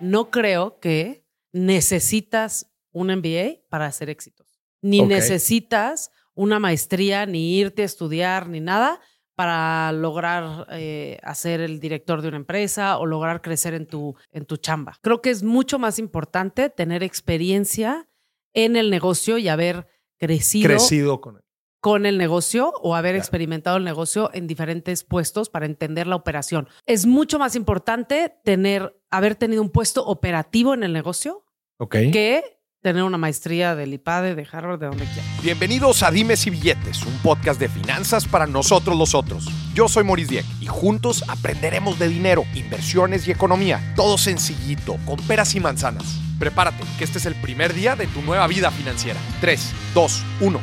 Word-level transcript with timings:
no 0.00 0.30
creo 0.30 0.78
que 0.80 1.24
necesitas 1.52 2.70
un 2.92 3.08
MBA 3.08 3.60
para 3.68 3.86
hacer 3.86 4.10
éxitos. 4.10 4.60
Ni 4.80 5.02
necesitas 5.02 6.10
una 6.34 6.58
maestría, 6.58 7.26
ni 7.26 7.56
irte 7.56 7.82
a 7.82 7.86
estudiar, 7.86 8.48
ni 8.48 8.60
nada 8.60 9.00
para 9.34 9.90
lograr 9.92 10.66
eh, 10.70 11.18
hacer 11.22 11.60
el 11.60 11.80
director 11.80 12.22
de 12.22 12.28
una 12.28 12.36
empresa 12.36 12.98
o 12.98 13.06
lograr 13.06 13.42
crecer 13.42 13.74
en 13.74 13.86
tu, 13.86 14.14
en 14.30 14.44
tu 14.44 14.56
chamba. 14.56 14.98
Creo 15.02 15.20
que 15.20 15.30
es 15.30 15.42
mucho 15.42 15.78
más 15.78 15.98
importante 15.98 16.70
tener 16.70 17.02
experiencia 17.02 18.08
en 18.52 18.76
el 18.76 18.90
negocio 18.90 19.38
y 19.38 19.48
haber 19.48 19.88
crecido, 20.18 20.68
Crecido 20.68 21.20
con 21.20 21.36
él. 21.36 21.43
Con 21.84 22.06
el 22.06 22.16
negocio 22.16 22.72
o 22.80 22.94
haber 22.96 23.14
Ya. 23.14 23.18
experimentado 23.18 23.76
el 23.76 23.84
negocio 23.84 24.30
en 24.32 24.46
diferentes 24.46 25.04
puestos 25.04 25.50
para 25.50 25.66
entender 25.66 26.06
la 26.06 26.16
operación. 26.16 26.66
Es 26.86 27.04
mucho 27.04 27.38
más 27.38 27.54
importante 27.56 28.32
tener, 28.42 28.98
haber 29.10 29.34
tenido 29.34 29.60
un 29.60 29.68
puesto 29.68 30.02
operativo 30.06 30.72
en 30.72 30.82
el 30.82 30.94
negocio 30.94 31.44
Ok. 31.78 31.96
que 32.10 32.42
tener 32.80 33.02
una 33.02 33.18
maestría 33.18 33.74
del 33.74 33.92
IPADE, 33.92 34.34
de 34.34 34.48
Harvard, 34.50 34.78
de 34.80 34.86
donde 34.86 35.04
quiera. 35.04 35.22
Bienvenidos 35.42 36.02
a 36.02 36.10
Dimes 36.10 36.46
y 36.46 36.50
Billetes, 36.50 37.04
un 37.04 37.18
podcast 37.18 37.60
de 37.60 37.68
finanzas 37.68 38.26
para 38.26 38.46
nosotros 38.46 38.96
los 38.96 39.14
otros. 39.14 39.44
Yo 39.74 39.86
soy 39.86 40.04
Maurice 40.04 40.30
Dieck 40.30 40.46
y 40.62 40.66
juntos 40.66 41.22
aprenderemos 41.28 41.98
de 41.98 42.08
dinero, 42.08 42.44
inversiones 42.54 43.28
y 43.28 43.30
economía. 43.30 43.92
Todo 43.94 44.16
sencillito, 44.16 44.96
con 45.04 45.18
peras 45.26 45.54
y 45.54 45.60
manzanas. 45.60 46.18
Prepárate, 46.38 46.82
que 46.96 47.04
este 47.04 47.18
es 47.18 47.26
el 47.26 47.34
primer 47.34 47.74
día 47.74 47.94
de 47.94 48.06
tu 48.06 48.22
nueva 48.22 48.46
vida 48.46 48.70
financiera. 48.70 49.20
3, 49.42 49.70
2, 49.92 50.24
1. 50.40 50.60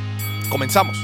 Comenzamos. 0.50 0.98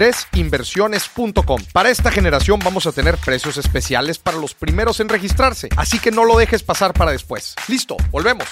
www.23inversiones.com. 0.00 1.62
Para 1.72 1.90
esta 1.90 2.10
generación 2.10 2.60
vamos 2.64 2.86
a 2.86 2.92
tener 2.92 3.16
precios 3.18 3.56
especiales 3.58 4.18
para 4.18 4.38
los 4.38 4.54
primeros 4.54 5.00
en 5.00 5.08
registrarse, 5.08 5.68
así 5.76 5.98
que 5.98 6.10
no 6.10 6.24
lo 6.24 6.36
dejes 6.36 6.62
pasar 6.62 6.92
para 6.92 7.12
después. 7.12 7.54
Listo, 7.68 7.96
volvemos. 8.10 8.48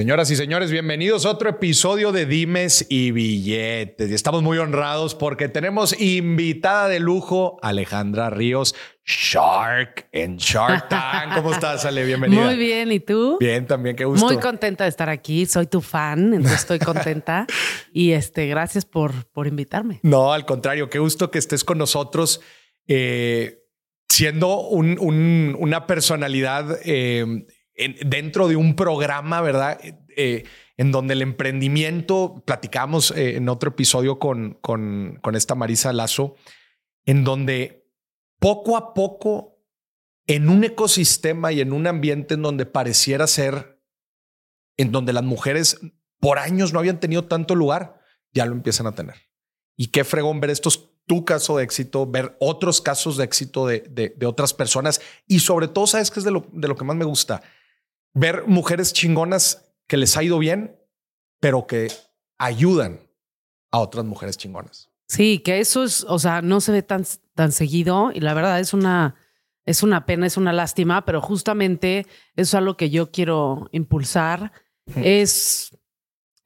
Señoras 0.00 0.30
y 0.30 0.36
señores, 0.36 0.70
bienvenidos 0.70 1.26
a 1.26 1.30
otro 1.30 1.50
episodio 1.50 2.10
de 2.10 2.24
Dimes 2.24 2.86
y 2.88 3.10
Billetes. 3.10 4.10
Y 4.10 4.14
estamos 4.14 4.42
muy 4.42 4.56
honrados 4.56 5.14
porque 5.14 5.50
tenemos 5.50 5.94
invitada 6.00 6.88
de 6.88 7.00
lujo, 7.00 7.58
Alejandra 7.60 8.30
Ríos, 8.30 8.74
Shark 9.04 10.08
en 10.12 10.38
Shark 10.38 10.88
Tank. 10.88 11.34
¿Cómo 11.34 11.52
estás, 11.52 11.84
Ale? 11.84 12.06
Bienvenida. 12.06 12.42
Muy 12.46 12.56
bien, 12.56 12.90
¿y 12.92 13.00
tú? 13.00 13.36
Bien, 13.40 13.66
también, 13.66 13.94
qué 13.94 14.06
gusto. 14.06 14.24
Muy 14.24 14.38
contenta 14.38 14.84
de 14.84 14.88
estar 14.90 15.10
aquí. 15.10 15.44
Soy 15.44 15.66
tu 15.66 15.82
fan, 15.82 16.32
entonces 16.32 16.60
estoy 16.60 16.78
contenta. 16.78 17.46
y 17.92 18.12
este, 18.12 18.46
gracias 18.46 18.86
por, 18.86 19.26
por 19.32 19.46
invitarme. 19.48 20.00
No, 20.02 20.32
al 20.32 20.46
contrario, 20.46 20.88
qué 20.88 20.98
gusto 20.98 21.30
que 21.30 21.38
estés 21.38 21.62
con 21.62 21.76
nosotros. 21.76 22.40
eh, 22.88 23.58
siendo 24.08 24.60
un- 24.66 24.96
un- 24.98 25.56
una 25.60 25.86
personalidad 25.86 26.78
eh, 26.84 27.44
en- 27.84 27.96
dentro 28.08 28.48
de 28.48 28.56
un 28.56 28.74
programa, 28.76 29.40
¿verdad? 29.40 29.80
Eh, 30.16 30.44
en 30.76 30.92
donde 30.92 31.14
el 31.14 31.22
emprendimiento, 31.22 32.42
platicamos 32.46 33.10
eh, 33.10 33.36
en 33.36 33.48
otro 33.48 33.70
episodio 33.70 34.18
con, 34.18 34.54
con, 34.62 35.20
esta 35.34 35.54
Marisa 35.54 35.92
Lazo, 35.92 36.36
en 37.04 37.24
donde 37.24 37.86
poco 38.38 38.76
a 38.76 38.94
poco, 38.94 39.58
en 40.26 40.48
un 40.48 40.64
ecosistema 40.64 41.52
y 41.52 41.60
en 41.60 41.72
un 41.72 41.86
ambiente 41.86 42.34
en 42.34 42.42
donde 42.42 42.64
pareciera 42.66 43.26
ser, 43.26 43.80
en 44.76 44.92
donde 44.92 45.12
las 45.12 45.24
mujeres 45.24 45.78
por 46.20 46.38
años 46.38 46.72
no 46.72 46.78
habían 46.78 47.00
tenido 47.00 47.24
tanto 47.26 47.54
lugar, 47.54 48.00
ya 48.32 48.46
lo 48.46 48.52
empiezan 48.52 48.86
a 48.86 48.94
tener. 48.94 49.16
Y 49.76 49.88
qué 49.88 50.04
fregón 50.04 50.40
ver 50.40 50.50
estos, 50.50 50.90
tu 51.06 51.24
caso 51.24 51.56
de 51.56 51.64
éxito, 51.64 52.06
ver 52.06 52.36
otros 52.40 52.80
casos 52.80 53.16
de 53.16 53.24
éxito 53.24 53.66
de, 53.66 53.80
de- 53.90 54.14
de 54.16 54.26
otras 54.26 54.54
personas 54.54 55.00
y 55.26 55.40
sobre 55.40 55.68
todo, 55.68 55.86
¿sabes 55.86 56.10
qué 56.10 56.20
es 56.20 56.24
de 56.24 56.30
lo, 56.30 56.46
de 56.52 56.68
lo 56.68 56.76
que 56.76 56.84
más 56.84 56.96
me 56.96 57.04
gusta? 57.04 57.42
Ver 58.14 58.44
mujeres 58.46 58.92
chingonas 58.92 59.72
que 59.86 59.96
les 59.96 60.16
ha 60.16 60.22
ido 60.22 60.38
bien, 60.38 60.76
pero 61.40 61.66
que 61.66 61.88
ayudan 62.38 63.00
a 63.70 63.78
otras 63.78 64.04
mujeres 64.04 64.36
chingonas. 64.36 64.90
Sí, 65.06 65.40
que 65.40 65.60
eso 65.60 65.84
es, 65.84 66.04
o 66.08 66.18
sea, 66.18 66.42
no 66.42 66.60
se 66.60 66.72
ve 66.72 66.82
tan, 66.82 67.04
tan 67.34 67.52
seguido 67.52 68.10
y 68.14 68.20
la 68.20 68.34
verdad 68.34 68.60
es 68.60 68.72
una, 68.72 69.16
es 69.64 69.82
una 69.82 70.06
pena, 70.06 70.26
es 70.26 70.36
una 70.36 70.52
lástima, 70.52 71.04
pero 71.04 71.20
justamente 71.20 72.06
eso 72.36 72.42
es 72.50 72.54
algo 72.54 72.76
que 72.76 72.90
yo 72.90 73.10
quiero 73.10 73.68
impulsar. 73.72 74.52
Es 74.96 75.76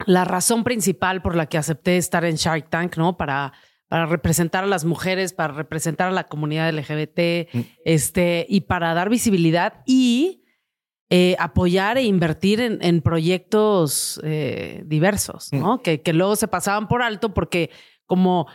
la 0.06 0.24
razón 0.24 0.64
principal 0.64 1.22
por 1.22 1.34
la 1.36 1.46
que 1.46 1.56
acepté 1.58 1.96
estar 1.96 2.24
en 2.24 2.36
Shark 2.36 2.68
Tank, 2.70 2.96
¿no? 2.96 3.16
Para, 3.16 3.52
para 3.88 4.06
representar 4.06 4.64
a 4.64 4.66
las 4.66 4.84
mujeres, 4.84 5.32
para 5.32 5.54
representar 5.54 6.08
a 6.08 6.12
la 6.12 6.24
comunidad 6.24 6.68
LGBT, 6.70 7.48
Mm. 7.52 7.60
este, 7.84 8.46
y 8.48 8.62
para 8.62 8.92
dar 8.94 9.08
visibilidad 9.08 9.82
y 9.86 10.43
eh, 11.10 11.36
apoyar 11.38 11.98
e 11.98 12.04
invertir 12.04 12.60
en, 12.60 12.78
en 12.80 13.02
proyectos 13.02 14.20
eh, 14.24 14.82
diversos, 14.86 15.52
¿no? 15.52 15.82
Que, 15.82 16.00
que 16.00 16.12
luego 16.12 16.34
se 16.34 16.48
pasaban 16.48 16.88
por 16.88 17.02
alto 17.02 17.34
porque 17.34 17.70
como 18.06 18.46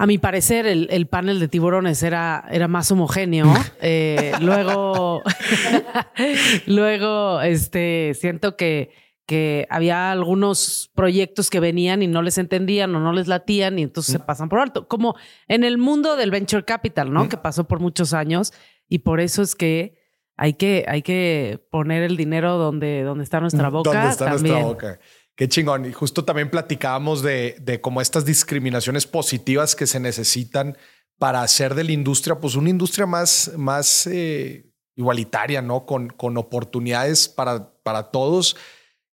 a 0.00 0.06
mi 0.06 0.16
parecer 0.16 0.66
el, 0.66 0.88
el 0.90 1.08
panel 1.08 1.40
de 1.40 1.48
tiburones 1.48 2.02
era, 2.02 2.46
era 2.50 2.68
más 2.68 2.90
homogéneo, 2.90 3.52
eh, 3.82 4.32
luego, 4.40 5.20
luego 6.66 7.42
este, 7.42 8.12
siento 8.14 8.56
que, 8.56 8.92
que 9.26 9.66
había 9.68 10.10
algunos 10.10 10.90
proyectos 10.94 11.50
que 11.50 11.60
venían 11.60 12.02
y 12.02 12.06
no 12.06 12.22
les 12.22 12.38
entendían 12.38 12.94
o 12.94 13.00
no 13.00 13.12
les 13.12 13.28
latían 13.28 13.78
y 13.78 13.82
entonces 13.82 14.12
se 14.12 14.20
pasan 14.20 14.48
por 14.48 14.60
alto, 14.60 14.88
como 14.88 15.16
en 15.48 15.64
el 15.64 15.76
mundo 15.76 16.16
del 16.16 16.30
venture 16.30 16.64
capital, 16.64 17.12
¿no? 17.12 17.28
Que 17.28 17.36
pasó 17.36 17.68
por 17.68 17.80
muchos 17.80 18.14
años 18.14 18.54
y 18.88 19.00
por 19.00 19.20
eso 19.20 19.42
es 19.42 19.54
que 19.54 19.99
hay 20.40 20.54
que, 20.54 20.86
hay 20.88 21.02
que 21.02 21.60
poner 21.70 22.02
el 22.02 22.16
dinero 22.16 22.56
donde, 22.56 23.02
donde 23.02 23.24
está 23.24 23.40
nuestra 23.40 23.68
boca. 23.68 23.92
¿Dónde 23.92 24.08
está 24.08 24.24
también. 24.24 24.54
nuestra 24.54 24.90
boca? 24.90 25.00
Qué 25.36 25.48
chingón. 25.48 25.84
Y 25.84 25.92
justo 25.92 26.24
también 26.24 26.48
platicábamos 26.48 27.20
de, 27.20 27.56
de 27.60 27.82
como 27.82 28.00
estas 28.00 28.24
discriminaciones 28.24 29.06
positivas 29.06 29.76
que 29.76 29.86
se 29.86 30.00
necesitan 30.00 30.78
para 31.18 31.42
hacer 31.42 31.74
de 31.74 31.84
la 31.84 31.92
industria, 31.92 32.36
pues 32.36 32.54
una 32.54 32.70
industria 32.70 33.04
más, 33.04 33.52
más 33.58 34.06
eh, 34.06 34.72
igualitaria, 34.96 35.60
¿no? 35.60 35.84
Con, 35.84 36.08
con 36.08 36.38
oportunidades 36.38 37.28
para, 37.28 37.74
para 37.82 38.10
todos 38.10 38.56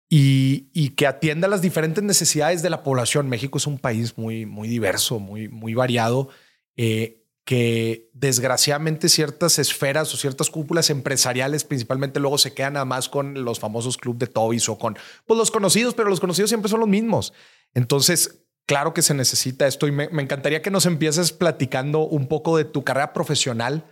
y, 0.08 0.70
y 0.74 0.88
que 0.96 1.06
atienda 1.06 1.46
las 1.46 1.62
diferentes 1.62 2.02
necesidades 2.02 2.62
de 2.62 2.70
la 2.70 2.82
población. 2.82 3.28
México 3.28 3.58
es 3.58 3.68
un 3.68 3.78
país 3.78 4.18
muy, 4.18 4.44
muy 4.44 4.66
diverso, 4.66 5.20
muy, 5.20 5.48
muy 5.48 5.74
variado, 5.74 6.30
eh, 6.76 7.21
que 7.44 8.08
desgraciadamente 8.12 9.08
ciertas 9.08 9.58
esferas 9.58 10.12
o 10.14 10.16
ciertas 10.16 10.48
cúpulas 10.48 10.90
empresariales 10.90 11.64
principalmente 11.64 12.20
luego 12.20 12.38
se 12.38 12.54
quedan 12.54 12.74
nada 12.74 12.84
más 12.84 13.08
con 13.08 13.44
los 13.44 13.58
famosos 13.58 13.96
club 13.96 14.16
de 14.16 14.28
Toys 14.28 14.68
o 14.68 14.78
con 14.78 14.96
pues, 15.26 15.38
los 15.38 15.50
conocidos, 15.50 15.94
pero 15.94 16.08
los 16.08 16.20
conocidos 16.20 16.50
siempre 16.50 16.70
son 16.70 16.80
los 16.80 16.88
mismos. 16.88 17.32
Entonces, 17.74 18.44
claro 18.66 18.94
que 18.94 19.02
se 19.02 19.14
necesita 19.14 19.66
esto 19.66 19.88
y 19.88 19.92
me, 19.92 20.04
encantaría 20.04 20.62
que 20.62 20.70
nos 20.70 20.86
empieces 20.86 21.32
platicando 21.32 22.06
un 22.06 22.28
poco 22.28 22.56
de 22.56 22.64
tu 22.64 22.84
carrera 22.84 23.12
profesional. 23.12 23.86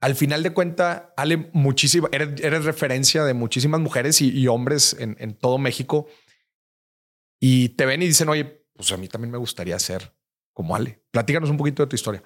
Al 0.00 0.14
final 0.14 0.42
de 0.42 0.52
cuenta, 0.52 1.12
Ale, 1.16 1.50
muchísima, 1.52 2.08
eres, 2.10 2.64
referencia 2.64 3.24
de 3.24 3.34
muchísimas 3.34 3.80
mujeres 3.80 4.22
y, 4.22 4.30
y 4.30 4.48
hombres 4.48 4.96
en, 4.98 5.16
en 5.18 5.34
todo 5.34 5.58
México 5.58 6.08
y 7.38 7.70
te 7.70 7.84
ven 7.84 8.00
y 8.00 8.06
dicen, 8.06 8.30
oye, 8.30 8.64
pues 8.74 8.90
a 8.92 8.96
mí 8.96 9.08
también 9.08 9.30
me 9.30 9.38
gustaría 9.38 9.78
ser 9.78 10.14
como 10.54 10.74
Ale. 10.74 11.02
Platícanos 11.10 11.50
un 11.50 11.58
poquito 11.58 11.82
de 11.82 11.88
tu 11.88 11.96
historia. 11.96 12.22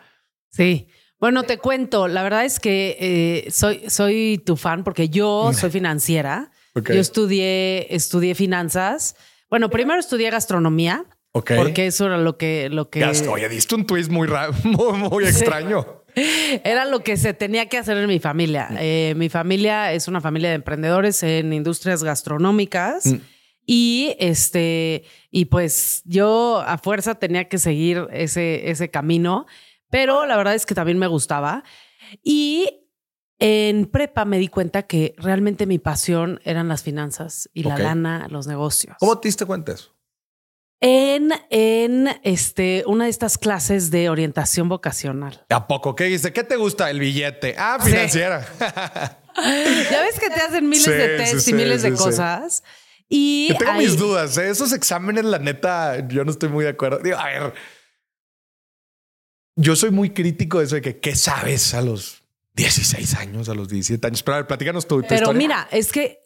Sí. 0.50 0.89
Bueno, 1.21 1.43
te 1.43 1.59
cuento, 1.59 2.06
la 2.09 2.23
verdad 2.23 2.45
es 2.45 2.61
que 2.61 2.97
eh, 3.00 3.50
soy, 3.50 3.83
soy 3.89 4.41
tu 4.45 4.56
fan 4.56 4.85
porque 4.85 5.09
yo 5.09 5.53
soy 5.53 5.71
financiera. 5.79 6.50
Yo 6.75 6.95
estudié, 7.00 7.93
estudié 7.95 8.35
finanzas. 8.37 9.17
Bueno, 9.50 9.69
primero 9.69 9.99
estudié 9.99 10.31
gastronomía, 10.31 11.05
Ok. 11.33 11.53
porque 11.56 11.87
eso 11.89 12.06
era 12.06 12.19
lo 12.19 12.37
que, 12.39 12.69
lo 12.71 12.89
que 12.89 13.00
Gast- 13.00 13.27
Oye, 13.29 13.49
diste 13.49 13.75
un 13.75 13.85
twist 13.85 14.11
muy 14.11 14.29
raro, 14.29 14.53
muy, 14.65 14.93
muy 14.99 15.25
extraño. 15.25 16.05
era 16.65 16.85
lo 16.85 17.00
que 17.00 17.17
se 17.17 17.35
tenía 17.35 17.67
que 17.67 17.79
hacer 17.79 17.97
en 17.97 18.06
mi 18.06 18.21
familia. 18.21 18.69
Eh, 18.79 19.15
mi 19.17 19.29
familia 19.29 19.93
es 19.93 20.06
una 20.06 20.21
familia 20.21 20.50
de 20.50 20.55
emprendedores 20.56 21.23
en 21.25 21.53
industrias 21.53 22.05
gastronómicas. 22.05 23.06
Mm. 23.06 23.17
Y 23.67 24.15
este, 24.19 25.05
y 25.31 25.47
pues 25.47 26.03
yo 26.06 26.62
a 26.67 26.79
fuerza 26.79 27.17
tenía 27.17 27.49
que 27.49 27.59
seguir 27.59 28.06
ese, 28.12 28.71
ese 28.71 28.89
camino, 28.89 29.47
pero 29.90 30.26
la 30.26 30.37
verdad 30.37 30.55
es 30.55 30.67
que 30.67 30.75
también 30.75 30.99
me 30.99 31.06
gustaba. 31.06 31.64
Y 32.23 32.85
En 33.40 33.87
prepa 33.87 34.25
me 34.25 34.37
di 34.38 34.49
cuenta 34.49 34.82
que 34.82 35.14
realmente 35.17 35.64
mi 35.67 35.79
pasión 35.79 36.40
eran 36.44 36.67
las 36.67 36.82
finanzas 36.82 37.49
y 37.55 37.62
la 37.62 37.79
lana, 37.79 38.26
los 38.31 38.49
negocios. 38.49 38.96
¿Cómo 38.99 39.17
te 39.20 39.29
diste 39.29 39.44
cuenta 39.46 39.70
eso? 39.73 39.94
En, 40.81 41.31
en 41.50 42.08
este, 42.25 42.82
una 42.88 43.05
de 43.05 43.11
estas 43.11 43.38
clases 43.38 43.93
de 43.93 44.11
orientación 44.11 44.69
vocacional. 44.69 45.44
¿A 45.50 45.69
poco? 45.69 45.94
¿Qué 45.94 46.05
dice? 46.05 46.32
¿Qué 46.32 46.43
te 46.43 46.56
gusta? 46.56 46.90
El 46.90 46.99
billete. 46.99 47.55
Ah, 47.58 47.79
Sí. 47.81 47.90
financiera. 47.90 48.44
Ya 49.37 50.02
ves 50.02 50.19
que 50.19 50.31
te 50.31 50.40
hacen 50.40 50.69
miles 50.69 50.82
Sí, 50.85 50.90
de 50.90 51.17
test 51.17 51.38
sí, 51.44 51.50
y 51.52 51.55
miles 51.55 51.82
de 51.82 51.93
cosas. 51.93 52.64
Y 53.08 53.46
Yo 53.50 53.56
tengo 53.58 53.70
ahí- 53.73 53.79
mis 53.87 53.96
dudas. 53.96 54.37
¿eh? 54.37 54.50
Esos 54.50 54.73
exámenes, 54.73 55.25
la 55.25 55.38
neta, 55.38 56.08
yo 56.08 56.25
no 56.25 56.32
estoy 56.32 56.49
muy 56.49 56.64
de 56.64 56.70
acuerdo. 56.70 56.99
Digo, 56.99 57.17
a 57.19 57.26
ver, 57.26 57.55
yo 59.58 59.75
soy 59.76 59.90
muy 59.90 60.10
crítico 60.10 60.60
de 60.60 60.64
eso 60.66 60.76
de 60.76 60.82
que 60.82 60.99
qué 61.00 61.16
sabes 61.16 61.75
a 61.75 61.82
los 61.82 62.22
16 62.55 63.14
años, 63.16 63.49
a 63.49 63.55
los 63.55 63.69
17 63.69 64.06
años. 64.06 64.22
Pero 64.22 64.37
a 64.37 64.38
ver, 64.38 64.46
platícanos 64.46 64.87
tu, 64.87 65.02
tu 65.02 65.08
Pero 65.08 65.14
historia. 65.22 65.38
mira, 65.38 65.69
es 65.72 65.90
que 65.93 66.20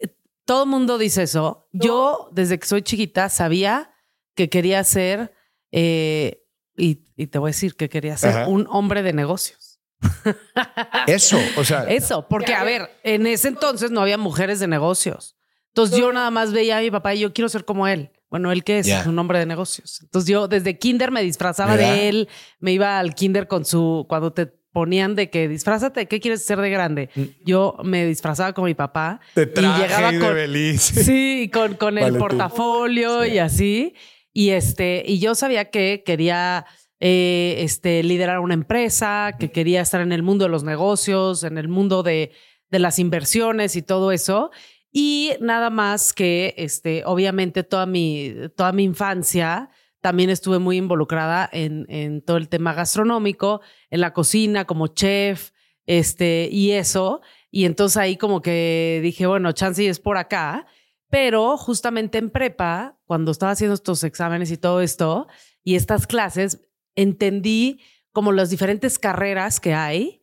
todo 0.45 0.65
el 0.65 0.69
mundo 0.69 0.99
dice 0.99 1.23
eso. 1.23 1.67
Yo, 1.73 2.29
desde 2.33 2.59
que 2.59 2.67
soy 2.67 2.83
chiquita, 2.83 3.29
sabía 3.29 3.95
que 4.35 4.49
quería 4.49 4.85
ser, 4.85 5.33
eh, 5.73 6.45
y, 6.77 7.05
y 7.17 7.27
te 7.27 7.39
voy 7.39 7.49
a 7.49 7.53
decir 7.53 7.75
que 7.75 7.89
quería 7.89 8.17
ser 8.17 8.31
Ajá. 8.31 8.49
un 8.49 8.67
hombre 8.71 9.03
de 9.03 9.13
negocios. 9.13 9.81
Eso, 11.07 11.39
o 11.57 11.65
sea, 11.65 11.85
Eso, 11.85 12.27
porque 12.29 12.55
a 12.55 12.65
ver, 12.65 12.91
en 13.03 13.27
ese 13.27 13.49
entonces 13.49 13.91
no 13.91 14.01
había 14.03 14.19
mujeres 14.19 14.61
de 14.61 14.69
negocios. 14.69 15.37
Entonces 15.69 15.99
yo 15.99 16.13
nada 16.13 16.31
más 16.31 16.53
veía 16.53 16.79
a 16.79 16.81
mi 16.83 16.91
papá 16.91 17.15
y 17.15 17.21
yo 17.21 17.33
quiero 17.33 17.49
ser 17.49 17.65
como 17.65 17.87
él. 17.87 18.11
Bueno, 18.33 18.51
él 18.51 18.65
que 18.65 18.79
es 18.79 19.07
un 19.07 19.19
hombre 19.19 19.39
de 19.41 19.45
negocios. 19.45 20.01
Entonces 20.01 20.27
yo 20.27 20.49
desde 20.49 20.79
kinder 20.79 21.11
me 21.11 21.23
disfrazaba 21.23 21.77
de 21.77 22.09
él, 22.09 22.31
me 22.61 22.73
iba 22.73 22.99
al 22.99 23.15
kinder 23.15 23.47
con 23.47 23.67
su, 23.67 24.07
cuando 24.09 24.33
te 24.33 24.47
ponían 24.47 25.15
de 25.15 25.29
que 25.29 25.49
disfrázate, 25.49 26.09
¿qué 26.09 26.19
quieres 26.19 26.43
ser 26.43 26.59
de 26.63 26.71
grande? 26.71 27.11
Yo 27.45 27.77
me 27.85 28.07
disfrazaba 28.07 28.55
con 28.55 28.65
mi 28.65 28.73
papá 28.73 29.21
te 29.35 29.43
y 29.43 29.47
traje 29.49 29.83
llegaba 29.83 30.13
de 30.13 30.19
con, 30.19 30.35
Belice. 30.35 31.05
Sí, 31.05 31.51
con, 31.53 31.75
con 31.75 31.99
el 31.99 32.05
Vale, 32.05 32.19
portafolio 32.19 33.23
Sí. 33.23 33.33
y 33.33 33.39
así. 33.39 33.95
Y 34.33 34.49
este, 34.49 35.05
y 35.07 35.19
yo 35.19 35.35
sabía 35.35 35.67
que 35.67 36.03
quería 36.03 36.65
eh, 37.01 37.57
este, 37.59 38.03
liderar 38.03 38.39
una 38.39 38.55
empresa, 38.55 39.37
que 39.39 39.53
quería 39.53 39.83
estar 39.83 40.01
en 40.01 40.11
el 40.11 40.23
mundo 40.23 40.47
de 40.47 40.51
los 40.51 40.65
negocios, 40.65 41.45
en 41.45 41.59
el 41.59 41.69
mundo 41.69 42.03
de, 42.03 42.33
de 42.71 42.79
las 42.79 42.99
inversiones 42.99 43.77
y 43.77 43.83
todo 43.83 44.11
eso. 44.11 44.53
Y 44.93 45.33
nada 45.41 45.71
más 45.71 46.13
que, 46.13 46.55
este, 46.59 47.03
obviamente, 47.07 47.63
toda 47.65 47.87
mi, 47.87 48.35
toda 48.57 48.73
mi 48.73 48.85
infancia 48.85 49.71
también 50.03 50.31
estuve 50.31 50.59
muy 50.59 50.77
involucrada 50.77 51.49
en, 51.51 51.87
en 51.89 52.23
todo 52.23 52.37
el 52.37 52.49
tema 52.49 52.75
gastronómico, 52.75 53.63
en 53.89 54.01
la 54.01 54.13
cocina, 54.13 54.67
como 54.67 54.89
chef, 54.89 55.53
este, 55.87 56.49
y 56.53 56.73
eso. 56.73 57.23
Y 57.51 57.65
entonces 57.65 57.97
ahí 57.97 58.17
como 58.17 58.43
que 58.43 59.01
dije, 59.03 59.27
bueno, 59.27 59.53
chance 59.53 59.87
es 59.87 60.01
por 60.01 60.19
acá. 60.19 60.67
Pero 61.09 61.57
justamente 61.57 62.19
en 62.19 62.31
prepa, 62.31 62.99
cuando 63.05 63.33
estaba 63.33 63.53
haciendo 63.53 63.75
estos 63.75 64.03
exámenes 64.05 64.51
y 64.51 64.57
todo 64.57 64.81
esto, 64.81 65.27
y 65.63 65.77
estas 65.77 66.07
clases, 66.07 66.61
entendí 66.95 67.81
como 68.13 68.33
las 68.33 68.51
diferentes 68.51 68.99
carreras 68.99 69.61
que 69.61 69.75
hay 69.75 70.22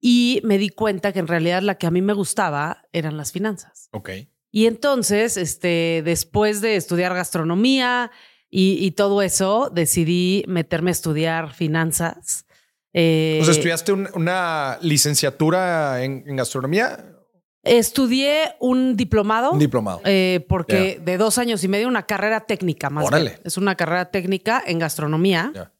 y 0.00 0.40
me 0.44 0.58
di 0.58 0.68
cuenta 0.68 1.12
que 1.12 1.18
en 1.18 1.26
realidad 1.26 1.62
la 1.62 1.76
que 1.76 1.86
a 1.86 1.90
mí 1.90 2.02
me 2.02 2.12
gustaba 2.12 2.84
eran 2.92 3.16
las 3.16 3.32
finanzas. 3.32 3.88
Ok. 3.92 4.10
Y 4.50 4.66
entonces, 4.66 5.36
este, 5.36 6.02
después 6.04 6.60
de 6.60 6.76
estudiar 6.76 7.14
gastronomía 7.14 8.10
y, 8.50 8.78
y 8.84 8.92
todo 8.92 9.20
eso, 9.22 9.70
decidí 9.74 10.44
meterme 10.48 10.90
a 10.90 10.92
estudiar 10.92 11.52
finanzas. 11.52 12.46
Eh, 12.94 13.38
O 13.42 13.44
sea, 13.44 13.52
¿estudiaste 13.52 13.92
un- 13.92 14.08
una 14.14 14.78
licenciatura 14.80 16.02
en, 16.02 16.24
en 16.26 16.36
gastronomía? 16.36 17.04
Estudié 17.62 18.54
un 18.60 18.96
diplomado. 18.96 19.50
Un 19.52 19.58
diplomado. 19.58 20.00
eh, 20.04 20.46
porque 20.48 21.00
de 21.04 21.18
dos 21.18 21.36
años 21.38 21.62
y 21.64 21.68
medio, 21.68 21.88
una 21.88 22.06
carrera 22.06 22.40
técnica 22.46 22.88
más. 22.88 23.04
Órale. 23.04 23.30
bien. 23.30 23.42
Es 23.44 23.56
una 23.58 23.74
carrera 23.74 24.10
técnica 24.10 24.62
en 24.66 24.78
gastronomía. 24.78 25.72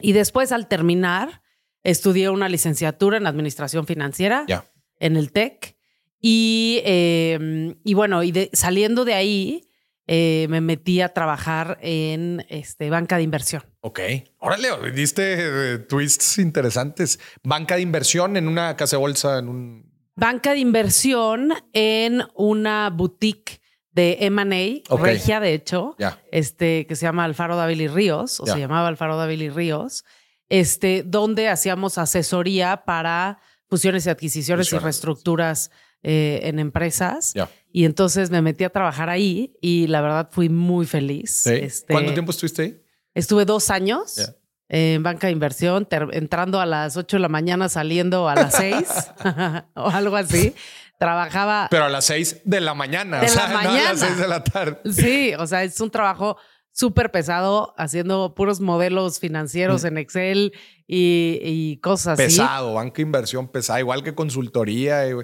Y 0.00 0.12
después, 0.12 0.52
al 0.52 0.68
terminar, 0.68 1.42
estudié 1.84 2.28
una 2.30 2.48
licenciatura 2.48 3.16
en 3.18 3.26
administración 3.28 3.86
financiera 3.86 4.44
Ya. 4.48 4.64
en 4.98 5.16
el 5.16 5.30
TEC. 5.30 5.76
Y, 6.20 6.80
eh, 6.84 7.76
y 7.84 7.94
bueno, 7.94 8.22
y 8.22 8.32
de- 8.32 8.50
saliendo 8.52 9.04
de 9.04 9.14
ahí, 9.14 9.68
eh, 10.06 10.46
me 10.50 10.60
metí 10.60 11.00
a 11.00 11.10
trabajar 11.10 11.78
en 11.82 12.44
este, 12.48 12.90
banca 12.90 13.16
de 13.18 13.22
inversión. 13.22 13.62
Ok. 13.80 14.00
Órale, 14.38 14.68
diste 14.92 15.36
eh, 15.74 15.78
twists 15.78 16.38
interesantes. 16.38 17.18
Banca 17.42 17.76
de 17.76 17.82
inversión 17.82 18.36
en 18.36 18.48
una 18.48 18.76
casa 18.76 18.96
de 18.96 19.00
bolsa, 19.00 19.38
en 19.38 19.48
un. 19.48 19.94
Banca 20.16 20.52
de 20.52 20.60
inversión 20.60 21.52
en 21.72 22.22
una 22.34 22.88
boutique 22.90 23.60
de 23.92 24.18
M&A, 24.20 24.82
Ok. 24.92 25.02
regia 25.02 25.40
de 25.40 25.54
hecho, 25.54 25.96
este, 26.32 26.86
que 26.86 26.96
se 26.96 27.02
llama 27.06 27.24
Alfaro 27.24 27.56
Dávila 27.56 27.82
y 27.84 27.88
Ríos, 27.88 28.40
o 28.40 28.46
se 28.46 28.58
llamaba 28.58 28.88
Alfaro 28.88 29.16
Dávila 29.16 29.44
y 29.44 29.50
Ríos, 29.50 30.04
este, 30.48 31.02
donde 31.04 31.48
hacíamos 31.48 31.98
asesoría 31.98 32.84
para 32.84 33.38
fusiones 33.68 34.06
y 34.06 34.10
adquisiciones 34.10 34.66
Fusiones. 34.66 34.82
y 34.82 34.84
reestructuras 34.84 35.70
eh, 36.02 36.40
en 36.44 36.58
empresas. 36.58 37.32
Ya. 37.34 37.48
Y 37.72 37.84
entonces 37.86 38.30
me 38.30 38.42
metí 38.42 38.62
a 38.64 38.70
trabajar 38.70 39.08
ahí 39.08 39.56
y 39.60 39.86
la 39.88 40.00
verdad 40.00 40.28
fui 40.30 40.48
muy 40.48 40.86
feliz. 40.86 41.42
Sí. 41.44 41.50
Este, 41.54 41.92
¿Cuánto 41.92 42.12
tiempo 42.12 42.30
estuviste 42.30 42.62
ahí? 42.62 42.80
Estuve 43.14 43.44
dos 43.44 43.70
años 43.70 44.16
Ya. 44.16 44.34
en 44.68 45.02
banca 45.02 45.28
de 45.28 45.32
inversión, 45.32 45.86
ter- 45.86 46.08
entrando 46.12 46.60
a 46.60 46.66
las 46.66 46.96
8 46.96 47.16
de 47.16 47.20
la 47.20 47.28
mañana, 47.28 47.68
saliendo 47.68 48.28
a 48.28 48.34
las 48.34 48.54
6 48.54 48.76
o 49.74 49.88
algo 49.88 50.16
así. 50.16 50.54
Trabajaba. 50.98 51.66
Pero 51.70 51.84
a 51.84 51.88
las 51.88 52.04
seis 52.04 52.40
de 52.44 52.60
la 52.60 52.72
mañana. 52.72 53.18
De 53.20 53.26
o 53.26 53.28
sea, 53.28 53.48
la 53.48 53.52
no 53.52 53.58
a 53.58 53.62
mañana. 53.64 53.90
las 53.92 54.00
seis 54.00 54.16
de 54.16 54.28
la 54.28 54.44
tarde. 54.44 54.78
Sí, 54.92 55.32
o 55.38 55.46
sea, 55.46 55.64
es 55.64 55.80
un 55.80 55.90
trabajo 55.90 56.36
súper 56.76 57.12
pesado 57.12 57.72
haciendo 57.78 58.34
puros 58.34 58.60
modelos 58.60 59.20
financieros 59.20 59.84
en 59.84 59.96
Excel 59.96 60.52
y, 60.88 61.38
y 61.40 61.76
cosas 61.78 62.18
así. 62.18 62.24
Pesado, 62.24 62.74
banca 62.74 62.96
de 62.96 63.02
inversión 63.02 63.46
pesada, 63.48 63.78
igual 63.78 64.02
que 64.02 64.14
consultoría. 64.14 65.06
eh. 65.06 65.14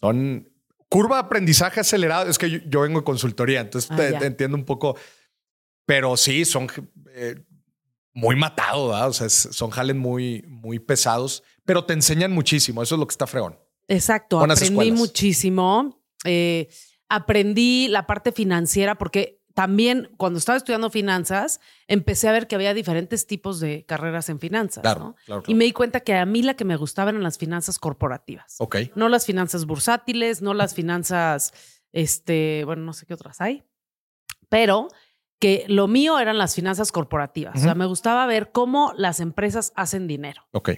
Son 0.00 0.48
curva 0.88 1.16
de 1.16 1.22
aprendizaje 1.24 1.80
acelerado. 1.80 2.30
Es 2.30 2.38
que 2.38 2.50
yo, 2.50 2.58
yo 2.66 2.80
vengo 2.80 3.00
de 3.00 3.04
consultoría, 3.04 3.60
entonces 3.60 3.90
Ah, 3.90 3.96
te, 3.96 4.12
ya. 4.12 4.18
te 4.20 4.26
entiendo 4.26 4.56
un 4.56 4.64
poco. 4.64 4.96
Pero 5.84 6.16
sí, 6.16 6.44
son 6.46 6.66
eh, 7.14 7.36
muy 8.14 8.34
matados, 8.34 8.90
¿verdad? 8.90 9.08
O 9.08 9.12
sea, 9.12 9.28
son 9.28 9.70
jales 9.70 9.94
muy, 9.96 10.42
muy 10.48 10.78
pesados, 10.78 11.42
pero 11.66 11.84
te 11.84 11.92
enseñan 11.92 12.32
muchísimo. 12.32 12.82
Eso 12.82 12.94
es 12.94 12.98
lo 12.98 13.06
que 13.06 13.12
está 13.12 13.26
fregón. 13.26 13.58
Exacto, 13.86 14.38
Buenas 14.38 14.58
aprendí 14.58 14.74
escuelas. 14.74 14.98
muchísimo. 14.98 16.02
Eh, 16.24 16.68
aprendí 17.08 17.86
la 17.88 18.06
parte 18.06 18.32
financiera 18.32 18.96
porque 18.96 19.35
también 19.56 20.10
cuando 20.18 20.38
estaba 20.38 20.58
estudiando 20.58 20.90
finanzas, 20.90 21.60
empecé 21.88 22.28
a 22.28 22.32
ver 22.32 22.46
que 22.46 22.56
había 22.56 22.74
diferentes 22.74 23.26
tipos 23.26 23.58
de 23.58 23.86
carreras 23.86 24.28
en 24.28 24.38
finanzas. 24.38 24.82
Claro, 24.82 25.00
¿no? 25.00 25.16
claro, 25.24 25.42
Y 25.46 25.54
me 25.54 25.64
di 25.64 25.72
cuenta 25.72 26.00
que 26.00 26.12
a 26.14 26.26
mí 26.26 26.42
la 26.42 26.52
que 26.54 26.66
me 26.66 26.76
gustaban 26.76 27.14
eran 27.14 27.22
las 27.22 27.38
finanzas 27.38 27.78
corporativas. 27.78 28.56
Ok. 28.58 28.76
No 28.96 29.08
las 29.08 29.24
finanzas 29.24 29.64
bursátiles, 29.64 30.42
no 30.42 30.52
las 30.52 30.74
finanzas, 30.74 31.54
este, 31.92 32.64
bueno, 32.66 32.82
no 32.82 32.92
sé 32.92 33.06
qué 33.06 33.14
otras 33.14 33.40
hay, 33.40 33.64
pero 34.50 34.88
que 35.38 35.64
lo 35.68 35.88
mío 35.88 36.18
eran 36.18 36.36
las 36.36 36.54
finanzas 36.54 36.92
corporativas. 36.92 37.56
O 37.56 37.58
sea, 37.60 37.74
me 37.74 37.86
gustaba 37.86 38.26
ver 38.26 38.52
cómo 38.52 38.92
las 38.98 39.20
empresas 39.20 39.72
hacen 39.74 40.06
dinero 40.06 40.46
Ok. 40.52 40.72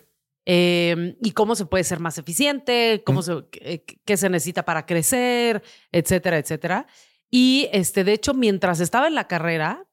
eh, 0.47 1.17
y 1.21 1.33
cómo 1.33 1.57
se 1.57 1.67
puede 1.67 1.83
ser 1.83 1.99
más 1.99 2.17
eficiente, 2.17 3.03
cómo 3.05 3.23
se, 3.23 3.45
qué, 3.51 3.85
qué 4.05 4.17
se 4.17 4.29
necesita 4.31 4.65
para 4.65 4.87
crecer, 4.87 5.65
etcétera, 5.91 6.39
etcétera. 6.39 6.87
Y 7.31 7.69
este, 7.73 8.05
de 8.05 8.13
hecho, 8.15 8.35
mientras 8.35 8.81
estaba 8.81 9.07
en 9.09 9.15
la 9.15 9.27
carrera, 9.29 9.85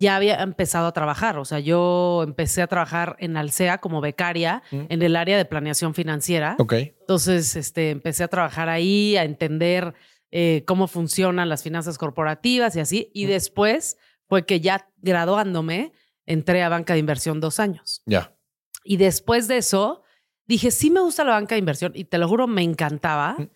ya 0.00 0.14
había 0.14 0.36
empezado 0.42 0.86
a 0.86 0.92
trabajar. 0.92 1.38
O 1.38 1.44
sea, 1.44 1.58
yo 1.58 2.22
empecé 2.22 2.62
a 2.62 2.68
trabajar 2.68 3.16
en 3.18 3.36
Alsea 3.36 3.78
como 3.78 4.00
becaria 4.00 4.62
Mm. 4.70 4.80
en 4.88 5.02
el 5.02 5.16
área 5.16 5.36
de 5.36 5.44
planeación 5.44 5.92
financiera. 5.94 6.54
Ok. 6.60 6.72
Entonces, 6.74 7.56
este, 7.56 7.90
empecé 7.90 8.22
a 8.22 8.28
trabajar 8.28 8.68
ahí, 8.68 9.16
a 9.16 9.24
entender 9.24 9.94
eh, 10.30 10.62
cómo 10.66 10.86
funcionan 10.88 11.48
las 11.48 11.62
finanzas 11.62 11.96
corporativas 11.98 12.76
y 12.76 12.80
así. 12.80 13.10
Y 13.14 13.24
después 13.26 13.96
fue 14.28 14.44
que 14.44 14.60
ya 14.60 14.86
graduándome, 14.98 15.92
entré 16.26 16.62
a 16.62 16.68
banca 16.68 16.92
de 16.92 16.98
inversión 17.00 17.40
dos 17.40 17.58
años. 17.58 18.02
Ya. 18.04 18.36
Y 18.84 18.98
después 18.98 19.48
de 19.48 19.56
eso, 19.56 20.02
dije, 20.46 20.70
sí 20.70 20.90
me 20.90 21.00
gusta 21.00 21.24
la 21.24 21.32
banca 21.32 21.54
de 21.54 21.60
inversión 21.60 21.92
y 21.94 22.04
te 22.04 22.18
lo 22.18 22.28
juro, 22.28 22.46
me 22.46 22.62
encantaba, 22.62 23.36
Mm. 23.38 23.48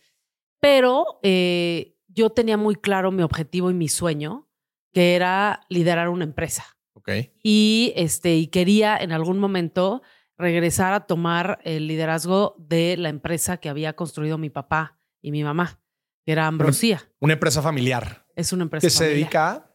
pero 0.61 1.21
eh, 1.23 1.92
yo 2.15 2.31
tenía 2.31 2.57
muy 2.57 2.77
claro 2.77 3.11
mi 3.11 3.23
objetivo 3.23 3.71
y 3.71 3.75
mi 3.75 3.89
sueño, 3.89 4.49
que 4.93 5.15
era 5.15 5.61
liderar 5.69 6.09
una 6.09 6.25
empresa. 6.25 6.65
Ok. 6.95 7.11
Y, 7.43 7.93
este, 7.97 8.37
y 8.37 8.49
quería 8.49 8.97
en 8.97 9.13
algún 9.13 9.39
momento 9.39 10.03
regresar 10.39 10.93
a 10.93 11.07
tomar 11.07 11.61
el 11.65 11.87
liderazgo 11.87 12.55
de 12.59 12.97
la 12.97 13.09
empresa 13.09 13.57
que 13.59 13.69
había 13.69 13.95
construido 13.95 14.39
mi 14.39 14.51
papá 14.51 14.99
y 15.21 15.31
mi 15.31 15.45
mamá, 15.45 15.81
que 16.25 16.33
era 16.33 16.47
Ambrosía. 16.47 17.03
Una 17.21 17.35
empresa 17.35 17.63
familiar 17.63 18.27
Es 18.37 18.53
una 18.53 18.65
empresa 18.65 18.85
que 18.87 18.91
se 18.91 18.99
familiar. 18.99 19.17
dedica 19.17 19.51
a. 19.51 19.69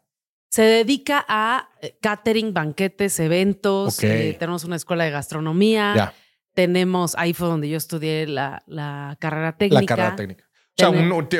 Se 0.49 0.61
dedica 0.61 1.25
a 1.27 1.69
eh, 1.81 1.97
catering, 2.01 2.53
banquetes, 2.53 3.19
eventos. 3.19 3.97
Ok. 3.97 4.03
eh, 4.03 4.35
tenemos 4.39 4.63
una 4.63 4.75
escuela 4.77 5.03
de 5.03 5.11
gastronomía. 5.11 5.93
Ya. 5.95 6.13
tenemos, 6.53 7.15
ahí 7.17 7.33
fue 7.33 7.47
donde 7.49 7.69
yo 7.69 7.77
estudié 7.77 8.25
la, 8.27 8.63
la 8.65 9.15
carrera 9.19 9.57
técnica. 9.57 9.81
La 9.81 9.85
carrera 9.85 10.15
técnica. 10.15 10.46
O 10.79 10.83
sea, 10.83 10.89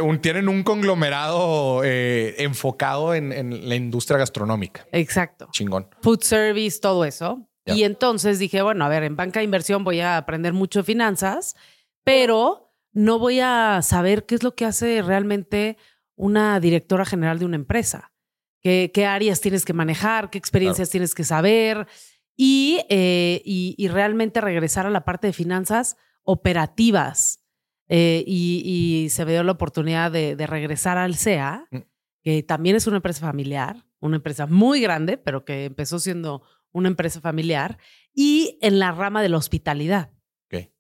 un, 0.02 0.20
tienen 0.20 0.50
un 0.50 0.64
conglomerado 0.64 1.84
eh, 1.84 2.36
enfocado 2.40 3.14
en, 3.14 3.32
en, 3.32 3.70
la 3.70 3.76
industria 3.76 4.18
gastronómica. 4.18 4.88
Exacto. 4.92 5.48
Chingón. 5.52 5.88
Food 6.02 6.22
service, 6.22 6.80
todo 6.80 7.06
eso. 7.06 7.48
Y 7.66 7.84
entonces 7.84 8.40
dije, 8.40 8.62
bueno, 8.62 8.86
a 8.86 8.90
ver, 8.90 9.04
en 9.04 9.16
banca 9.16 9.40
de 9.40 9.44
inversión 9.44 9.84
voy 9.84 10.00
a 10.00 10.18
aprender 10.18 10.54
mucho 10.54 10.80
de 10.80 10.84
finanzas, 10.84 11.56
pero 12.04 12.74
no 12.94 13.20
voy 13.20 13.40
a 13.42 13.82
saber 13.84 14.26
qué 14.26 14.36
es 14.36 14.44
lo 14.44 14.56
que 14.56 14.66
hace 14.66 15.02
realmente 15.02 15.78
una 16.16 16.60
directora 16.60 17.06
general 17.06 17.40
de 17.40 17.46
una 17.46 17.58
empresa. 17.58 18.14
¿Qué, 18.62 18.92
qué 18.94 19.06
áreas 19.06 19.42
tienes 19.42 19.66
que 19.66 19.74
manejar? 19.74 20.30
¿Qué 20.30 20.38
experiencias 20.38 20.90
tienes 20.90 21.14
que 21.14 21.24
saber? 21.24 21.88
Y, 22.36 22.80
eh, 22.90 23.42
y, 23.46 23.76
y, 23.78 23.88
realmente 23.88 24.42
regresar 24.42 24.86
a 24.86 24.90
la 24.90 25.06
parte 25.06 25.28
de 25.28 25.34
finanzas 25.34 25.98
operativas. 26.24 27.44
Eh, 27.90 28.24
y, 28.28 29.08
se 29.10 29.26
me 29.26 29.32
dio 29.32 29.44
la 29.44 29.54
oportunidad 29.54 30.12
de, 30.12 30.36
de 30.36 30.48
regresar 30.48 30.98
al 30.98 31.16
CEA, 31.16 31.68
mm. 31.72 31.78
que 32.24 32.44
también 32.44 32.76
es 32.76 32.88
una 32.88 32.98
empresa 32.98 33.26
familiar, 33.26 33.86
una 34.00 34.18
empresa 34.18 34.46
muy 34.46 34.82
grande, 34.82 35.18
pero 35.18 35.46
que 35.46 35.66
empezó 35.66 36.00
siendo 36.00 36.42
una 36.72 36.90
empresa 36.90 37.22
familiar, 37.22 37.78
y 38.14 38.58
en 38.62 38.80
la 38.80 38.92
rama 38.92 39.22
de 39.22 39.30
la 39.30 39.38
hospitalidad. 39.38 40.12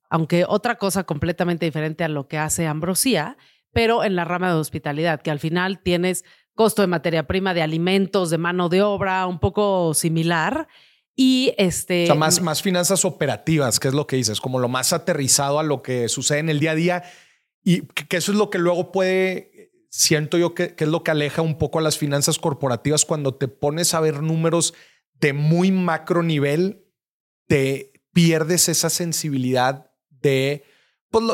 Aunque 0.10 0.46
otra 0.48 0.78
cosa 0.78 1.04
completamente 1.04 1.66
diferente 1.66 2.04
a 2.04 2.08
lo 2.08 2.28
que 2.28 2.38
hace 2.38 2.66
Ambrosía, 2.66 3.38
pero 3.74 4.04
en 4.04 4.16
la 4.16 4.26
rama 4.26 4.48
de 4.48 4.56
hospitalidad, 4.56 5.22
que 5.22 5.32
al 5.32 5.40
final 5.40 5.82
tienes 5.82 6.24
costo 6.56 6.82
de 6.82 6.88
materia 6.88 7.28
prima, 7.28 7.54
de 7.54 7.62
alimentos, 7.62 8.30
de 8.30 8.38
mano 8.38 8.70
de 8.70 8.82
obra, 8.82 9.28
un 9.28 9.40
poco 9.40 9.94
similar. 9.94 10.68
Y 11.20 11.56
este. 11.58 12.04
O 12.04 12.06
sea, 12.06 12.16
más, 12.16 12.42
más 12.42 12.62
finanzas 12.62 13.04
operativas, 13.04 13.80
que 13.80 13.88
es 13.88 13.96
lo 13.96 14.06
que 14.06 14.16
dices, 14.16 14.40
como 14.40 14.60
lo 14.60 14.70
más 14.70 14.94
aterrizado 14.94 15.58
a 15.60 15.64
lo 15.64 15.82
que 15.82 16.08
sucede 16.10 16.38
en 16.38 16.50
el 16.50 16.60
día 16.60 16.72
a 16.72 16.76
día. 16.76 17.04
Y 17.64 17.82
que 17.82 18.18
eso 18.18 18.32
es 18.32 18.38
lo 18.38 18.52
que 18.52 18.60
luego 18.60 18.92
puede, 18.92 19.72
siento 19.90 20.38
yo 20.38 20.54
que, 20.54 20.76
es 20.78 20.88
lo 20.88 21.04
que 21.04 21.12
aleja 21.12 21.42
un 21.42 21.58
poco 21.58 21.80
a 21.80 21.82
las 21.82 21.98
finanzas 21.98 22.38
corporativas 22.38 23.04
cuando 23.04 23.34
te 23.34 23.48
pones 23.48 23.96
a 23.96 24.00
ver 24.00 24.22
números 24.22 24.76
de 25.16 25.34
muy 25.34 25.72
macro 25.72 26.22
nivel, 26.22 26.86
te 27.48 27.94
pierdes 28.14 28.70
esa 28.70 28.92
sensibilidad 28.92 29.92
de, 30.10 30.64
pues, 31.10 31.26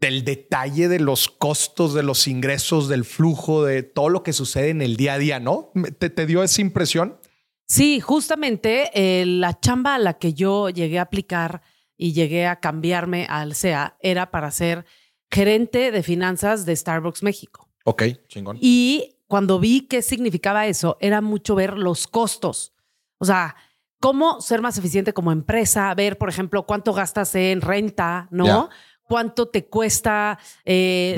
del 0.00 0.22
detalle 0.22 0.88
de 0.88 1.00
los 1.00 1.28
costos, 1.28 1.94
de 1.94 2.02
los 2.02 2.28
ingresos, 2.28 2.88
del 2.88 3.06
flujo, 3.06 3.64
de 3.64 3.82
todo 3.82 4.10
lo 4.10 4.22
que 4.22 4.34
sucede 4.34 4.68
en 4.68 4.82
el 4.82 4.96
día 4.96 5.14
a 5.14 5.18
día, 5.18 5.40
¿no? 5.40 5.72
¿Te, 5.98 6.10
te 6.10 6.26
dio 6.26 6.42
esa 6.42 6.60
impresión? 6.60 7.18
Sí, 7.68 8.00
justamente 8.00 8.90
eh, 8.94 9.26
la 9.26 9.60
chamba 9.60 9.94
a 9.94 9.98
la 9.98 10.14
que 10.14 10.32
yo 10.32 10.70
llegué 10.70 10.98
a 10.98 11.02
aplicar 11.02 11.62
y 11.98 12.14
llegué 12.14 12.46
a 12.46 12.60
cambiarme 12.60 13.26
al 13.28 13.54
CEA 13.54 13.98
era 14.00 14.30
para 14.30 14.50
ser 14.50 14.86
gerente 15.30 15.90
de 15.92 16.02
finanzas 16.02 16.64
de 16.64 16.74
Starbucks 16.74 17.22
México. 17.22 17.68
Ok, 17.84 18.04
chingón. 18.26 18.56
Y 18.60 19.16
cuando 19.26 19.58
vi 19.58 19.82
qué 19.82 20.00
significaba 20.00 20.66
eso, 20.66 20.96
era 21.00 21.20
mucho 21.20 21.54
ver 21.54 21.76
los 21.76 22.06
costos. 22.06 22.72
O 23.18 23.26
sea, 23.26 23.54
cómo 24.00 24.40
ser 24.40 24.62
más 24.62 24.78
eficiente 24.78 25.12
como 25.12 25.30
empresa, 25.30 25.94
ver, 25.94 26.16
por 26.16 26.30
ejemplo, 26.30 26.64
cuánto 26.64 26.94
gastas 26.94 27.34
en 27.34 27.60
renta, 27.60 28.28
¿no? 28.30 28.70
Cuánto 29.08 29.48
te 29.48 29.64
cuesta 29.66 30.38
eh, 30.66 31.16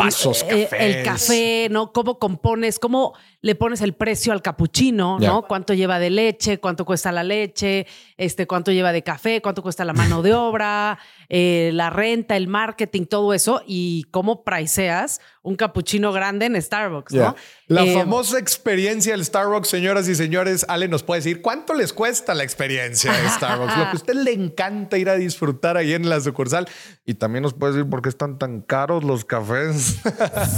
eh, 0.48 0.68
el 0.78 1.02
café, 1.02 1.68
¿no? 1.70 1.92
Cómo 1.92 2.20
compones, 2.20 2.78
cómo 2.78 3.14
le 3.42 3.54
pones 3.54 3.80
el 3.80 3.94
precio 3.94 4.32
al 4.32 4.42
capuchino, 4.42 5.18
¿no? 5.18 5.46
Cuánto 5.46 5.74
lleva 5.74 5.98
de 5.98 6.10
leche, 6.10 6.58
cuánto 6.58 6.84
cuesta 6.84 7.10
la 7.10 7.24
leche, 7.24 7.86
este, 8.16 8.46
cuánto 8.46 8.70
lleva 8.70 8.92
de 8.92 9.02
café, 9.02 9.42
cuánto 9.42 9.62
cuesta 9.62 9.84
la 9.84 9.92
mano 9.92 10.22
de 10.22 10.34
obra, 10.34 10.98
eh, 11.28 11.70
la 11.72 11.90
renta, 11.90 12.36
el 12.36 12.48
marketing, 12.48 13.06
todo 13.06 13.32
eso, 13.34 13.62
y 13.66 14.04
cómo 14.10 14.44
priceas 14.44 15.20
un 15.42 15.56
capuchino 15.56 16.12
grande 16.12 16.46
en 16.46 16.60
Starbucks, 16.60 17.14
¿no? 17.14 17.34
La 17.66 17.84
eh, 17.84 17.94
famosa 17.94 18.38
experiencia 18.38 19.12
del 19.12 19.24
Starbucks, 19.24 19.68
señoras 19.68 20.08
y 20.08 20.14
señores, 20.14 20.66
Ale 20.68 20.88
nos 20.88 21.02
puede 21.02 21.20
decir 21.20 21.40
cuánto 21.40 21.72
les 21.72 21.92
cuesta 21.92 22.34
la 22.34 22.44
experiencia 22.44 23.12
de 23.12 23.28
Starbucks, 23.30 23.76
lo 23.76 23.84
que 23.84 23.90
a 23.90 23.94
usted 23.94 24.14
le 24.14 24.32
encanta 24.32 24.98
ir 24.98 25.08
a 25.08 25.14
disfrutar 25.14 25.76
ahí 25.76 25.94
en 25.94 26.08
la 26.08 26.20
sucursal. 26.20 26.68
Y 27.06 27.14
también 27.14 27.42
nos 27.42 27.54
puede 27.54 27.74
decir 27.74 27.88
por 27.88 28.02
qué 28.02 28.10
están 28.10 28.38
tan 28.38 28.60
caros 28.60 29.04
los 29.04 29.24
cafés. 29.24 29.98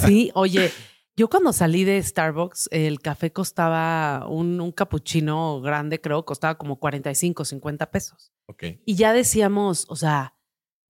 Sí, 0.04 0.30
oye. 0.34 0.72
Yo 1.14 1.28
cuando 1.28 1.52
salí 1.52 1.84
de 1.84 2.02
Starbucks, 2.02 2.68
el 2.72 3.00
café 3.00 3.32
costaba 3.32 4.26
un, 4.28 4.60
un 4.60 4.72
capuchino 4.72 5.60
grande, 5.60 6.00
creo, 6.00 6.24
costaba 6.24 6.56
como 6.56 6.78
45, 6.78 7.44
50 7.44 7.90
pesos. 7.90 8.32
Ok. 8.46 8.64
Y 8.86 8.94
ya 8.94 9.12
decíamos, 9.12 9.84
o 9.88 9.96
sea, 9.96 10.34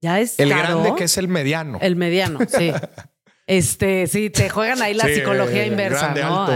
ya 0.01 0.21
es. 0.21 0.39
El 0.39 0.51
grande 0.51 0.95
que 0.97 1.05
es 1.05 1.17
el 1.19 1.29
mediano. 1.29 1.79
El 1.81 1.97
mediano, 1.97 2.39
sí. 2.49 2.73
este, 3.47 4.07
sí, 4.07 4.31
te 4.31 4.49
juegan 4.49 4.83
ahí 4.83 4.95
la 4.95 5.05
psicología 5.05 5.67
inversa, 5.67 6.15
¿no? 6.15 6.49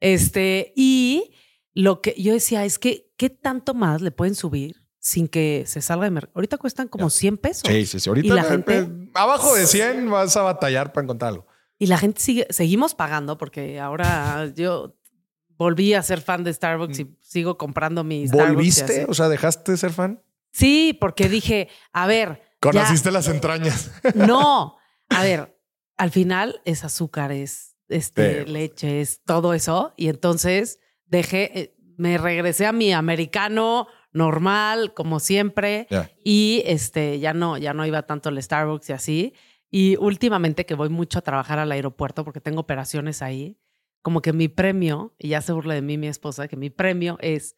Este, 0.00 0.72
y 0.76 1.34
lo 1.74 2.00
que 2.00 2.14
yo 2.18 2.32
decía 2.32 2.64
es 2.64 2.78
que, 2.78 3.12
¿qué 3.16 3.30
tanto 3.30 3.74
más 3.74 4.00
le 4.00 4.10
pueden 4.10 4.34
subir 4.34 4.76
sin 4.98 5.28
que 5.28 5.64
se 5.66 5.82
salga 5.82 6.04
de 6.04 6.10
mercado? 6.10 6.32
Ahorita 6.36 6.56
cuestan 6.58 6.88
como 6.88 7.10
100 7.10 7.38
pesos. 7.38 7.62
Sí, 7.66 7.86
sí, 7.86 8.00
sí. 8.00 8.08
Ahorita 8.08 8.28
y 8.28 8.30
la 8.30 8.44
gente, 8.44 8.88
abajo 9.14 9.54
de 9.54 9.66
100 9.66 10.10
vas 10.10 10.36
a 10.36 10.42
batallar 10.42 10.92
para 10.92 11.04
encontrarlo. 11.04 11.46
Y 11.78 11.86
la 11.86 11.98
gente 11.98 12.20
sigue, 12.20 12.46
seguimos 12.50 12.94
pagando 12.94 13.38
porque 13.38 13.80
ahora 13.80 14.50
yo 14.54 14.96
volví 15.56 15.94
a 15.94 16.02
ser 16.02 16.20
fan 16.20 16.44
de 16.44 16.52
Starbucks 16.52 16.98
y 16.98 17.04
mm. 17.04 17.16
sigo 17.20 17.58
comprando 17.58 18.04
mi 18.04 18.26
Starbucks. 18.26 18.54
¿Volviste? 18.54 19.06
O 19.08 19.14
sea, 19.14 19.28
¿dejaste 19.28 19.72
de 19.72 19.78
ser 19.78 19.92
fan? 19.92 20.22
Sí, 20.52 20.96
porque 20.98 21.28
dije, 21.28 21.68
a 21.92 22.06
ver. 22.06 22.42
Conociste 22.60 23.10
las 23.10 23.28
entrañas. 23.28 23.90
No, 24.14 24.76
a 25.08 25.22
ver, 25.22 25.59
al 26.00 26.10
final 26.10 26.62
es 26.64 26.82
azúcar, 26.82 27.30
es 27.30 27.76
este, 27.90 28.46
leche, 28.46 29.02
es 29.02 29.20
todo 29.22 29.52
eso. 29.52 29.92
Y 29.98 30.08
entonces 30.08 30.80
dejé, 31.04 31.60
eh, 31.60 31.76
me 31.98 32.16
regresé 32.16 32.64
a 32.64 32.72
mi 32.72 32.94
americano 32.94 33.86
normal, 34.10 34.94
como 34.94 35.20
siempre. 35.20 35.88
Y 36.24 36.62
este, 36.64 37.20
ya 37.20 37.34
no, 37.34 37.58
ya 37.58 37.74
no 37.74 37.84
iba 37.84 38.00
tanto 38.06 38.30
al 38.30 38.42
Starbucks 38.42 38.88
y 38.88 38.92
así. 38.94 39.34
Y 39.70 39.96
últimamente 39.98 40.64
que 40.64 40.74
voy 40.74 40.88
mucho 40.88 41.18
a 41.18 41.22
trabajar 41.22 41.58
al 41.58 41.70
aeropuerto 41.70 42.24
porque 42.24 42.40
tengo 42.40 42.60
operaciones 42.60 43.20
ahí, 43.20 43.58
como 44.00 44.22
que 44.22 44.32
mi 44.32 44.48
premio, 44.48 45.14
y 45.18 45.28
ya 45.28 45.42
se 45.42 45.52
burla 45.52 45.74
de 45.74 45.82
mí 45.82 45.98
mi 45.98 46.06
esposa, 46.08 46.48
que 46.48 46.56
mi 46.56 46.70
premio 46.70 47.18
es 47.20 47.56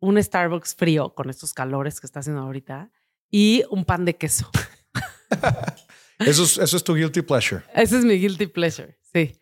un 0.00 0.20
Starbucks 0.20 0.74
frío 0.74 1.14
con 1.14 1.30
estos 1.30 1.54
calores 1.54 2.00
que 2.00 2.08
está 2.08 2.18
haciendo 2.18 2.42
ahorita 2.42 2.90
y 3.30 3.62
un 3.70 3.84
pan 3.84 4.04
de 4.04 4.16
queso. 4.16 4.50
eso, 6.18 6.44
es, 6.44 6.58
eso 6.58 6.76
es 6.76 6.84
tu 6.84 6.94
guilty 6.94 7.22
pleasure. 7.22 7.62
Ese 7.74 7.98
es 7.98 8.04
mi 8.04 8.18
guilty 8.18 8.46
pleasure, 8.46 8.96
sí. 9.12 9.38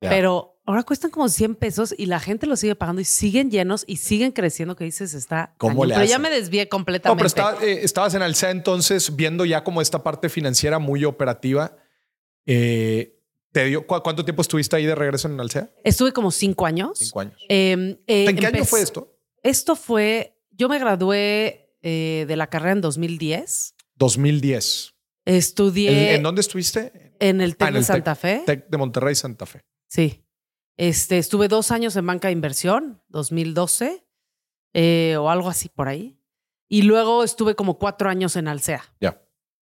Pero 0.00 0.60
ahora 0.64 0.82
cuestan 0.82 1.10
como 1.10 1.28
100 1.28 1.56
pesos 1.56 1.94
y 1.96 2.06
la 2.06 2.20
gente 2.20 2.46
lo 2.46 2.56
sigue 2.56 2.74
pagando 2.74 3.00
y 3.00 3.04
siguen 3.04 3.50
llenos 3.50 3.84
y 3.86 3.96
siguen 3.96 4.32
creciendo, 4.32 4.76
que 4.76 4.84
dices, 4.84 5.14
está... 5.14 5.54
¿Cómo 5.58 5.84
le 5.84 5.94
Pero 5.94 6.06
ya 6.06 6.18
me 6.18 6.30
desvié 6.30 6.68
completamente. 6.68 7.40
No, 7.40 7.56
pero 7.58 7.62
eh, 7.62 7.80
estabas 7.82 8.14
en 8.14 8.22
Alcea 8.22 8.50
entonces 8.50 9.14
viendo 9.14 9.44
ya 9.44 9.64
como 9.64 9.80
esta 9.80 10.02
parte 10.02 10.28
financiera 10.28 10.78
muy 10.78 11.04
operativa. 11.04 11.76
Eh, 12.46 13.18
¿Te 13.52 13.66
dio, 13.66 13.86
¿Cuánto 13.86 14.24
tiempo 14.24 14.42
estuviste 14.42 14.76
ahí 14.76 14.86
de 14.86 14.94
regreso 14.94 15.28
en 15.28 15.38
Alcea? 15.38 15.70
Estuve 15.84 16.12
como 16.12 16.30
cinco 16.30 16.64
años. 16.64 16.98
Cinco 16.98 17.20
años. 17.20 17.38
Em, 17.48 17.98
eh, 18.06 18.26
¿En 18.28 18.36
qué 18.36 18.46
año 18.46 18.64
fue 18.64 18.80
esto? 18.80 19.14
Esto 19.42 19.76
fue, 19.76 20.38
yo 20.50 20.68
me 20.68 20.78
gradué 20.78 21.58
de 21.82 22.34
la 22.36 22.46
carrera 22.46 22.72
en 22.72 22.80
2010. 22.80 23.74
2010. 23.96 24.91
Estudié. 25.24 26.14
¿En, 26.14 26.22
dónde 26.22 26.40
estuviste? 26.40 27.14
En 27.20 27.40
el 27.40 27.56
TEC 27.56 27.68
ah, 27.68 27.72
de 27.72 27.82
Santa 27.82 28.14
Fe. 28.14 28.42
TEC 28.44 28.68
de 28.68 28.78
Monterrey, 28.78 29.14
Santa 29.14 29.46
Fe. 29.46 29.64
Sí. 29.88 30.24
Este, 30.76 31.18
estuve 31.18 31.48
dos 31.48 31.70
años 31.70 31.94
en 31.96 32.06
banca 32.06 32.28
de 32.28 32.32
inversión, 32.32 33.02
2012, 33.08 34.06
eh, 34.74 35.16
o 35.18 35.30
algo 35.30 35.48
así 35.48 35.68
por 35.68 35.88
ahí. 35.88 36.18
Y 36.68 36.82
luego 36.82 37.22
estuve 37.22 37.54
como 37.54 37.78
cuatro 37.78 38.08
años 38.08 38.34
en 38.36 38.48
Alsea. 38.48 38.82
Ya. 39.00 39.22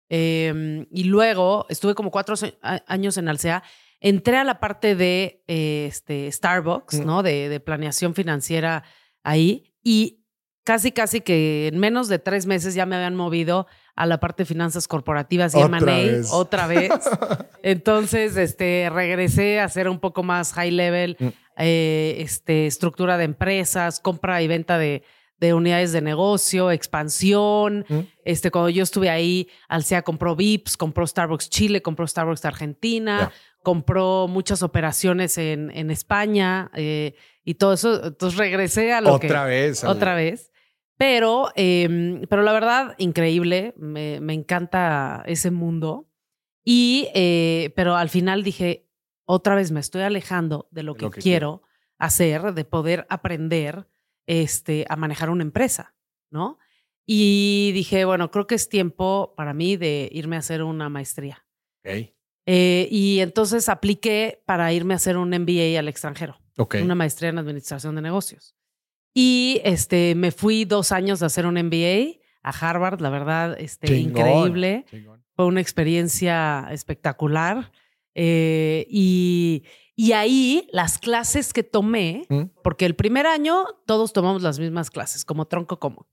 Em, 0.09 0.85
y 0.91 1.05
luego 1.05 1.65
estuve 1.69 1.95
como 1.95 2.11
cuatro 2.11 2.35
años 2.61 3.17
en 3.17 3.27
Alsea. 3.27 3.63
Entré 3.99 4.37
a 4.37 4.43
la 4.43 4.59
parte 4.59 4.95
de 4.95 5.43
eh, 5.47 5.87
este, 5.89 6.31
Starbucks, 6.31 6.99
mm. 6.99 7.05
¿no? 7.05 7.23
De, 7.23 7.49
de, 7.49 7.59
planeación 7.59 8.13
financiera 8.13 8.83
ahí. 9.23 9.73
Y 9.81 10.23
casi, 10.63 10.91
casi 10.91 11.21
que 11.21 11.67
en 11.67 11.79
menos 11.79 12.09
de 12.09 12.19
tres 12.19 12.45
meses 12.45 12.75
ya 12.75 12.85
me 12.85 12.95
habían 12.95 13.15
movido 13.15 13.65
a 13.95 14.05
la 14.05 14.19
parte 14.19 14.43
de 14.43 14.47
finanzas 14.47 14.87
corporativas 14.87 15.53
y 15.55 15.59
M&A 15.59 16.33
otra 16.33 16.67
vez. 16.67 16.91
Entonces, 17.63 18.37
este, 18.37 18.89
regresé 18.91 19.59
a 19.59 19.65
hacer 19.65 19.87
un 19.87 19.99
poco 19.99 20.23
más 20.23 20.53
high 20.53 20.71
level, 20.71 21.15
mm. 21.19 21.27
eh, 21.57 22.15
este, 22.19 22.65
estructura 22.65 23.17
de 23.17 23.25
empresas, 23.25 23.99
compra 23.99 24.41
y 24.41 24.47
venta 24.47 24.77
de, 24.77 25.03
de 25.39 25.53
unidades 25.53 25.91
de 25.91 26.01
negocio, 26.01 26.71
expansión. 26.71 27.85
Mm. 27.87 27.99
Este, 28.25 28.49
cuando 28.49 28.69
yo 28.69 28.81
estuve 28.81 29.09
ahí, 29.09 29.47
Alsea 29.67 30.01
compró 30.01 30.35
VIPS, 30.35 30.77
compró 30.77 31.05
Starbucks 31.05 31.49
Chile, 31.49 31.81
compró 31.81 32.07
Starbucks 32.07 32.45
Argentina, 32.45 33.31
compró 33.61 34.27
muchas 34.27 34.63
operaciones 34.63 35.37
en, 35.37 35.69
en 35.71 35.91
España 35.91 36.71
eh, 36.73 37.13
y 37.43 37.55
todo 37.55 37.73
eso. 37.73 38.05
Entonces 38.05 38.39
regresé 38.39 38.93
a 38.93 39.01
lo 39.01 39.13
otra 39.13 39.45
Vez, 39.45 39.83
otra 39.83 40.15
vez. 40.15 40.52
Pero, 41.03 41.51
em, 41.55 42.21
pero 42.29 42.43
la 42.43 42.53
verdad, 42.53 42.95
increíble. 42.97 43.73
Me, 43.75 44.21
me 44.21 44.33
encanta 44.33 45.21
ese 45.25 45.51
mundo. 45.51 46.07
Y, 46.63 47.09
eh, 47.13 47.73
pero 47.75 47.97
al 47.97 48.07
final 48.07 48.41
dije, 48.41 48.87
otra 49.25 49.53
vez 49.53 49.73
me 49.73 49.81
estoy 49.81 50.03
alejando 50.03 50.69
de 50.71 50.83
lo 50.83 50.95
que, 50.95 51.03
lo 51.03 51.11
que 51.11 51.19
quiero 51.19 51.63
hacer, 51.97 52.53
de 52.53 52.63
poder 52.63 53.05
aprender 53.09 53.85
este, 54.27 54.85
a 54.87 54.95
manejar 54.95 55.29
una 55.29 55.43
empresa, 55.43 55.93
¿no? 56.31 56.57
Y 57.05 57.71
dije, 57.73 58.05
bueno, 58.05 58.31
creo 58.31 58.47
que 58.47 58.55
es 58.55 58.69
tiempo 58.69 59.33
para 59.35 59.53
mí 59.53 59.75
de 59.75 60.07
irme 60.09 60.37
a 60.37 60.39
hacer 60.39 60.63
una 60.63 60.87
maestría. 60.87 61.45
Ok. 61.79 62.13
Eh, 62.45 62.87
y 62.89 63.19
entonces 63.19 63.67
apliqué 63.67 64.41
para 64.45 64.71
irme 64.71 64.93
a 64.93 64.95
hacer 64.95 65.17
un 65.17 65.31
MBA 65.31 65.77
al 65.77 65.89
extranjero, 65.89 66.39
una 66.81 66.95
maestría 66.95 67.29
en 67.29 67.39
administración 67.39 67.93
de 67.95 68.01
negocios. 68.03 68.55
Y 69.13 69.61
este, 69.63 70.15
me 70.15 70.31
fui 70.31 70.65
dos 70.65 70.91
años 70.91 71.19
de 71.19 71.25
hacer 71.27 71.45
un 71.45 71.55
MBA 71.55 72.19
a 72.41 72.49
Harvard, 72.49 72.99
la 73.01 73.09
verdad, 73.09 73.55
este, 73.59 73.87
Chingón, 73.87 74.09
increíble. 74.27 74.85
chingón. 74.89 75.23
Fue 75.35 75.45
una 75.45 75.61
experiencia 75.61 76.67
espectacular. 76.71 77.71
Eh, 78.15 78.85
y, 78.89 79.63
y 79.95 80.11
ahí 80.11 80.67
las 80.71 80.97
clases 80.99 81.53
que 81.53 81.63
tomé, 81.63 82.25
¿Mm? 82.29 82.43
porque 82.63 82.85
el 82.85 82.95
primer 82.95 83.25
año 83.27 83.65
todos 83.85 84.13
tomamos 84.13 84.41
las 84.41 84.59
mismas 84.59 84.89
clases, 84.91 85.25
como 85.25 85.45
tronco 85.47 85.79
común. 85.79 86.05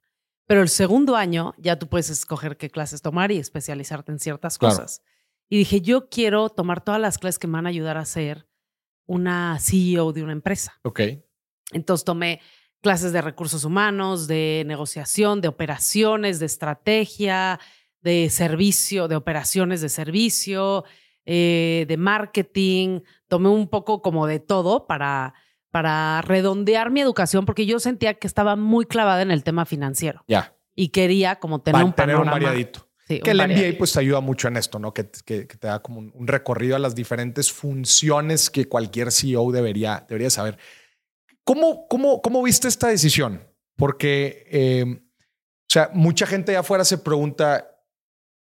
Pero 0.47 0.62
el 0.62 0.69
segundo 0.69 1.14
año 1.16 1.54
ya 1.59 1.78
tú 1.78 1.88
puedes 1.88 2.11
escoger 2.11 2.57
qué 2.57 2.71
clases 2.71 3.02
tomar 3.02 3.30
y 3.33 3.38
especializarte 3.38 4.12
en 4.12 4.19
ciertas 4.19 4.59
Claro. 4.59 4.75
cosas. 4.76 5.02
Y 5.49 5.59
dije, 5.59 5.80
yo 5.80 6.09
quiero 6.09 6.49
tomar 6.49 6.83
todas 6.85 7.00
las 7.00 7.19
clases 7.19 7.38
que 7.38 7.47
me 7.47 7.54
van 7.54 7.66
a 7.66 7.71
ayudar 7.71 7.97
a 7.97 8.04
ser 8.04 8.47
una 9.07 9.59
CEO 9.61 10.12
de 10.12 10.23
una 10.23 10.33
empresa. 10.33 10.78
Ok. 10.83 11.00
Entonces 11.73 12.04
tomé 12.04 12.40
clases 12.80 13.12
de 13.12 13.20
recursos 13.22 13.64
humanos, 13.64 14.26
de 14.26 14.64
negociación, 14.66 15.40
de 15.40 15.49
operaciones, 15.49 16.38
de 16.40 16.46
estrategia, 16.46 17.60
de 18.02 18.30
servicio, 18.30 19.08
de 19.08 19.16
operaciones 19.16 19.80
de 19.80 19.88
servicio, 19.88 20.84
eh, 21.26 21.84
de 21.88 21.96
marketing. 21.96 23.00
Tomé 23.28 23.49
un 23.50 23.68
poco 23.68 24.00
como 24.02 24.26
de 24.26 24.40
todo 24.40 24.87
para, 24.87 25.34
para 25.70 26.22
redondear 26.22 26.90
mi 26.90 27.00
educación 27.00 27.44
porque 27.44 27.66
yo 27.66 27.78
sentía 27.78 28.14
que 28.14 28.26
estaba 28.26 28.56
muy 28.56 28.87
clavada 28.87 29.22
en 29.22 29.30
el 29.30 29.44
tema 29.44 29.66
financiero 29.66 30.25
Ya. 30.26 30.56
y 30.75 30.88
quería 30.88 31.37
como 31.37 31.60
tener 31.60 31.84
un 31.84 31.92
tener 31.92 32.16
un 32.16 32.25
variadito. 32.30 32.87
Sí, 33.06 33.18
Que 33.20 33.32
un 33.32 33.40
el 33.40 33.49
MBA 33.50 33.76
pues 33.78 33.92
te 33.92 33.99
ayuda 34.00 34.20
mucho 34.20 34.46
en 34.49 34.56
esto, 34.56 34.78
¿no? 34.78 34.94
Que, 34.94 35.10
que- 35.25 35.46
que 35.49 35.56
te 35.56 35.66
da 35.66 35.80
como 35.82 35.99
un, 35.99 36.12
un 36.14 36.26
recorrido 36.28 36.76
a 36.76 36.78
las 36.78 36.94
diferentes 36.94 37.50
funciones 37.52 38.50
que 38.50 38.66
cualquier 38.68 39.10
CEO 39.10 39.50
debería, 39.50 40.06
debería 40.08 40.30
saber. 40.30 40.58
¿Cómo, 41.44 41.87
cómo, 41.88 42.20
¿Cómo 42.23 42.42
viste 42.42 42.68
esta 42.68 42.88
decisión? 42.88 43.42
Porque, 43.76 44.47
eh, 44.50 44.85
o 44.87 45.73
sea, 45.73 45.90
mucha 45.94 46.26
gente 46.26 46.52
allá 46.52 46.61
afuera 46.61 46.85
se 46.85 46.99
pregunta, 46.99 47.66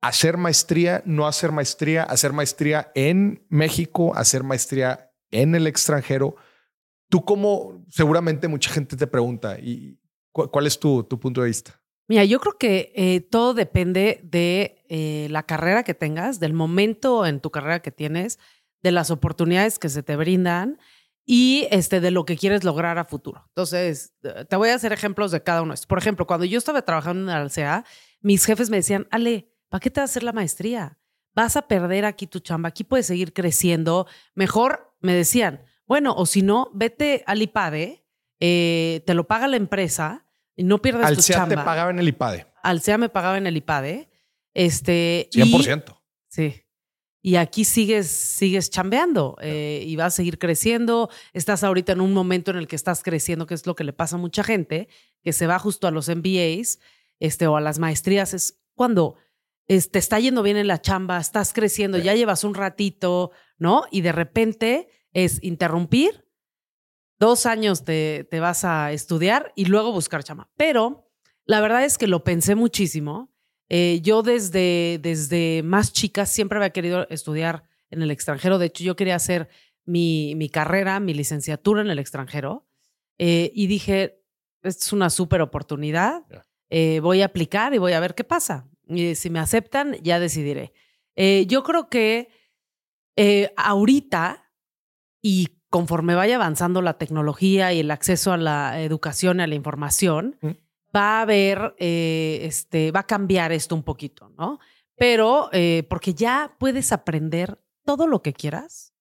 ¿hacer 0.01 0.37
maestría, 0.37 1.01
no 1.05 1.27
hacer 1.27 1.51
maestría, 1.51 2.03
hacer 2.03 2.31
maestría 2.33 2.91
en 2.95 3.45
México, 3.49 4.15
hacer 4.15 4.43
maestría 4.43 5.11
en 5.31 5.55
el 5.55 5.67
extranjero? 5.67 6.35
Tú 7.09 7.23
como, 7.25 7.85
seguramente 7.89 8.47
mucha 8.47 8.71
gente 8.71 8.95
te 8.95 9.07
pregunta, 9.07 9.57
¿y 9.59 9.99
cu- 10.31 10.49
cuál 10.49 10.67
es 10.67 10.79
tu, 10.79 11.03
tu 11.03 11.19
punto 11.19 11.41
de 11.41 11.47
vista? 11.47 11.81
Mira, 12.07 12.23
yo 12.23 12.39
creo 12.39 12.57
que 12.59 12.91
eh, 12.95 13.21
todo 13.21 13.53
depende 13.55 14.19
de 14.23 14.83
eh, 14.89 15.27
la 15.31 15.41
carrera 15.43 15.83
que 15.83 15.95
tengas, 15.95 16.39
del 16.39 16.53
momento 16.53 17.25
en 17.25 17.39
tu 17.39 17.49
carrera 17.49 17.81
que 17.81 17.91
tienes, 17.91 18.37
de 18.83 18.91
las 18.91 19.09
oportunidades 19.09 19.79
que 19.79 19.89
se 19.89 20.03
te 20.03 20.15
brindan 20.15 20.77
y 21.25 21.67
este, 21.71 21.99
de 22.01 22.11
lo 22.11 22.23
que 22.25 22.37
quieres 22.37 22.63
lograr 22.63 22.97
a 22.97 23.05
futuro. 23.05 23.43
Entonces, 23.49 24.13
eh, 24.23 24.45
te 24.47 24.55
voy 24.55 24.69
a 24.69 24.75
hacer 24.75 24.93
ejemplos 24.93 25.31
de 25.31 25.41
cada 25.41 25.61
uno 25.61 25.71
de 25.71 25.75
estos. 25.75 25.87
Por 25.87 25.97
ejemplo, 25.97 26.27
cuando 26.27 26.45
yo 26.45 26.57
estaba 26.57 26.81
trabajando 26.83 27.31
en 27.31 27.37
Alcea, 27.37 27.83
mis 28.21 28.45
jefes 28.45 28.69
me 28.69 28.77
decían, 28.77 29.07
Ale, 29.11 29.51
¿para 29.69 29.79
qué 29.81 29.89
te 29.89 30.01
vas 30.01 30.09
a 30.09 30.11
hacer 30.11 30.23
la 30.23 30.33
maestría? 30.33 30.99
Vas 31.33 31.57
a 31.57 31.63
perder 31.67 32.05
aquí 32.05 32.27
tu 32.27 32.39
chamba, 32.39 32.69
aquí 32.69 32.83
puedes 32.83 33.07
seguir 33.07 33.33
creciendo. 33.33 34.07
Mejor, 34.35 34.95
me 35.01 35.13
decían, 35.13 35.65
bueno, 35.87 36.13
o 36.15 36.25
si 36.25 36.41
no, 36.41 36.69
vete 36.73 37.23
al 37.27 37.41
IPADE, 37.41 38.05
eh, 38.39 39.03
te 39.05 39.13
lo 39.13 39.27
paga 39.27 39.47
la 39.47 39.57
empresa 39.57 40.25
y 40.55 40.63
no 40.63 40.81
pierdes 40.81 41.13
tu 41.13 41.21
SEA 41.21 41.43
te 41.45 41.49
chamba. 41.49 41.65
pagaba 41.65 41.89
en 41.91 41.99
el 41.99 42.07
IPADE, 42.07 42.47
Alsea 42.63 42.97
me 42.97 43.09
pagaba 43.09 43.37
en 43.37 43.47
el 43.47 43.57
IPADE. 43.57 44.09
Este, 44.53 45.29
y- 45.33 45.41
100%. 45.41 46.01
sí. 46.29 46.61
Y 47.27 47.37
aquí 47.37 47.65
sigues, 47.65 48.05
sigues 48.07 48.69
chambeando 48.69 49.35
eh, 49.41 49.83
y 49.83 49.95
vas 49.95 50.13
a 50.13 50.17
seguir 50.17 50.37
creciendo. 50.37 51.09
Estás 51.33 51.63
ahorita 51.63 51.93
en 51.93 52.01
un 52.01 52.13
momento 52.13 52.51
en 52.51 52.57
el 52.57 52.67
que 52.67 52.75
estás 52.75 53.01
creciendo, 53.01 53.47
que 53.47 53.55
es 53.55 53.65
lo 53.65 53.73
que 53.73 53.83
le 53.83 53.93
pasa 53.93 54.17
a 54.17 54.19
mucha 54.19 54.43
gente, 54.43 54.89
que 55.23 55.33
se 55.33 55.47
va 55.47 55.57
justo 55.57 55.87
a 55.87 55.91
los 55.91 56.07
MBAs 56.07 56.77
este, 57.19 57.47
o 57.47 57.57
a 57.57 57.61
las 57.61 57.79
maestrías. 57.79 58.35
Es 58.35 58.61
cuando 58.75 59.15
te 59.65 59.97
está 59.97 60.19
yendo 60.19 60.43
bien 60.43 60.55
en 60.57 60.67
la 60.67 60.79
chamba, 60.79 61.17
estás 61.17 61.51
creciendo, 61.51 61.97
Sí. 61.97 62.03
ya 62.03 62.13
llevas 62.13 62.43
un 62.43 62.53
ratito, 62.53 63.31
¿no? 63.57 63.85
Y 63.89 64.01
de 64.01 64.11
repente 64.11 64.87
es 65.11 65.43
interrumpir, 65.43 66.27
dos 67.17 67.47
años 67.47 67.85
te, 67.85 68.27
te 68.29 68.39
vas 68.39 68.63
a 68.65 68.91
estudiar 68.91 69.51
y 69.55 69.65
luego 69.65 69.91
buscar 69.91 70.23
chamba. 70.23 70.51
Pero 70.57 71.09
la 71.45 71.59
verdad 71.59 71.85
es 71.85 71.97
que 71.97 72.05
lo 72.05 72.23
pensé 72.23 72.53
muchísimo. 72.53 73.34
Eh, 73.69 73.99
yo 74.01 74.21
desde, 74.21 74.99
desde 75.01 75.61
más 75.63 75.91
chica 75.91 76.25
siempre 76.25 76.57
había 76.57 76.69
querido 76.71 77.07
estudiar 77.09 77.63
en 77.89 78.01
el 78.01 78.11
extranjero. 78.11 78.57
De 78.57 78.67
hecho, 78.67 78.83
yo 78.83 78.95
quería 78.95 79.15
hacer 79.15 79.49
mi, 79.85 80.33
mi 80.35 80.49
carrera, 80.49 80.99
mi 80.99 81.13
licenciatura 81.13 81.81
en 81.81 81.89
el 81.89 81.99
extranjero. 81.99 82.67
Eh, 83.17 83.51
y 83.55 83.67
dije, 83.67 84.21
es 84.61 84.91
una 84.93 85.09
súper 85.09 85.41
oportunidad. 85.41 86.23
Eh, 86.69 86.99
voy 86.99 87.21
a 87.21 87.25
aplicar 87.25 87.73
y 87.73 87.77
voy 87.77 87.93
a 87.93 87.99
ver 87.99 88.15
qué 88.15 88.23
pasa. 88.23 88.67
Y 88.87 89.15
si 89.15 89.29
me 89.29 89.39
aceptan, 89.39 89.95
ya 90.03 90.19
decidiré. 90.19 90.73
Eh, 91.15 91.45
yo 91.47 91.63
creo 91.63 91.89
que 91.89 92.29
eh, 93.15 93.51
ahorita 93.55 94.51
y 95.21 95.59
conforme 95.69 96.15
vaya 96.15 96.35
avanzando 96.35 96.81
la 96.81 96.97
tecnología 96.97 97.73
y 97.73 97.79
el 97.79 97.91
acceso 97.91 98.31
a 98.31 98.37
la 98.37 98.81
educación 98.81 99.39
y 99.39 99.43
a 99.43 99.47
la 99.47 99.55
información, 99.55 100.37
Mm. 100.41 100.49
Va 100.95 101.19
a 101.19 101.21
haber, 101.21 101.75
eh, 101.77 102.39
este, 102.43 102.91
va 102.91 103.01
a 103.01 103.07
cambiar 103.07 103.51
esto 103.51 103.75
un 103.75 103.83
poquito, 103.83 104.29
¿no? 104.37 104.59
Pero 104.95 105.49
eh, 105.51 105.85
porque 105.89 106.13
ya 106.13 106.55
puedes 106.57 106.91
aprender 106.91 107.59
todo 107.83 108.07
lo 108.07 108.21
que 108.21 108.33
quieras 108.33 108.93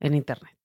en 0.00 0.14
Internet. 0.14 0.56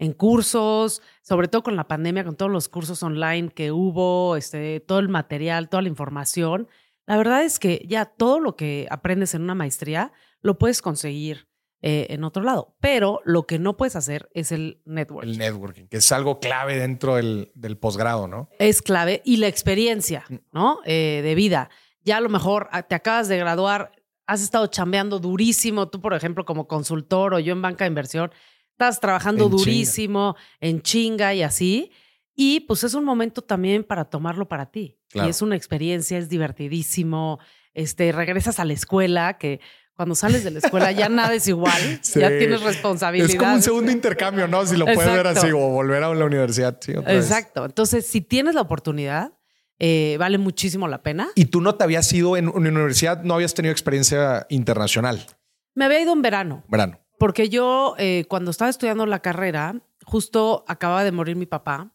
En 0.00 0.12
cursos, 0.12 1.02
sobre 1.22 1.48
todo 1.48 1.62
con 1.62 1.76
la 1.76 1.88
pandemia, 1.88 2.24
con 2.24 2.36
todos 2.36 2.50
los 2.50 2.68
cursos 2.68 3.02
online 3.02 3.50
que 3.50 3.72
hubo, 3.72 4.36
este, 4.36 4.80
todo 4.80 5.00
el 5.00 5.08
material, 5.08 5.68
toda 5.68 5.82
la 5.82 5.88
información. 5.88 6.68
La 7.06 7.16
verdad 7.16 7.42
es 7.42 7.58
que 7.58 7.84
ya 7.88 8.04
todo 8.04 8.38
lo 8.38 8.54
que 8.54 8.86
aprendes 8.90 9.34
en 9.34 9.42
una 9.42 9.54
maestría 9.54 10.12
lo 10.40 10.58
puedes 10.58 10.82
conseguir 10.82 11.47
eh, 11.82 12.06
en 12.10 12.24
otro 12.24 12.42
lado. 12.42 12.76
Pero 12.80 13.20
lo 13.24 13.46
que 13.46 13.58
no 13.58 13.76
puedes 13.76 13.94
hacer 13.96 14.28
es 14.34 14.50
el 14.52 14.80
networking. 14.84 15.30
El 15.32 15.38
networking, 15.38 15.86
que 15.86 15.98
es 15.98 16.10
algo 16.12 16.40
clave 16.40 16.76
dentro 16.78 17.16
del, 17.16 17.50
del 17.54 17.76
posgrado, 17.78 18.26
¿no? 18.28 18.48
es 18.58 18.82
clave 18.82 19.22
y 19.24 19.36
la 19.38 19.46
experiencia, 19.48 20.24
Mm. 20.28 20.34
¿no? 20.52 20.80
Eh, 20.84 21.20
de 21.22 21.34
vida. 21.34 21.70
Ya 22.04 22.16
a 22.16 22.20
lo 22.20 22.28
mejor 22.28 22.68
ah, 22.72 22.82
te 22.82 22.94
acabas 22.94 23.28
de 23.28 23.36
graduar, 23.38 23.92
has 24.26 24.42
estado 24.42 24.66
chambeando 24.66 25.18
durísimo, 25.18 25.88
tú 25.88 26.00
por 26.00 26.14
ejemplo 26.14 26.44
como 26.44 26.66
consultor 26.66 27.34
o 27.34 27.38
yo 27.38 27.52
en 27.52 27.62
banca 27.62 27.84
de 27.84 27.88
inversión, 27.88 28.30
estás 28.72 29.00
trabajando 29.00 29.44
En 29.44 29.50
chinga. 29.50 29.58
durísimo, 29.64 30.36
en 30.60 30.82
chinga 30.82 31.34
y 31.34 31.42
así. 31.42 31.90
Y 32.34 32.60
pues 32.60 32.84
es 32.84 32.94
un 32.94 33.04
momento 33.04 33.42
también 33.42 33.82
para 33.84 34.04
tomarlo 34.04 34.46
para 34.48 34.70
ti. 34.70 34.96
Claro. 35.10 35.26
Y 35.26 35.30
es 35.30 35.42
una 35.42 35.56
experiencia, 35.56 36.18
es 36.18 36.28
divertidísimo. 36.28 37.38
Este, 37.74 38.12
regresas 38.12 38.58
a 38.60 38.64
la 38.64 38.72
escuela, 38.74 39.38
que 39.38 39.60
cuando 39.98 40.14
sales 40.14 40.44
de 40.44 40.52
la 40.52 40.60
escuela 40.60 40.92
ya 40.92 41.08
nada 41.08 41.34
es 41.34 41.48
igual, 41.48 41.98
Sí. 42.02 42.20
ya 42.20 42.28
tienes 42.28 42.62
responsabilidad. 42.62 43.28
Es 43.28 43.34
como 43.36 43.54
un 43.54 43.62
segundo 43.62 43.90
intercambio, 43.90 44.46
¿no? 44.46 44.64
Si 44.64 44.76
lo 44.76 44.84
puedes 44.84 45.12
ver 45.12 45.26
así 45.26 45.50
o 45.50 45.58
volver 45.58 46.04
a 46.04 46.14
la 46.14 46.24
universidad. 46.24 46.78
sí, 46.80 46.92
otra 46.92 47.12
vez. 47.14 47.24
Exacto. 47.24 47.64
Entonces, 47.64 48.06
si 48.06 48.20
tienes 48.20 48.54
la 48.54 48.60
oportunidad, 48.60 49.32
eh, 49.80 50.14
vale 50.20 50.38
muchísimo 50.38 50.86
la 50.86 51.02
pena. 51.02 51.28
Y 51.34 51.46
tú 51.46 51.60
no 51.60 51.74
te 51.74 51.82
habías 51.82 52.12
ido 52.12 52.36
en 52.36 52.48
una 52.48 52.70
universidad, 52.70 53.24
no 53.24 53.34
habías 53.34 53.54
tenido 53.54 53.72
experiencia 53.72 54.46
internacional. 54.50 55.26
Me 55.74 55.84
había 55.84 56.00
ido 56.00 56.12
en 56.12 56.22
verano, 56.22 56.62
Verano. 56.68 57.00
porque 57.18 57.48
yo 57.48 57.96
eh, 57.98 58.24
cuando 58.28 58.52
estaba 58.52 58.70
estudiando 58.70 59.04
la 59.04 59.18
carrera, 59.18 59.74
justo 60.04 60.64
acababa 60.68 61.02
de 61.02 61.10
morir 61.10 61.34
mi 61.34 61.46
papá, 61.46 61.92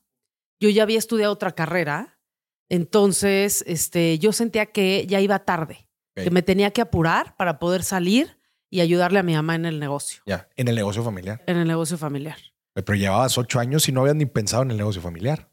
yo 0.60 0.70
ya 0.70 0.84
había 0.84 1.00
estudiado 1.00 1.32
otra 1.32 1.54
carrera, 1.54 2.20
entonces 2.70 3.64
este, 3.68 4.20
yo 4.20 4.34
sentía 4.34 4.66
que 4.68 5.06
ya 5.08 5.20
iba 5.22 5.40
tarde, 5.40 5.88
Que 6.16 6.30
me 6.32 6.42
tenía 6.44 6.72
que 6.72 6.82
apurar 6.82 7.36
para 7.38 7.58
poder 7.60 7.84
salir 7.84 8.38
y 8.70 8.82
ayudarle 8.82 9.20
a 9.20 9.24
mi 9.24 9.34
mamá 9.34 9.56
en 9.56 9.66
el 9.66 9.80
negocio, 9.80 10.22
Ya, 10.26 10.48
en 10.56 10.68
el 10.68 10.76
negocio 10.76 11.04
familiar. 11.04 11.44
en 11.48 11.58
el 11.58 11.68
negocio 11.68 11.98
familiar. 11.98 12.38
Pero 12.74 12.96
llevabas 12.96 13.38
ocho 13.38 13.60
años 13.60 13.88
y 13.88 13.92
no 13.92 14.02
habías 14.02 14.16
ni 14.16 14.26
pensado 14.26 14.64
en 14.64 14.72
el 14.72 14.78
negocio 14.78 15.02
familiar. 15.02 15.50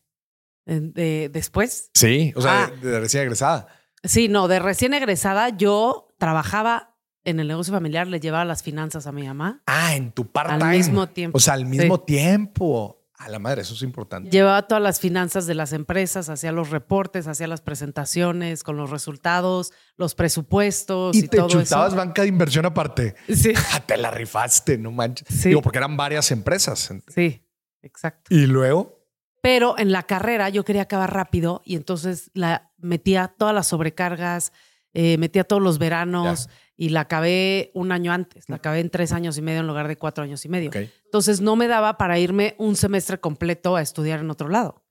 De- 0.66 1.28
después, 1.32 1.90
Sí, 1.94 2.32
o 2.36 2.42
sea, 2.42 2.64
Ah. 2.64 2.70
de, 2.80 2.90
de 2.90 3.00
recién 3.00 3.22
egresada. 3.24 3.66
sí, 4.04 4.28
no, 4.28 4.46
de 4.48 4.58
recién 4.60 4.94
egresada 4.94 5.48
yo 5.50 6.08
trabajaba 6.18 6.96
en 7.24 7.40
el 7.40 7.48
negocio 7.48 7.74
familiar, 7.74 8.06
le 8.06 8.20
llevaba 8.20 8.44
las 8.44 8.62
finanzas 8.62 9.06
a 9.06 9.12
mi 9.12 9.26
mamá 9.26 9.62
Ah, 9.66 9.94
en 9.96 10.12
tu 10.12 10.22
al 10.22 10.28
part-time. 10.28 10.76
mismo 10.76 11.06
tiempo. 11.08 11.36
O 11.36 11.40
sea, 11.40 11.54
al 11.54 11.66
mismo 11.66 11.96
Sí. 11.96 12.02
tiempo. 12.06 12.99
A 13.22 13.28
la 13.28 13.38
madre, 13.38 13.60
eso 13.60 13.74
es 13.74 13.82
importante. 13.82 14.30
Llevaba 14.30 14.62
todas 14.66 14.82
las 14.82 14.98
finanzas 14.98 15.46
de 15.46 15.54
las 15.54 15.74
empresas, 15.74 16.30
hacía 16.30 16.52
los 16.52 16.70
reportes, 16.70 17.26
hacía 17.26 17.46
las 17.46 17.60
presentaciones 17.60 18.62
con 18.62 18.78
los 18.78 18.88
resultados, 18.88 19.72
los 19.96 20.14
presupuestos 20.14 21.14
y, 21.14 21.26
y 21.26 21.28
te 21.28 21.36
todo 21.36 21.48
chutabas 21.48 21.88
eso. 21.88 21.96
banca 21.96 22.22
de 22.22 22.28
inversión 22.28 22.64
aparte. 22.64 23.14
Sí, 23.28 23.52
te 23.86 23.98
la 23.98 24.10
rifaste, 24.10 24.78
no 24.78 24.90
manches. 24.90 25.28
Sí. 25.28 25.50
Digo, 25.50 25.60
porque 25.60 25.76
eran 25.76 25.98
varias 25.98 26.30
empresas. 26.30 26.90
sí, 27.08 27.46
exacto. 27.82 28.34
Y 28.34 28.46
luego, 28.46 29.04
Pero 29.42 29.78
en 29.78 29.92
la 29.92 30.04
carrera 30.04 30.48
yo 30.48 30.64
quería 30.64 30.82
acabar 30.82 31.12
rápido 31.12 31.60
y 31.64 31.76
entonces 31.76 32.30
la 32.32 32.72
metía 32.78 33.34
todas 33.38 33.54
las 33.54 33.66
sobrecargas, 33.66 34.52
eh, 34.94 35.18
metía 35.18 35.44
todos 35.44 35.62
los 35.62 35.78
veranos 35.78 36.48
y 36.80 36.88
la 36.88 37.00
acabé 37.00 37.70
un 37.74 37.92
año 37.92 38.10
antes. 38.10 38.48
La 38.48 38.56
acabé 38.56 38.80
en 38.80 38.88
tres 38.88 39.12
años 39.12 39.36
y 39.36 39.42
medio 39.42 39.60
en 39.60 39.66
lugar 39.66 39.86
de 39.86 39.96
cuatro 39.96 40.24
años 40.24 40.46
y 40.46 40.48
medio. 40.48 40.70
Entonces 41.04 41.42
no 41.42 41.54
me 41.54 41.68
daba 41.68 41.98
para 41.98 42.18
irme 42.18 42.54
un 42.56 42.74
semestre 42.74 43.20
completo 43.20 43.76
a 43.76 43.82
estudiar 43.82 44.20
en 44.20 44.30
otro 44.30 44.48
lado. 44.48 44.82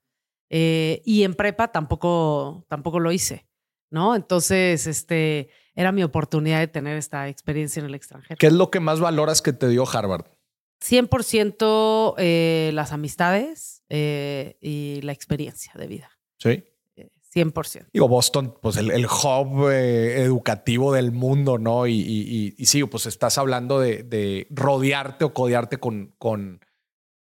Eh, 0.50 1.02
y 1.04 1.24
en 1.24 1.34
prepa 1.34 1.72
tampoco, 1.72 2.64
tampoco 2.68 3.00
lo 3.00 3.10
hice, 3.10 3.48
¿no? 3.90 4.14
Entonces, 4.14 4.86
este, 4.86 5.48
era 5.74 5.90
mi 5.90 6.04
oportunidad 6.04 6.60
de 6.60 6.68
tener 6.68 6.96
esta 6.96 7.26
experiencia 7.26 7.80
en 7.80 7.86
el 7.86 7.96
extranjero. 7.96 8.36
¿qué 8.38 8.46
es 8.46 8.52
lo 8.52 8.70
que 8.70 8.78
más 8.78 9.00
valoras 9.00 9.42
que 9.42 9.52
te 9.52 9.66
dio 9.66 9.84
Harvard? 9.84 10.26
100% 10.84 12.14
eh, 12.18 12.70
las 12.72 12.92
amistades 12.92 13.82
eh, 13.88 14.58
y 14.60 15.00
la 15.02 15.10
experiencia 15.10 15.72
de 15.76 15.88
vida. 15.88 16.10
Sí. 16.38 16.62
Eh, 17.34 17.44
100%. 17.44 17.88
Digo, 17.92 18.08
Boston, 18.08 18.54
pues 18.60 18.76
el, 18.76 18.90
el 18.90 19.06
hub 19.06 19.68
eh, 19.70 20.22
educativo 20.22 20.92
del 20.92 21.12
mundo, 21.12 21.58
¿no? 21.58 21.86
Y, 21.86 21.94
y, 21.94 22.20
y- 22.22 22.54
y 22.58 22.66
sí, 22.66 22.82
pues 22.84 23.06
estás 23.06 23.38
hablando 23.38 23.78
de, 23.80 24.02
de 24.02 24.46
rodearte 24.50 25.24
o 25.24 25.32
codearte 25.32 25.78
con, 25.78 26.14
con 26.18 26.60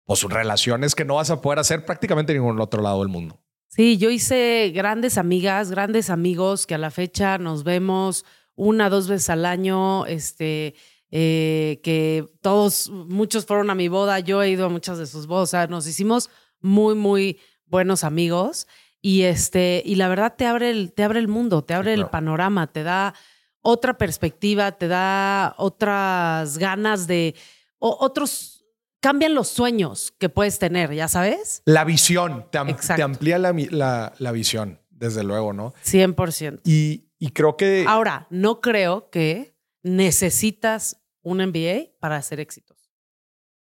pues, 0.04 0.22
relaciones 0.22 0.94
que 0.94 1.04
no 1.04 1.16
vas 1.16 1.30
a 1.30 1.40
poder 1.40 1.58
hacer 1.58 1.84
prácticamente 1.84 2.32
en 2.32 2.38
ningún 2.40 2.60
otro 2.60 2.82
lado 2.82 3.00
del 3.00 3.08
mundo. 3.08 3.40
Sí, 3.68 3.98
yo 3.98 4.10
hice 4.10 4.70
grandes 4.74 5.18
amigas, 5.18 5.70
grandes 5.70 6.08
amigos 6.08 6.66
que 6.66 6.74
a 6.74 6.78
la 6.78 6.90
fecha 6.90 7.36
nos 7.38 7.64
vemos 7.64 8.24
una, 8.54 8.88
dos 8.88 9.08
veces 9.08 9.28
al 9.28 9.44
año, 9.44 10.06
este, 10.06 10.74
eh, 11.10 11.80
que 11.82 12.24
todos, 12.40 12.88
muchos 12.90 13.44
fueron 13.44 13.68
a 13.70 13.74
mi 13.74 13.88
boda, 13.88 14.20
yo 14.20 14.42
he 14.42 14.48
ido 14.50 14.66
a 14.66 14.68
muchas 14.70 14.96
de 14.98 15.06
sus 15.06 15.26
bodas, 15.26 15.48
o 15.48 15.50
sea, 15.50 15.66
nos 15.66 15.86
hicimos 15.86 16.30
muy, 16.60 16.94
muy 16.94 17.38
buenos 17.66 18.02
amigos 18.04 18.66
y 19.06 19.22
este, 19.22 19.82
y 19.86 19.94
la 19.94 20.08
verdad 20.08 20.34
te 20.36 20.46
abre 20.46 20.68
el, 20.70 20.92
te 20.92 21.04
abre 21.04 21.20
el 21.20 21.28
mundo, 21.28 21.62
te 21.62 21.74
abre 21.74 21.92
el 21.92 21.98
claro. 22.00 22.10
panorama, 22.10 22.66
te 22.72 22.82
da 22.82 23.14
otra 23.60 23.96
perspectiva, 23.98 24.72
te 24.72 24.88
da 24.88 25.54
otras 25.58 26.58
ganas 26.58 27.06
de, 27.06 27.36
o- 27.78 27.96
otros, 28.00 28.64
cambian 28.98 29.32
los 29.32 29.46
sueños 29.46 30.12
que 30.18 30.28
puedes 30.28 30.58
tener, 30.58 30.92
ya 30.92 31.06
sabes. 31.06 31.62
La 31.66 31.84
visión, 31.84 32.46
te, 32.50 32.58
am- 32.58 32.74
te 32.76 33.00
amplía 33.00 33.38
la, 33.38 33.54
la, 33.70 34.12
la 34.18 34.32
visión, 34.32 34.80
desde 34.90 35.22
luego, 35.22 35.52
¿no? 35.52 35.72
100%. 35.84 36.62
Y, 36.64 37.04
y 37.20 37.30
creo 37.30 37.56
que... 37.56 37.84
Ahora, 37.86 38.26
no 38.30 38.60
creo 38.60 39.08
que 39.10 39.54
necesitas 39.84 41.00
un 41.22 41.38
MBA 41.46 41.90
para 42.00 42.20
ser 42.22 42.40
exitoso. 42.40 42.90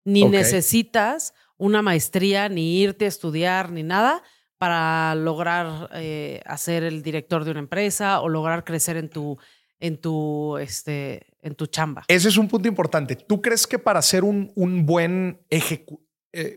Ni 0.05 0.25
necesitas 0.25 1.36
una 1.58 1.84
maestría, 1.84 2.49
ni 2.49 2.79
irte 2.79 3.05
a 3.05 3.10
estudiar, 3.10 3.71
ni 3.71 3.84
nada 3.84 4.23
para 4.57 5.15
lograr 5.15 5.89
eh, 5.93 6.41
hacer 6.45 6.83
el 6.83 7.01
director 7.01 7.43
de 7.43 7.51
una 7.51 7.59
empresa 7.59 8.21
o 8.21 8.29
lograr 8.29 8.63
crecer 8.63 8.97
en 8.97 9.09
tu, 9.09 9.37
en 9.79 9.99
tu, 9.99 10.57
este, 10.57 11.27
en 11.41 11.55
tu 11.55 11.67
chamba. 11.67 12.03
Ese 12.07 12.29
es 12.29 12.37
un 12.37 12.47
punto 12.47 12.67
importante. 12.67 13.15
¿Tú 13.15 13.41
crees 13.41 13.67
que 13.67 13.79
para 13.79 14.01
ser 14.01 14.23
un, 14.23 14.51
un 14.55 14.85
buen 14.85 15.41
ejecutivo, 15.49 16.05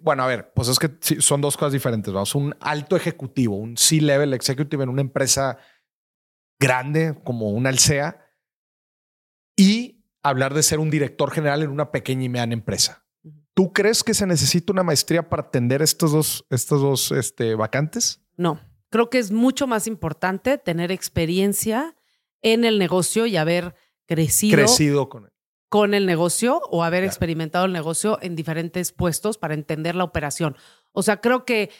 bueno, 0.02 0.24
a 0.24 0.26
ver, 0.26 0.52
pues 0.54 0.66
es 0.66 0.78
que 0.78 1.20
son 1.20 1.40
dos 1.40 1.56
cosas 1.56 1.72
diferentes. 1.72 2.12
Vamos, 2.12 2.34
un 2.34 2.52
alto 2.60 2.96
ejecutivo, 2.96 3.56
un 3.56 3.76
C-level 3.76 4.34
executive 4.34 4.82
en 4.82 4.88
una 4.88 5.02
empresa 5.02 5.58
grande 6.58 7.16
como 7.22 7.50
una 7.50 7.68
Alsea 7.68 8.20
y 9.56 10.04
hablar 10.22 10.54
de 10.54 10.62
ser 10.62 10.80
un 10.80 10.90
director 10.90 11.30
general 11.30 11.62
en 11.62 11.70
una 11.70 11.90
pequeña 11.90 12.24
y 12.24 12.28
mediana 12.28 12.54
empresa. 12.54 13.06
¿Tú 13.58 13.72
crees 13.72 14.04
que 14.04 14.14
se 14.14 14.24
necesita 14.24 14.72
una 14.72 14.84
maestría 14.84 15.28
para 15.28 15.42
atender 15.42 15.82
estos 15.82 16.12
dos, 16.12 16.46
estos 16.48 16.80
dos 16.80 17.10
este, 17.10 17.56
vacantes? 17.56 18.22
No, 18.36 18.60
creo 18.88 19.10
que 19.10 19.18
es 19.18 19.32
mucho 19.32 19.66
más 19.66 19.88
importante 19.88 20.58
tener 20.58 20.92
experiencia 20.92 21.96
en 22.40 22.64
el 22.64 22.78
negocio 22.78 23.26
y 23.26 23.36
haber 23.36 23.74
crecido 24.06 24.56
Crecido 24.58 25.08
con 25.08 25.24
él. 25.24 25.32
con 25.68 25.92
el 25.92 26.06
negocio 26.06 26.62
o 26.70 26.84
haber 26.84 27.00
Claro. 27.00 27.10
experimentado 27.10 27.64
el 27.64 27.72
negocio 27.72 28.20
en 28.22 28.36
diferentes 28.36 28.92
puestos 28.92 29.38
para 29.38 29.54
entender 29.54 29.96
la 29.96 30.04
operación. 30.04 30.56
O 30.92 31.02
sea, 31.02 31.20
creo 31.20 31.44
que 31.44 31.70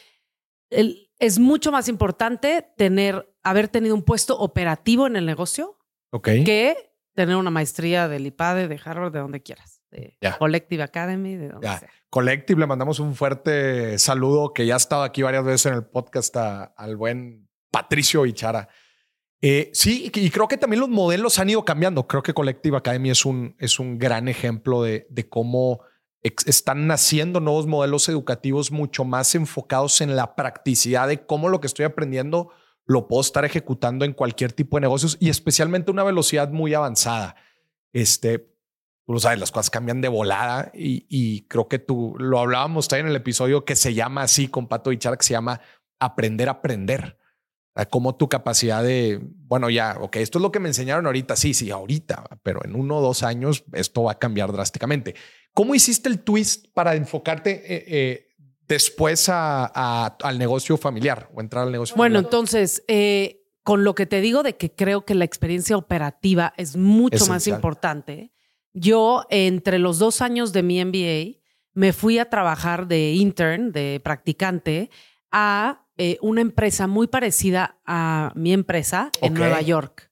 el- 0.69 1.09
es 1.17 1.39
mucho 1.39 1.71
más 1.71 1.87
importante 1.87 2.67
tener, 2.75 3.33
haber 3.41 3.69
tenido 3.69 3.95
un 3.95 4.03
puesto 4.03 4.37
operativo 4.37 5.07
en 5.07 5.15
el 5.15 5.25
negocio 5.25 5.77
Ok. 6.11 6.25
que 6.45 6.91
tener 7.15 7.37
una 7.37 7.51
maestría 7.51 8.09
del 8.09 8.25
IPADE, 8.25 8.67
de 8.67 8.81
Harvard, 8.83 9.13
de 9.13 9.19
donde 9.19 9.41
quieras. 9.41 9.78
De. 9.91 10.17
Collective 10.37 10.83
Academy, 10.83 11.35
de 11.35 11.49
donde 11.49 11.67
sea. 11.67 11.89
Collective, 12.09 12.59
le 12.59 12.67
mandamos 12.67 12.99
un 12.99 13.15
fuerte 13.15 13.97
saludo 13.97 14.53
que 14.53 14.65
ya 14.65 14.75
ha 14.75 14.77
estado 14.77 15.03
aquí 15.03 15.21
varias 15.21 15.43
veces 15.43 15.65
en 15.67 15.73
el 15.75 15.85
podcast 15.85 16.35
a- 16.37 16.63
al 16.75 16.95
buen 16.95 17.47
Patricio 17.71 18.25
Ichara. 18.25 18.67
Eh, 19.41 19.69
sí, 19.73 20.11
y 20.13 20.29
creo 20.29 20.47
que 20.47 20.57
también 20.57 20.81
los 20.81 20.89
modelos 20.89 21.39
han 21.39 21.49
ido 21.49 21.63
cambiando. 21.63 22.07
Creo 22.07 22.21
que 22.21 22.33
Collective 22.33 22.75
Academy 22.77 23.09
es 23.09 23.25
un, 23.25 23.55
es 23.57 23.79
un 23.79 23.97
gran 23.97 24.27
ejemplo 24.27 24.83
de, 24.83 25.07
de 25.09 25.29
cómo 25.29 25.81
están 26.21 26.85
naciendo 26.87 27.39
nuevos 27.39 27.65
modelos 27.65 28.09
educativos 28.09 28.71
mucho 28.71 29.05
más 29.05 29.33
enfocados 29.35 30.01
en 30.01 30.17
la 30.17 30.35
practicidad 30.35 31.07
de 31.07 31.25
cómo 31.25 31.47
lo 31.47 31.61
que 31.61 31.67
estoy 31.67 31.85
aprendiendo 31.85 32.51
lo 32.85 33.07
puedo 33.07 33.21
estar 33.21 33.45
ejecutando 33.45 34.03
en 34.03 34.11
cualquier 34.13 34.51
tipo 34.51 34.75
de 34.75 34.81
negocios 34.81 35.15
y 35.21 35.29
especialmente 35.29 35.89
a 35.91 35.93
una 35.93 36.03
velocidad 36.03 36.49
muy 36.51 36.73
avanzada. 36.73 37.35
Este, 37.93 38.48
tú 39.09 39.13
lo 39.13 39.19
sabes, 39.19 39.39
las 39.39 39.49
cosas 39.51 39.71
cambian 39.71 40.01
de 40.01 40.07
volada 40.07 40.71
y, 40.71 41.03
y 41.09 41.41
creo 41.47 41.67
que 41.67 41.79
tú 41.79 42.13
lo 42.19 42.37
hablábamos 42.37 42.87
también 42.87 43.07
en 43.07 43.09
el 43.09 43.15
episodio 43.15 43.65
que 43.65 43.75
se 43.75 43.95
llama 43.95 44.21
así 44.21 44.49
con 44.49 44.67
Pato 44.67 44.91
Bichara, 44.91 45.17
que 45.17 45.23
se 45.25 45.33
llama 45.33 45.59
aprender 45.99 46.47
a 46.47 46.51
aprender. 46.51 47.17
O 47.75 47.79
sea, 47.79 47.87
Como 47.87 48.13
tu 48.17 48.29
capacidad 48.29 48.83
de, 48.83 49.19
bueno, 49.23 49.71
ya, 49.71 49.97
ok, 49.99 50.17
esto 50.17 50.37
es 50.37 50.43
lo 50.43 50.51
que 50.51 50.59
me 50.59 50.67
enseñaron 50.67 51.07
ahorita. 51.07 51.35
Sí, 51.35 51.55
sí, 51.55 51.71
ahorita, 51.71 52.23
pero 52.43 52.63
en 52.63 52.75
uno 52.75 52.97
o 52.97 53.01
dos 53.01 53.23
años 53.23 53.63
esto 53.73 54.03
va 54.03 54.11
a 54.11 54.19
cambiar 54.19 54.51
drásticamente. 54.51 55.15
¿Cómo 55.55 55.73
hiciste 55.73 56.07
el 56.07 56.19
twist 56.19 56.67
para 56.75 56.93
enfocarte 56.93 57.63
eh, 57.65 57.85
eh, 57.87 58.27
después 58.67 59.27
a- 59.27 59.71
a- 59.73 60.17
al 60.21 60.37
negocio 60.37 60.77
familiar 60.77 61.31
o 61.33 61.41
entrar 61.41 61.63
al 61.65 61.71
negocio 61.71 61.95
Bueno, 61.95 62.17
familiar? 62.19 62.25
entonces, 62.31 62.83
eh, 62.87 63.41
con 63.63 63.83
lo 63.83 63.95
que 63.95 64.05
te 64.05 64.21
digo 64.21 64.43
de 64.43 64.55
que 64.55 64.71
creo 64.75 65.03
que 65.03 65.15
la 65.15 65.25
experiencia 65.25 65.77
operativa 65.77 66.53
es 66.57 66.77
mucho 66.77 67.25
más 67.25 67.47
importante, 67.47 68.31
yo 68.79 69.25
entre 69.29 69.79
los 69.79 69.99
dos 69.99 70.21
años 70.21 70.53
de 70.53 70.63
mi 70.63 70.83
MBA 70.83 71.39
me 71.73 71.93
fui 71.93 72.17
a 72.19 72.29
trabajar 72.29 72.87
de 72.87 73.13
intern, 73.13 73.71
de 73.71 74.01
practicante, 74.03 74.89
a 75.31 75.85
eh, 75.97 76.17
una 76.21 76.41
empresa 76.41 76.87
muy 76.87 77.07
parecida 77.07 77.77
a 77.85 78.31
mi 78.35 78.53
empresa 78.53 79.11
en. 79.21 79.33
Nueva 79.33 79.61
York. 79.61 80.11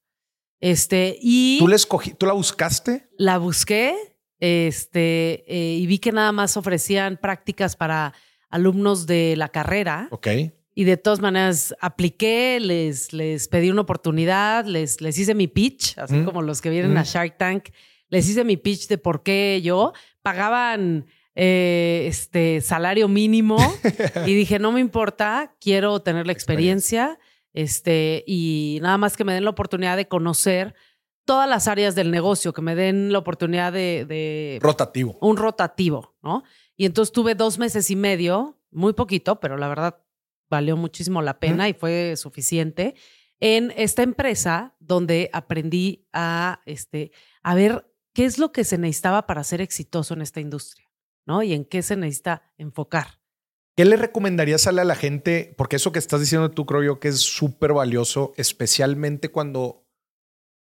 Este, 0.59 1.17
y 1.21 1.57
¿Tú, 1.59 1.67
la 1.67 1.75
escogí, 1.75 2.11
¿Tú 2.13 2.25
la 2.25 2.33
buscaste? 2.33 3.07
la 3.17 3.37
busqué 3.37 3.95
este, 4.39 5.43
eh, 5.47 5.75
y 5.77 5.85
vi 5.87 5.99
que 5.99 6.11
nada 6.11 6.31
más 6.31 6.57
ofrecían 6.57 7.17
prácticas 7.17 7.75
para 7.75 8.13
alumnos 8.49 9.05
de 9.07 9.35
la 9.37 9.49
carrera. 9.49 10.07
Ok. 10.11 10.27
Y 10.73 10.83
de 10.83 10.97
todas 10.97 11.19
maneras 11.19 11.75
apliqué, 11.81 12.59
les, 12.61 13.11
les 13.13 13.47
pedí 13.47 13.71
una 13.71 13.81
oportunidad, 13.81 14.65
les, 14.65 15.01
les 15.01 15.17
hice 15.17 15.33
mi 15.33 15.47
pitch, 15.47 15.97
así 15.97 16.15
Mm. 16.17 16.25
como 16.25 16.41
los 16.43 16.61
que 16.61 16.69
vienen 16.69 16.95
a 16.97 17.01
Mm. 17.01 17.05
Shark 17.05 17.37
Tank, 17.37 17.69
les 18.09 18.29
hice 18.29 18.43
mi 18.43 18.57
pitch 18.57 18.87
de 18.87 18.97
por 18.97 19.23
qué 19.23 19.61
yo 19.63 19.93
pagaban 20.21 21.05
eh, 21.35 22.05
este 22.07 22.61
salario 22.61 23.07
mínimo 23.07 23.57
y 24.25 24.33
dije, 24.33 24.59
no 24.59 24.71
me 24.71 24.79
importa, 24.79 25.55
quiero 25.59 26.01
tener 26.01 26.25
la 26.25 26.33
experiencia 26.33 27.19
este, 27.53 28.23
y 28.27 28.79
nada 28.81 28.97
más 28.97 29.17
que 29.17 29.23
me 29.23 29.33
den 29.33 29.43
la 29.43 29.49
oportunidad 29.49 29.97
de 29.97 30.07
conocer 30.07 30.75
todas 31.25 31.49
las 31.49 31.67
áreas 31.67 31.95
del 31.95 32.11
negocio, 32.11 32.53
que 32.53 32.61
me 32.61 32.75
den 32.75 33.11
la 33.11 33.19
oportunidad 33.19 33.73
de, 33.73 34.05
de 34.07 34.59
Rotativo. 34.61 35.17
un 35.21 35.37
rotativo, 35.37 36.15
¿no? 36.21 36.43
Y 36.75 36.85
entonces 36.85 37.11
tuve 37.11 37.35
dos 37.35 37.57
meses 37.57 37.89
y 37.89 37.95
medio, 37.95 38.59
muy 38.71 38.93
poquito, 38.93 39.39
pero 39.39 39.57
la 39.57 39.67
verdad 39.67 40.03
valió 40.49 40.77
muchísimo 40.77 41.21
la 41.21 41.39
pena 41.39 41.67
y 41.67 41.73
fue 41.73 42.15
suficiente, 42.15 42.95
en 43.39 43.73
esta 43.75 44.03
empresa 44.03 44.75
donde 44.79 45.29
aprendí 45.33 46.07
a, 46.13 46.61
este, 46.65 47.11
a 47.43 47.55
ver 47.55 47.91
qué 48.17 48.25
es 48.25 48.39
lo 48.39 48.51
que 48.51 48.63
se 48.63 48.79
necesitaba 48.79 49.27
para 49.27 49.43
ser 49.43 49.61
exitoso 49.61 50.15
en 50.15 50.23
esta 50.23 50.39
industria, 50.39 50.89
¿no? 51.27 51.43
Y 51.43 51.53
en 51.53 51.65
qué 51.65 51.83
se 51.83 51.95
necesita 51.95 52.51
enfocar. 52.57 53.21
¿Qué 53.75 53.85
le 53.85 53.95
recomendarías 53.95 54.65
a 54.65 54.71
la 54.71 54.95
gente? 54.95 55.53
Porque 55.55 55.75
eso 55.75 55.91
que 55.91 55.99
estás 55.99 56.19
diciendo 56.19 56.49
tú 56.49 56.65
creo 56.65 56.81
yo 56.81 56.99
que 56.99 57.09
es 57.09 57.19
súper 57.19 57.73
valioso, 57.73 58.33
especialmente 58.35 59.29
cuando 59.29 59.85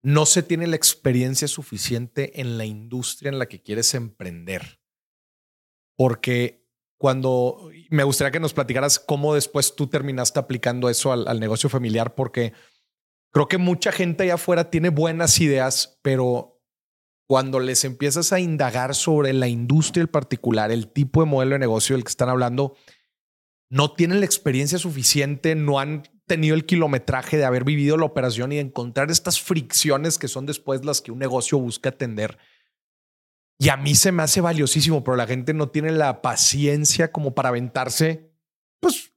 no 0.01 0.25
se 0.25 0.41
tiene 0.41 0.65
la 0.65 0.75
experiencia 0.75 1.47
suficiente 1.47 2.41
en 2.41 2.57
la 2.57 2.65
industria 2.65 3.29
en 3.29 3.37
la 3.37 3.45
que 3.45 3.61
quieres 3.61 3.93
emprender. 3.93 4.79
Porque 5.95 6.67
cuando 6.97 7.69
me 7.91 8.03
gustaría 8.05 8.31
que 8.31 8.39
nos 8.39 8.55
platicaras 8.55 8.97
cómo 8.97 9.35
después 9.35 9.75
tú 9.75 9.85
terminaste 9.85 10.39
aplicando 10.39 10.89
eso 10.89 11.11
al, 11.11 11.27
al 11.27 11.39
negocio 11.39 11.69
familiar, 11.69 12.15
porque 12.15 12.53
creo 13.31 13.47
que 13.47 13.59
mucha 13.59 13.91
gente 13.91 14.23
allá 14.23 14.33
afuera 14.33 14.71
tiene 14.71 14.89
buenas 14.89 15.39
ideas, 15.39 15.99
pero 16.01 16.54
cuando 17.27 17.59
les 17.59 17.83
empiezas 17.85 18.33
a 18.33 18.39
indagar 18.39 18.93
sobre 18.93 19.33
la 19.33 19.47
industria 19.47 20.01
en 20.01 20.07
particular, 20.07 20.71
el 20.71 20.87
tipo 20.87 21.21
de 21.21 21.29
modelo 21.29 21.53
de 21.53 21.59
negocio 21.59 21.95
del 21.95 22.03
que 22.03 22.09
están 22.09 22.29
hablando, 22.29 22.75
no 23.69 23.93
tienen 23.93 24.19
la 24.19 24.25
experiencia 24.25 24.77
suficiente, 24.77 25.55
no 25.55 25.79
han 25.79 26.03
tenido 26.27 26.55
el 26.55 26.65
kilometraje 26.65 27.37
de 27.37 27.45
haber 27.45 27.63
vivido 27.63 27.97
la 27.97 28.05
operación 28.05 28.51
y 28.51 28.55
de 28.55 28.61
encontrar 28.61 29.09
estas 29.09 29.41
fricciones 29.41 30.17
que 30.17 30.27
son 30.27 30.45
después 30.45 30.85
las 30.85 31.01
que 31.01 31.11
un 31.11 31.19
negocio 31.19 31.57
busca 31.57 31.89
atender. 31.89 32.37
Y 33.57 33.69
a 33.69 33.77
mí 33.77 33.95
se 33.95 34.11
me 34.11 34.23
hace 34.23 34.41
valiosísimo, 34.41 35.03
pero 35.03 35.17
la 35.17 35.27
gente 35.27 35.53
no 35.53 35.69
tiene 35.69 35.91
la 35.91 36.21
paciencia 36.21 37.11
como 37.11 37.33
para 37.33 37.49
aventarse, 37.49 38.31
pues, 38.79 39.13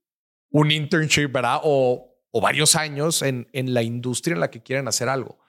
un 0.50 0.70
internship, 0.70 1.28
¿verdad? 1.28 1.60
O, 1.64 2.06
varios 2.40 2.76
años 2.76 3.22
en 3.22 3.48
la 3.52 3.82
industria 3.82 4.34
en 4.34 4.40
la 4.40 4.48
que 4.48 4.62
quieren 4.62 4.86
hacer 4.86 5.08
algo. 5.08 5.40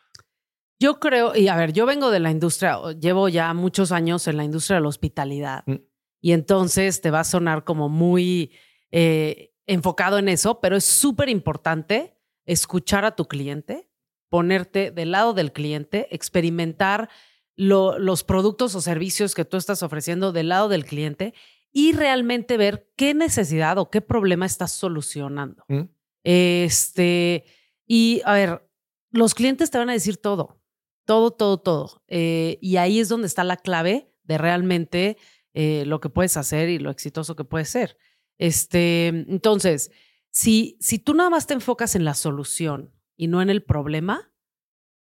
Yo 0.79 0.99
creo, 0.99 1.35
y 1.35 1.47
a 1.49 1.57
ver, 1.57 1.73
yo 1.73 1.85
vengo 1.85 2.09
de 2.09 2.19
la 2.19 2.31
industria, 2.31 2.79
llevo 2.99 3.27
ya 3.27 3.53
muchos 3.53 3.91
años 3.91 4.27
en 4.27 4.37
la 4.37 4.43
industria 4.45 4.75
de 4.77 4.81
la 4.83 4.87
hospitalidad. 4.87 5.63
Mm. 5.65 5.75
Y 6.21 6.31
entonces 6.31 7.01
te 7.01 7.11
va 7.11 7.21
a 7.21 7.23
sonar 7.25 7.63
como 7.63 7.89
muy 7.89 8.51
eh, 8.91 9.53
enfocado 9.67 10.17
en 10.17 10.29
eso, 10.29 10.59
pero 10.61 10.75
es 10.77 10.85
súper 10.85 11.29
importante 11.29 12.17
escuchar 12.45 13.05
a 13.05 13.15
tu 13.15 13.25
cliente, 13.27 13.89
ponerte 14.29 14.91
del 14.91 15.11
lado 15.11 15.33
del 15.33 15.51
cliente, 15.51 16.07
experimentar 16.15 17.09
lo- 17.55 17.99
los 17.99 18.23
productos 18.23 18.73
o 18.75 18.81
servicios 18.81 19.35
que 19.35 19.45
tú 19.45 19.57
estás 19.57 19.83
ofreciendo 19.83 20.31
del 20.31 20.49
lado 20.49 20.69
del 20.69 20.85
cliente 20.85 21.33
y 21.71 21.91
realmente 21.91 22.57
ver 22.57 22.89
qué 22.95 23.13
necesidad 23.13 23.77
o 23.77 23.89
qué 23.89 24.01
problema 24.01 24.45
estás 24.45 24.71
solucionando. 24.71 25.63
¿Mm? 25.67 25.81
Este, 26.23 27.45
y 27.85 28.21
a 28.25 28.33
ver, 28.33 28.69
los 29.11 29.33
clientes 29.35 29.69
te 29.71 29.77
van 29.77 29.89
a 29.89 29.93
decir 29.93 30.17
todo, 30.17 30.58
todo, 31.09 31.31
todo, 31.31 31.57
todo. 31.59 32.03
Eh, 32.07 32.59
y 32.61 32.77
ahí 32.77 32.99
es 32.99 33.09
donde 33.09 33.25
está 33.25 33.43
la 33.43 33.57
clave 33.57 34.13
de 34.25 34.37
realmente 34.37 35.17
eh, 35.55 35.83
lo 35.87 35.99
que 35.99 36.09
puedes 36.09 36.37
hacer 36.37 36.69
y 36.69 36.77
lo 36.77 36.91
exitoso 36.91 37.35
que 37.35 37.43
puedes 37.43 37.67
ser. 37.67 37.97
Este, 38.37 39.07
entonces, 39.07 39.89
si, 40.29 40.77
si 40.79 40.99
tú 40.99 41.15
nada 41.15 41.31
más 41.31 41.47
te 41.47 41.55
enfocas 41.55 41.95
en 41.95 42.05
la 42.05 42.13
solución 42.13 42.93
y 43.17 43.25
no 43.25 43.41
en 43.41 43.49
el 43.49 43.63
problema, 43.63 44.31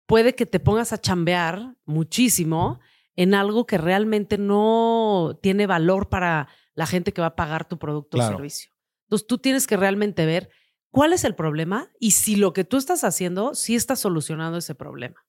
puede 0.07 0.37
que 0.37 0.47
te 0.47 0.61
pongas 0.61 0.93
a 0.93 1.01
chambear 1.01 1.75
muchísimo 1.85 2.79
en 3.17 3.35
algo 3.35 3.67
que 3.67 3.77
realmente 3.77 4.39
no 4.39 5.37
tiene 5.43 5.67
valor 5.67 6.09
para 6.09 6.47
la 6.77 6.87
gente 6.87 7.13
que 7.13 7.23
va 7.23 7.27
a 7.27 7.35
pagar 7.37 7.67
tu 7.67 7.77
producto 7.77 8.19
Claro. 8.19 8.35
o 8.35 8.37
servicio. 8.37 8.71
Entonces, 9.09 9.27
tú 9.27 9.39
tienes 9.39 9.67
que 9.67 9.77
realmente 9.77 10.27
ver 10.27 10.49
cuál 10.93 11.13
es 11.13 11.25
el 11.25 11.35
problema 11.35 11.91
y 11.99 12.13
si 12.13 12.37
lo 12.37 12.53
que 12.53 12.63
tú 12.63 12.77
estás 12.77 13.03
haciendo 13.03 13.57
sí 13.57 13.75
está 13.75 13.97
solucionando 13.97 14.59
ese 14.59 14.77
problema. 14.77 15.25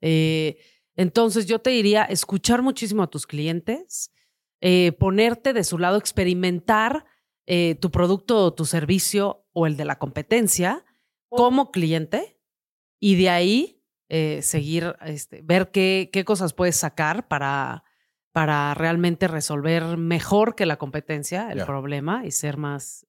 Eh, 0.00 0.58
entonces, 0.96 1.46
yo 1.46 1.60
te 1.60 1.70
diría 1.70 2.04
escuchar 2.04 2.62
muchísimo 2.62 3.02
a 3.02 3.10
tus 3.10 3.26
clientes, 3.26 4.12
eh, 4.60 4.92
ponerte 4.92 5.52
de 5.52 5.64
su 5.64 5.78
lado, 5.78 5.96
experimentar 5.96 7.06
eh, 7.46 7.76
tu 7.76 7.90
producto 7.90 8.44
o 8.44 8.54
tu 8.54 8.64
servicio 8.64 9.46
o 9.52 9.66
el 9.66 9.76
de 9.76 9.84
la 9.84 9.98
competencia 9.98 10.84
como 11.28 11.70
cliente 11.70 12.38
y 13.00 13.16
de 13.16 13.30
ahí 13.30 13.82
eh, 14.08 14.42
seguir, 14.42 14.96
este, 15.02 15.40
ver 15.42 15.70
qué, 15.70 16.10
qué 16.12 16.24
cosas 16.24 16.52
puedes 16.52 16.76
sacar 16.76 17.28
para, 17.28 17.84
para 18.32 18.74
realmente 18.74 19.26
resolver 19.26 19.96
mejor 19.96 20.54
que 20.54 20.66
la 20.66 20.76
competencia 20.76 21.50
el 21.50 21.64
problema 21.64 22.26
y 22.26 22.30
ser 22.30 22.56
más 22.56 23.06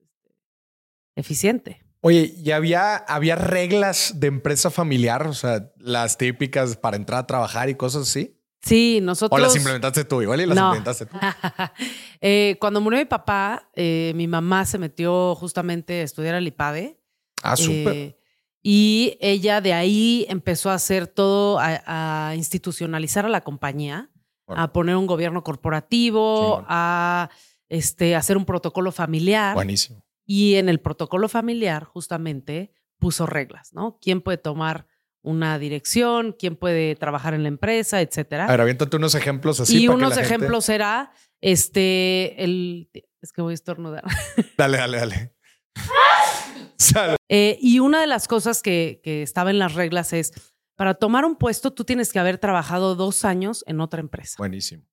eficiente. 1.15 1.84
Oye, 2.01 2.33
¿y 2.35 2.51
había, 2.51 2.95
había 2.95 3.35
reglas 3.35 4.13
de 4.19 4.27
empresa 4.27 4.71
familiar? 4.71 5.27
O 5.27 5.33
sea, 5.33 5.71
las 5.77 6.17
típicas 6.17 6.75
para 6.75 6.97
entrar 6.97 7.19
a 7.19 7.27
trabajar 7.27 7.69
y 7.69 7.75
cosas 7.75 8.03
así. 8.09 8.37
Sí, 8.63 8.99
¿O 9.01 9.05
nosotros... 9.05 9.39
las 9.41 9.55
implementaste 9.55 10.03
tú 10.05 10.21
igual 10.21 10.41
y 10.41 10.45
las 10.45 10.55
No. 10.55 10.67
implementaste 10.75 11.05
tú? 11.05 11.17
Eh, 12.23 12.57
cuando 12.59 12.81
murió 12.81 12.99
mi 12.99 13.05
papá, 13.05 13.69
eh, 13.75 14.13
mi 14.15 14.27
mamá 14.27 14.63
se 14.65 14.77
metió 14.77 15.33
justamente 15.33 16.01
a 16.01 16.03
estudiar 16.03 16.35
al 16.35 16.45
IPADE. 16.45 16.99
Ah, 17.41 17.55
súper. 17.57 17.95
Eh, 17.95 18.17
y 18.61 19.17
ella 19.19 19.59
de 19.59 19.73
ahí 19.73 20.27
empezó 20.29 20.69
a 20.69 20.75
hacer 20.75 21.07
todo, 21.07 21.57
a, 21.59 22.29
a 22.29 22.35
institucionalizar 22.35 23.25
a 23.25 23.29
la 23.29 23.41
compañía, 23.41 24.11
a 24.47 24.71
poner 24.71 24.97
un 24.97 25.07
gobierno 25.07 25.43
corporativo, 25.43 26.63
a 26.67 27.29
este, 27.69 28.15
hacer 28.15 28.37
un 28.37 28.45
protocolo 28.45 28.91
familiar. 28.91 29.55
Buenísimo. 29.55 30.03
Y 30.34 30.56
en 30.56 30.70
el 30.70 30.80
protocolo 30.80 31.28
familiar, 31.28 31.84
justamente, 31.84 32.72
puso 33.00 33.26
reglas, 33.26 33.74
¿no? 33.74 33.98
¿Quién 34.02 34.22
puede 34.22 34.38
tomar 34.38 34.88
una 35.22 35.60
dirección? 35.60 36.34
¿Quién 36.39 36.56
puede 36.56 36.96
trabajar 36.96 37.34
en 37.34 37.41
la 37.44 37.50
empresa? 37.50 38.00
Etcétera. 38.00 38.46
A 38.46 38.52
ver, 38.52 38.62
aviéntate 38.62 38.96
unos 38.96 39.13
ejemplos 39.13 39.60
así. 39.60 39.84
y 39.84 39.88
para 39.88 39.98
que 39.98 40.04
unos 40.06 40.10
la 40.12 40.15
gente- 40.24 40.36
ejemplos 40.36 40.70
era, 40.70 41.12
este, 41.41 42.41
el... 42.41 42.89
Es 43.22 43.34
que 43.34 43.41
voy 43.41 43.52
a 43.52 43.56
estornudar. 43.56 44.06
Dale, 44.58 44.78
dale, 44.78 44.98
dale. 45.00 45.36
Eh, 47.30 47.58
y 47.62 47.80
una 47.80 48.02
de 48.02 48.08
las 48.08 48.28
cosas 48.28 48.62
que, 48.62 49.00
que 49.04 49.22
estaba 49.22 49.50
en 49.52 49.60
las 49.60 49.76
reglas 49.76 50.12
es, 50.13 50.34
para 50.76 50.94
tomar 50.96 51.26
un 51.26 51.36
puesto, 51.36 51.72
tú 51.72 51.84
tienes 51.86 52.12
que 52.12 52.20
haber 52.20 52.38
trabajado 52.38 52.96
dos 52.96 53.24
años 53.24 53.63
en 53.67 53.80
otra 53.82 54.00
empresa. 54.02 54.36
Buenísimo. 54.38 54.84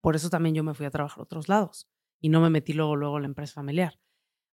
Por 0.00 0.14
eso 0.14 0.28
también 0.30 0.54
yo 0.54 0.62
me 0.62 0.74
fui 0.74 0.86
a 0.86 0.90
trabajar 0.90 1.18
a 1.20 1.22
otros 1.22 1.48
lados 1.48 1.88
y 2.20 2.28
no 2.28 2.40
me 2.40 2.50
metí 2.50 2.72
luego, 2.74 2.94
luego 2.96 3.16
en 3.16 3.22
la 3.22 3.28
empresa 3.28 3.54
familiar. 3.54 3.98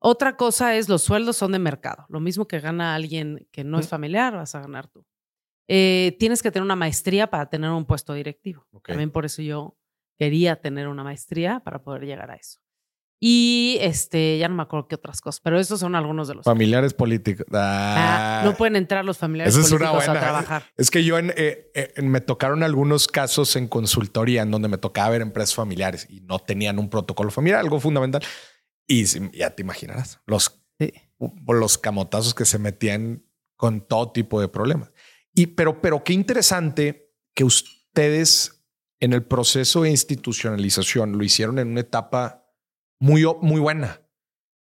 Otra 0.05 0.35
cosa 0.35 0.75
es, 0.75 0.89
los 0.89 1.01
sueldos 1.01 1.37
son 1.37 1.53
de 1.53 1.59
mercado. 1.59 2.05
Lo 2.09 2.19
mismo 2.19 2.45
que 2.45 2.59
gana 2.59 2.93
alguien 2.93 3.47
que 3.51 3.63
no 3.63 3.79
es 3.79 3.87
familiar, 3.87 4.33
vas 4.33 4.53
a 4.53 4.59
ganar 4.59 4.87
tú. 4.89 5.05
Eh, 5.69 6.17
tienes 6.19 6.43
que 6.43 6.51
tener 6.51 6.65
una 6.65 6.75
maestría 6.75 7.27
para 7.27 7.49
tener 7.49 7.69
un 7.71 7.85
puesto 7.85 8.13
directivo. 8.13 8.67
Ok. 8.71 8.89
También 8.89 9.11
por 9.11 9.23
eso 9.23 9.41
yo 9.41 9.77
quería 10.19 10.57
tener 10.59 10.89
una 10.89 11.05
maestría 11.05 11.61
para 11.61 11.81
poder 11.83 12.03
llegar 12.05 12.31
a 12.31 12.35
eso. 12.35 12.59
Y 13.25 13.77
este, 13.79 14.37
ya 14.37 14.49
no 14.49 14.55
me 14.55 14.63
acuerdo 14.63 14.89
qué 14.89 14.95
otras 14.95 15.21
cosas, 15.21 15.39
pero 15.39 15.57
esos 15.57 15.79
son 15.79 15.95
algunos 15.95 16.27
de 16.27 16.35
los. 16.35 16.43
Familiares 16.43 16.93
políticos. 16.93 17.45
Ah, 17.53 18.41
Ah, 18.41 18.41
no 18.43 18.57
pueden 18.57 18.75
entrar 18.75 19.05
los 19.05 19.17
familiares 19.17 19.55
esa 19.55 19.65
es 19.65 19.71
una 19.71 19.91
políticos 19.91 20.05
buena. 20.07 20.19
a 20.19 20.21
trabajar. 20.21 20.63
Es 20.75 20.91
que 20.91 21.05
yo 21.05 21.17
en, 21.17 21.31
eh, 21.37 21.71
eh, 21.73 22.01
me 22.01 22.19
tocaron 22.19 22.63
algunos 22.63 23.07
casos 23.07 23.55
en 23.55 23.69
consultoría 23.69 24.41
en 24.41 24.51
donde 24.51 24.67
me 24.67 24.77
tocaba 24.77 25.11
ver 25.11 25.21
empresas 25.21 25.55
familiares 25.55 26.05
y 26.09 26.19
no 26.19 26.39
tenían 26.39 26.77
un 26.77 26.89
protocolo 26.89 27.31
familiar, 27.31 27.61
algo 27.61 27.79
fundamental. 27.79 28.21
Y 28.93 29.37
ya 29.37 29.55
te 29.55 29.63
imaginarás 29.63 30.19
los, 30.25 30.59
Sí. 30.79 30.91
los 31.47 31.77
camotazos 31.77 32.33
que 32.33 32.45
se 32.45 32.59
metían 32.59 33.25
con 33.55 33.81
todo 33.87 34.11
tipo 34.11 34.41
de 34.41 34.47
problemas. 34.47 34.91
Y 35.33 35.47
pero, 35.47 35.81
pero 35.81 36.03
qué 36.03 36.13
interesante 36.13 37.13
que 37.33 37.43
ustedes 37.43 38.65
en 38.99 39.13
el 39.13 39.23
proceso 39.23 39.83
de 39.83 39.89
institucionalización 39.89 41.17
lo 41.17 41.23
hicieron 41.23 41.59
en 41.59 41.69
una 41.69 41.81
etapa 41.81 42.45
muy, 42.99 43.25
muy 43.41 43.59
buena, 43.59 44.01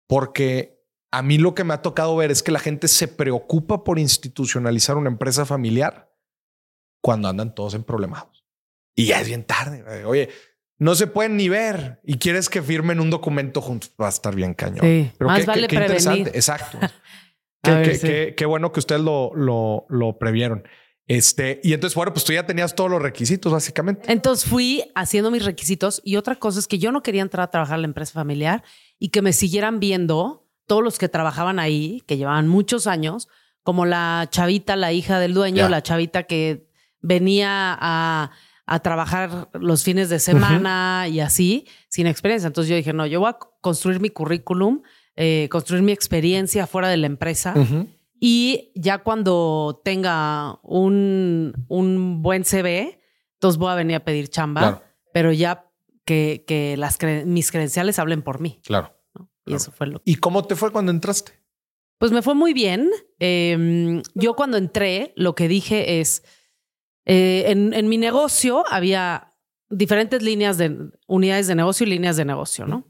porque 0.07 0.83
a 1.11 1.21
mí 1.21 1.37
lo 1.37 1.53
que 1.53 1.63
me 1.63 1.73
ha 1.73 1.81
tocado 1.81 2.15
ver 2.15 2.31
es 2.31 2.41
que 2.41 2.51
la 2.51 2.59
gente 2.59 2.87
se 2.87 3.07
preocupa 3.07 3.83
por 3.83 3.99
institucionalizar 3.99 4.97
una 4.97 5.09
empresa 5.09 5.45
familiar 5.45 6.11
cuando 7.01 7.27
andan 7.27 7.53
todos 7.53 7.73
en 7.73 7.83
problemados. 7.83 8.45
Y 8.95 9.07
ya 9.07 9.21
es 9.21 9.27
bien 9.27 9.43
tarde. 9.43 10.05
Oye, 10.05 10.29
no 10.79 10.95
se 10.95 11.07
pueden 11.07 11.37
ni 11.37 11.49
ver 11.49 11.99
y 12.03 12.17
quieres 12.17 12.49
que 12.49 12.61
firmen 12.61 12.99
un 12.99 13.09
documento 13.09 13.61
juntos. 13.61 13.91
Va 14.01 14.07
a 14.07 14.09
estar 14.09 14.35
bien 14.35 14.53
cañón. 14.53 14.81
Sí, 14.81 15.11
Pero 15.17 15.29
más 15.29 15.39
qué, 15.41 15.45
vale 15.45 15.61
qué- 15.61 15.67
qué 15.67 15.75
interesante. 15.83 16.31
Exacto. 16.33 16.79
Qué, 17.61 17.71
ver, 17.71 17.85
qué- 17.89 17.95
sí. 17.95 18.07
qué- 18.07 18.33
qué 18.35 18.45
bueno 18.45 18.71
que 18.71 18.79
ustedes 18.79 19.01
lo, 19.01 19.31
lo, 19.35 19.85
lo 19.89 20.17
previeron. 20.17 20.63
Este, 21.05 21.59
y 21.63 21.73
entonces, 21.73 21.95
bueno, 21.95 22.13
pues 22.13 22.23
tú 22.23 22.31
ya 22.31 22.45
tenías 22.45 22.75
todos 22.75 22.89
los 22.89 23.01
requisitos, 23.01 23.51
básicamente. 23.51 24.09
Entonces 24.11 24.49
fui 24.49 24.83
haciendo 24.95 25.31
mis 25.31 25.43
requisitos 25.43 26.01
y 26.05 26.15
otra 26.15 26.35
cosa 26.35 26.59
es 26.59 26.67
que 26.67 26.79
yo 26.79 26.91
no 26.93 27.03
quería 27.03 27.21
entrar 27.21 27.43
a 27.43 27.51
trabajar 27.51 27.75
en 27.75 27.81
la 27.81 27.87
empresa 27.87 28.13
familiar 28.13 28.63
y 28.99 29.09
que 29.09 29.21
me 29.21 29.33
siguieran 29.33 29.79
viendo 29.81 30.47
todos 30.65 30.81
los 30.81 30.97
que 30.97 31.09
trabajaban 31.09 31.59
ahí, 31.59 32.01
que 32.07 32.15
llevaban 32.15 32.47
muchos 32.47 32.87
años, 32.87 33.27
como 33.63 33.85
la 33.85 34.27
chavita, 34.31 34.77
la 34.77 34.93
hija 34.93 35.19
del 35.19 35.33
dueño, 35.33 35.67
la 35.67 35.83
chavita 35.83 36.23
que 36.23 36.67
venía 37.01 37.77
a, 37.79 38.31
a 38.65 38.79
trabajar 38.79 39.49
los 39.53 39.83
fines 39.83 40.09
de 40.09 40.19
semana 40.19 41.07
y 41.09 41.19
así, 41.19 41.67
sin 41.89 42.07
experiencia. 42.07 42.47
Entonces 42.47 42.69
yo 42.69 42.75
dije, 42.75 42.93
no, 42.93 43.05
yo 43.05 43.19
voy 43.19 43.29
a 43.29 43.37
construir 43.61 43.99
mi 43.99 44.09
currículum, 44.09 44.81
eh, 45.15 45.47
construir 45.51 45.83
mi 45.83 45.91
experiencia 45.91 46.65
fuera 46.67 46.87
de 46.87 46.97
la 46.97 47.07
empresa. 47.07 47.53
Y 48.19 48.71
ya 48.75 48.99
cuando 48.99 49.81
tenga 49.83 50.59
un, 50.63 51.65
un 51.67 52.21
buen 52.21 52.45
CV, 52.45 52.99
entonces 53.33 53.57
voy 53.59 53.71
a 53.71 53.75
venir 53.75 53.97
a 53.97 54.05
pedir 54.05 54.29
chamba, 54.29 54.61
Claro. 54.61 54.81
pero 55.13 55.31
ya 55.33 55.69
que, 56.05 56.45
que 56.47 56.77
las 56.77 56.97
cre- 56.99 57.25
mis 57.25 57.51
credenciales 57.51 57.99
hablen 57.99 58.21
por 58.21 58.39
mí. 58.39 58.61
Claro. 58.63 58.93
¿no? 59.13 59.29
Y 59.45 59.51
Claro. 59.51 59.57
eso 59.57 59.71
fue 59.73 59.87
lo 59.87 60.01
¿Y 60.05 60.15
cómo 60.15 60.45
te 60.45 60.55
fue 60.55 60.71
cuando 60.71 60.91
entraste? 60.91 61.33
Pues 61.97 62.11
me 62.13 62.21
fue 62.21 62.33
muy 62.33 62.53
bien. 62.53 62.89
Eh, 63.19 64.01
yo 64.13 64.35
cuando 64.35 64.55
entré, 64.57 65.13
lo 65.17 65.35
que 65.35 65.47
dije 65.49 65.99
es, 65.99 66.23
eh, 67.05 67.45
en, 67.47 67.73
en 67.73 67.87
mi 67.87 67.97
negocio 67.97 68.63
había 68.69 69.33
diferentes 69.69 70.21
líneas 70.21 70.57
de 70.57 70.77
unidades 71.07 71.47
de 71.47 71.55
negocio 71.55 71.85
y 71.85 71.89
líneas 71.89 72.15
de 72.17 72.25
negocio, 72.25 72.65
¿no? 72.65 72.87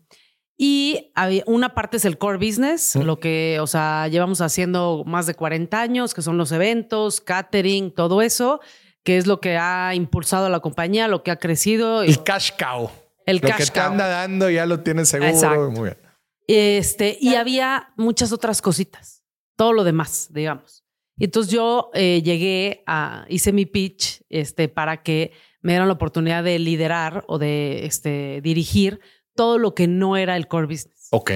Y 0.56 1.12
había, 1.16 1.44
una 1.48 1.74
parte 1.74 1.98
es 1.98 2.06
el 2.06 2.18
core 2.18 2.38
business, 2.38 2.96
lo 2.96 3.20
que, 3.20 3.58
o 3.60 3.68
sea, 3.68 4.08
llevamos 4.08 4.40
haciendo 4.40 5.04
más 5.06 5.26
de 5.26 5.34
40 5.34 5.82
años, 5.82 6.14
que 6.14 6.22
son 6.22 6.38
los 6.38 6.52
eventos, 6.52 7.22
catering, 7.22 7.92
todo 7.92 8.22
eso, 8.22 8.62
que 9.04 9.18
es 9.18 9.26
lo 9.26 9.40
que 9.42 9.58
ha 9.58 9.96
impulsado 9.96 10.46
a 10.46 10.50
la 10.50 10.60
compañía, 10.60 11.08
lo 11.08 11.24
que 11.24 11.32
ha 11.32 11.38
crecido. 11.38 12.04
El 12.04 12.24
cash 12.24 12.52
cow. 12.58 12.92
El 13.26 13.38
lo 13.38 13.48
cash 13.48 13.58
que 13.58 13.66
te 13.66 13.80
cow. 13.80 13.92
anda 13.92 14.08
dando 14.08 14.50
ya 14.50 14.66
lo 14.66 14.82
tienes 14.82 15.10
seguro. 15.10 15.32
Exacto. 15.32 15.72
Muy 15.72 15.84
bien. 15.86 15.98
Este, 16.48 17.18
y 17.20 17.36
había 17.36 17.92
muchas 17.98 18.32
otras 18.32 18.62
cositas, 18.62 19.24
todo 19.56 19.74
lo 19.74 19.84
demás, 19.84 20.28
digamos. 20.32 20.83
Y 21.18 21.26
entonces 21.26 21.52
yo 21.54 21.92
eh, 21.94 22.22
llegué 22.24 22.84
a, 22.88 23.26
hice 23.30 23.52
mi 23.54 23.66
pitch 23.66 24.22
este, 24.30 24.68
para 24.68 25.04
que 25.04 25.32
me 25.62 25.74
dieran 25.74 25.88
la 25.88 25.94
oportunidad 25.94 26.44
de 26.44 26.58
liderar 26.60 27.24
o 27.28 27.38
de 27.38 27.86
este, 27.86 28.42
dirigir 28.42 29.00
todo 29.36 29.58
lo 29.60 29.74
que 29.76 29.88
no 29.88 30.18
era 30.18 30.36
el 30.38 30.48
core 30.48 30.66
business. 30.68 31.08
Ok. 31.12 31.32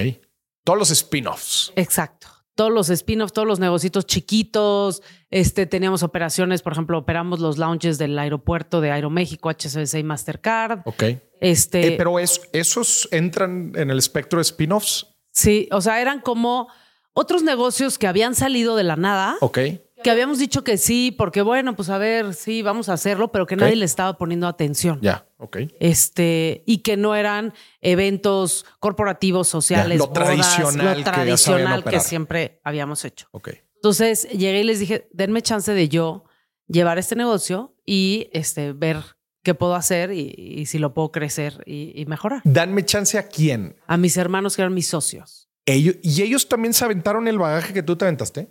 Todos 0.64 0.78
los 0.78 0.90
spin-offs. 0.90 1.72
Exacto. 1.76 2.26
Todos 2.54 2.72
los 2.72 2.90
spin-offs, 2.90 3.32
todos 3.32 3.46
los 3.46 3.60
negocios 3.60 4.04
chiquitos. 4.04 5.00
Este, 5.30 5.66
teníamos 5.66 6.02
operaciones, 6.02 6.60
por 6.62 6.72
ejemplo, 6.72 6.98
operamos 6.98 7.38
los 7.38 7.56
lounges 7.56 7.98
del 7.98 8.18
aeropuerto 8.18 8.80
de 8.80 8.90
Aeroméxico, 8.90 9.48
HSBC 9.48 9.94
y 10.00 10.02
Mastercard. 10.02 10.80
Ok. 10.84 11.04
Este, 11.40 11.94
Eh, 11.94 11.96
pero 11.96 12.18
es- 12.18 12.42
esos 12.52 13.08
entran 13.12 13.72
en 13.76 13.90
el 13.90 13.98
espectro 13.98 14.38
de 14.38 14.42
spin-offs. 14.42 15.06
Sí, 15.30 15.68
o 15.70 15.80
sea, 15.80 16.00
eran 16.00 16.20
como 16.20 16.68
otros 17.18 17.42
negocios 17.42 17.98
que 17.98 18.06
habían 18.06 18.34
salido 18.34 18.76
de 18.76 18.84
la 18.84 18.96
nada, 18.96 19.36
Ok. 19.40 19.58
que 20.02 20.10
habíamos 20.10 20.38
dicho 20.38 20.62
que 20.62 20.76
sí, 20.78 21.10
porque 21.10 21.42
bueno, 21.42 21.74
pues 21.74 21.90
a 21.90 21.98
ver, 21.98 22.34
sí, 22.34 22.62
vamos 22.62 22.88
a 22.88 22.92
hacerlo, 22.92 23.32
pero 23.32 23.46
que 23.46 23.56
nadie 23.56 23.76
le 23.76 23.84
estaba 23.84 24.16
poniendo 24.16 24.46
atención. 24.46 24.98
Ya. 25.02 25.26
Ok. 25.38 25.58
Este, 25.80 26.62
y 26.66 26.78
que 26.78 26.96
no 26.96 27.14
eran 27.14 27.52
eventos 27.80 28.64
corporativos, 28.78 29.48
sociales, 29.48 29.98
lo 29.98 30.06
bodas, 30.08 30.26
tradicional 30.54 30.98
lo 30.98 31.04
tradicional 31.04 31.84
que 31.84 32.00
siempre 32.00 32.60
habíamos 32.64 33.04
hecho. 33.04 33.26
Ok. 33.32 33.50
Entonces 33.74 34.28
llegué 34.30 34.60
y 34.60 34.64
les 34.64 34.78
dije, 34.80 35.08
denme 35.12 35.42
chance 35.42 35.72
de 35.72 35.88
yo 35.88 36.24
llevar 36.66 36.98
este 36.98 37.16
negocio 37.16 37.74
y 37.86 38.28
este, 38.32 38.72
ver 38.72 38.98
qué 39.42 39.54
puedo 39.54 39.74
hacer 39.74 40.12
y, 40.12 40.34
y 40.36 40.66
si 40.66 40.78
lo 40.78 40.92
puedo 40.94 41.10
crecer 41.12 41.62
y, 41.64 41.92
y 42.00 42.04
mejorar. 42.06 42.40
Danme 42.44 42.84
chance 42.84 43.16
a 43.18 43.28
quién. 43.28 43.76
A 43.86 43.96
mis 43.96 44.16
hermanos 44.16 44.56
que 44.56 44.62
eran 44.62 44.74
mis 44.74 44.88
socios. 44.88 45.47
Ellos, 45.70 45.96
y 46.02 46.22
ellos 46.22 46.48
también 46.48 46.72
se 46.72 46.84
aventaron 46.84 47.28
el 47.28 47.38
bagaje 47.38 47.74
que 47.74 47.82
tú 47.82 47.94
te 47.96 48.06
aventaste. 48.06 48.48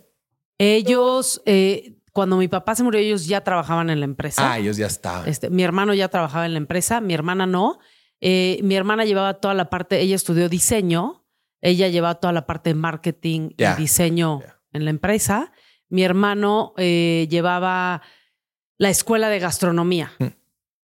Ellos, 0.58 1.42
eh, 1.46 1.96
cuando 2.12 2.36
mi 2.36 2.48
papá 2.48 2.74
se 2.74 2.82
murió, 2.82 3.00
ellos 3.00 3.26
ya 3.26 3.42
trabajaban 3.42 3.90
en 3.90 4.00
la 4.00 4.04
empresa. 4.04 4.52
Ah, 4.52 4.58
ellos 4.58 4.76
ya 4.76 4.86
estaban. 4.86 5.28
Este, 5.28 5.50
mi 5.50 5.62
hermano 5.62 5.94
ya 5.94 6.08
trabajaba 6.08 6.46
en 6.46 6.52
la 6.52 6.58
empresa, 6.58 7.00
mi 7.00 7.14
hermana 7.14 7.46
no. 7.46 7.78
Eh, 8.20 8.58
mi 8.62 8.74
hermana 8.74 9.04
llevaba 9.04 9.34
toda 9.34 9.54
la 9.54 9.70
parte, 9.70 10.00
ella 10.00 10.16
estudió 10.16 10.48
diseño, 10.48 11.24
ella 11.60 11.88
llevaba 11.88 12.16
toda 12.16 12.32
la 12.32 12.46
parte 12.46 12.70
de 12.70 12.74
marketing 12.74 13.50
y 13.56 13.64
diseño 13.80 14.40
en 14.72 14.84
la 14.84 14.90
empresa. 14.90 15.52
Mi 15.88 16.02
hermano 16.02 16.74
eh, 16.76 17.26
llevaba 17.30 18.02
la 18.76 18.90
escuela 18.90 19.28
de 19.28 19.38
gastronomía 19.38 20.12
Mm. 20.18 20.26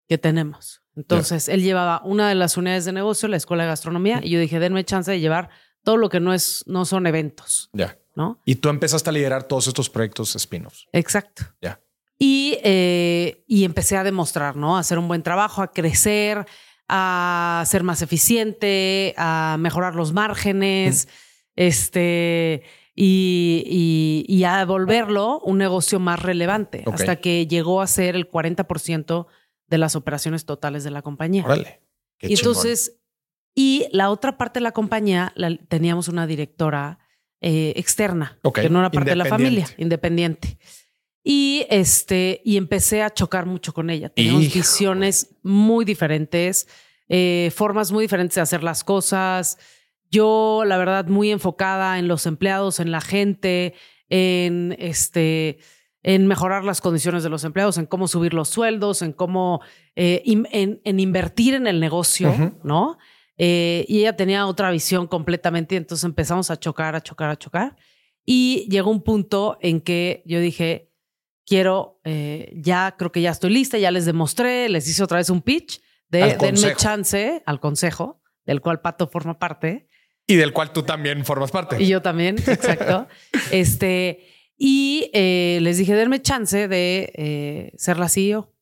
que 0.09 0.19
tenemos. 0.19 0.83
Entonces, 0.97 1.49
él 1.49 1.63
llevaba 1.63 2.01
una 2.05 2.29
de 2.29 2.37
las 2.37 2.57
unidades 2.57 2.85
de 2.85 2.93
negocio, 2.93 3.29
la 3.29 3.37
escuela 3.37 3.65
de 3.65 3.69
gastronomía, 3.71 4.19
Mm. 4.21 4.25
y 4.25 4.31
yo 4.31 4.39
dije, 4.41 4.61
denme 4.61 4.85
chance 4.85 5.11
de 5.11 5.19
llevar 5.19 5.51
todo 5.85 5.97
lo 5.99 6.09
que 6.09 6.19
no 6.19 6.35
es, 6.35 6.65
no 6.67 6.85
son 6.85 7.07
eventos, 7.07 7.71
Ya. 7.73 7.97
¿no? 8.17 8.41
Y 8.45 8.57
tú 8.57 8.69
empezaste 8.71 9.11
a 9.11 9.13
liderar 9.13 9.45
todos 9.45 9.69
estos 9.69 9.89
proyectos 9.91 10.35
spin-offs. 10.35 10.87
Exacto. 10.93 11.45
Ya. 11.63 11.81
Y, 12.19 12.59
eh, 12.65 13.45
y 13.47 13.65
empecé 13.65 13.97
a 13.97 14.05
demostrar, 14.05 14.57
¿no? 14.57 14.77
A 14.77 14.81
hacer 14.81 14.99
un 14.99 15.07
buen 15.09 15.23
trabajo, 15.23 15.63
a 15.63 15.73
crecer, 15.73 16.47
a 16.89 17.63
ser 17.67 17.83
más 17.83 18.03
eficiente, 18.03 19.15
a 19.17 19.57
mejorar 19.59 19.95
los 19.95 20.13
márgenes, 20.13 21.09
este, 21.57 22.63
y, 22.95 23.65
y- 24.29 24.35
y 24.35 24.45
a 24.45 24.65
volverlo 24.65 25.41
un 25.41 25.59
negocio 25.59 25.99
más 25.99 26.23
relevante, 26.23 26.85
hasta 26.93 27.17
que 27.17 27.47
llegó 27.47 27.81
a 27.81 27.87
ser 27.87 28.15
el 28.17 28.31
40% 28.31 29.27
de 29.67 29.79
las 29.79 29.97
operaciones 29.97 30.45
totales 30.45 30.85
de 30.85 30.91
la 30.91 31.03
compañía. 31.03 31.45
Órale. 31.45 31.81
Qué 32.19 32.29
y 32.29 32.35
chingón. 32.37 32.53
entonces, 32.53 33.01
y 33.55 33.87
la 33.93 34.11
otra 34.11 34.37
parte 34.37 34.59
de 34.61 34.65
la 34.65 34.73
compañía, 34.73 35.33
la- 35.37 35.57
teníamos 35.69 36.09
una 36.09 36.27
directora 36.27 36.99
eh, 37.41 37.73
externa, 37.77 38.39
que 38.63 38.71
no 38.71 38.79
era 38.81 38.91
parte 38.91 39.11
de 39.11 39.17
la 39.17 39.25
familia, 39.39 39.65
independiente. 39.79 40.59
Y 41.23 41.67
este, 41.71 42.41
y 42.45 42.57
empecé 42.57 43.03
a 43.03 43.11
chocar 43.13 43.47
mucho 43.47 43.73
con 43.73 43.91
ella. 43.91 44.09
Teníamos 44.11 44.43
visiones 44.55 45.37
muy 45.43 45.85
diferentes, 45.85 46.69
eh, 47.09 47.51
formas 47.55 47.93
muy 47.93 48.05
diferentes 48.05 48.35
de 48.35 48.41
hacer 48.43 48.63
las 48.63 48.83
cosas. 48.85 49.59
Yo, 50.11 50.65
la 50.67 50.77
verdad, 50.77 51.07
muy 51.07 51.31
enfocada 51.31 51.99
en 51.99 52.09
los 52.09 52.27
empleados, 52.27 52.79
en 52.81 52.91
la 52.93 53.01
gente, 53.01 53.75
en 54.09 54.77
este, 54.79 55.59
en 56.03 56.27
mejorar 56.27 56.65
las 56.65 56.81
condiciones 56.83 57.23
de 57.23 57.31
los 57.31 57.45
empleados, 57.45 57.79
en 57.79 57.87
cómo 57.87 58.07
subir 58.09 58.35
los 58.35 58.49
sueldos, 58.51 59.01
en 59.03 59.13
cómo 59.13 59.61
eh, 59.97 60.23
in- 60.27 60.49
en, 60.53 60.81
en 60.85 61.01
invertir 61.01 61.55
en 61.55 61.67
el 61.67 61.81
negocio. 61.81 62.31
¿no? 62.63 62.99
Eh, 63.37 63.85
y 63.89 64.01
ella 64.01 64.17
tenía 64.17 64.47
otra 64.47 64.71
visión 64.71 65.07
completamente, 65.07 65.75
y 65.75 65.79
entonces 65.79 66.05
empezamos 66.05 66.51
a 66.51 66.59
chocar, 66.59 66.95
a 66.95 67.03
chocar, 67.03 67.31
a 67.31 67.37
chocar. 67.37 67.77
Y 68.25 68.67
llegó 68.71 68.91
un 68.91 69.03
punto 69.03 69.59
en 69.61 69.81
que 69.81 70.23
yo 70.25 70.41
dije, 70.41 70.91
quiero, 71.47 72.01
eh, 72.05 72.53
ya 72.57 72.95
creo 72.97 73.13
que 73.13 73.21
ya 73.21 73.31
estoy 73.31 73.51
lista, 73.51 73.79
ya 73.79 73.91
les 73.91 74.07
demostré, 74.07 74.69
les 74.69 74.89
hice 74.89 75.03
otra 75.03 75.19
vez 75.19 75.31
un 75.31 75.43
pitch 75.43 75.81
de 76.09 76.37
denme 76.37 76.75
chance 76.77 77.43
al 77.45 77.61
consejo, 77.61 78.23
del 78.47 78.61
cual 78.61 78.81
Pato 78.81 79.09
forma 79.09 79.39
parte. 79.39 79.89
Y 80.27 80.37
del 80.37 80.53
cual 80.53 80.73
tú 80.73 80.83
también 80.83 81.25
formas 81.25 81.51
parte. 81.51 81.83
Y 81.83 81.89
yo 81.89 82.01
también, 82.01 82.37
exacto. 82.39 83.09
este, 83.51 84.27
y 84.57 85.11
eh, 85.13 85.59
les 85.61 85.79
dije, 85.79 85.95
denme 85.95 86.23
chance 86.23 86.69
de 86.69 87.13
eh, 87.15 87.73
ser 87.77 87.99
la 87.99 88.09
CEO. 88.09 88.53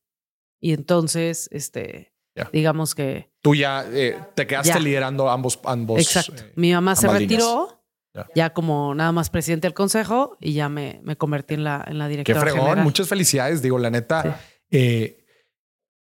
Y 0.60 0.72
entonces, 0.72 1.48
este, 1.52 2.11
Digamos 2.52 2.94
que, 2.94 3.30
Tú 3.42 3.54
ya 3.54 3.84
eh, 3.92 4.18
te 4.34 4.46
quedaste 4.46 4.70
Ya. 4.74 4.78
liderando 4.80 5.28
ambos, 5.30 5.58
ambos. 5.64 6.00
exacto. 6.00 6.42
eh, 6.42 6.52
Mi 6.56 6.72
mamá 6.72 6.96
se 6.96 7.08
retiró, 7.08 7.82
Ya. 8.14 8.26
ya. 8.34 8.50
como 8.54 8.94
nada 8.94 9.12
más 9.12 9.28
presidente 9.30 9.66
del 9.66 9.74
consejo, 9.74 10.36
y 10.40 10.52
ya 10.54 10.68
me, 10.68 11.00
me 11.02 11.16
convertí 11.16 11.54
en 11.54 11.64
la, 11.64 11.84
en 11.86 11.98
la 11.98 12.06
Qué 12.06 12.10
directora 12.10 12.40
fregón. 12.40 12.60
general. 12.60 12.84
Muchas 12.84 13.08
felicidades. 13.08 13.60
Digo, 13.62 13.78
la 13.78 13.90
neta, 13.90 14.22
Sí. 14.22 14.28
eh, 14.78 15.24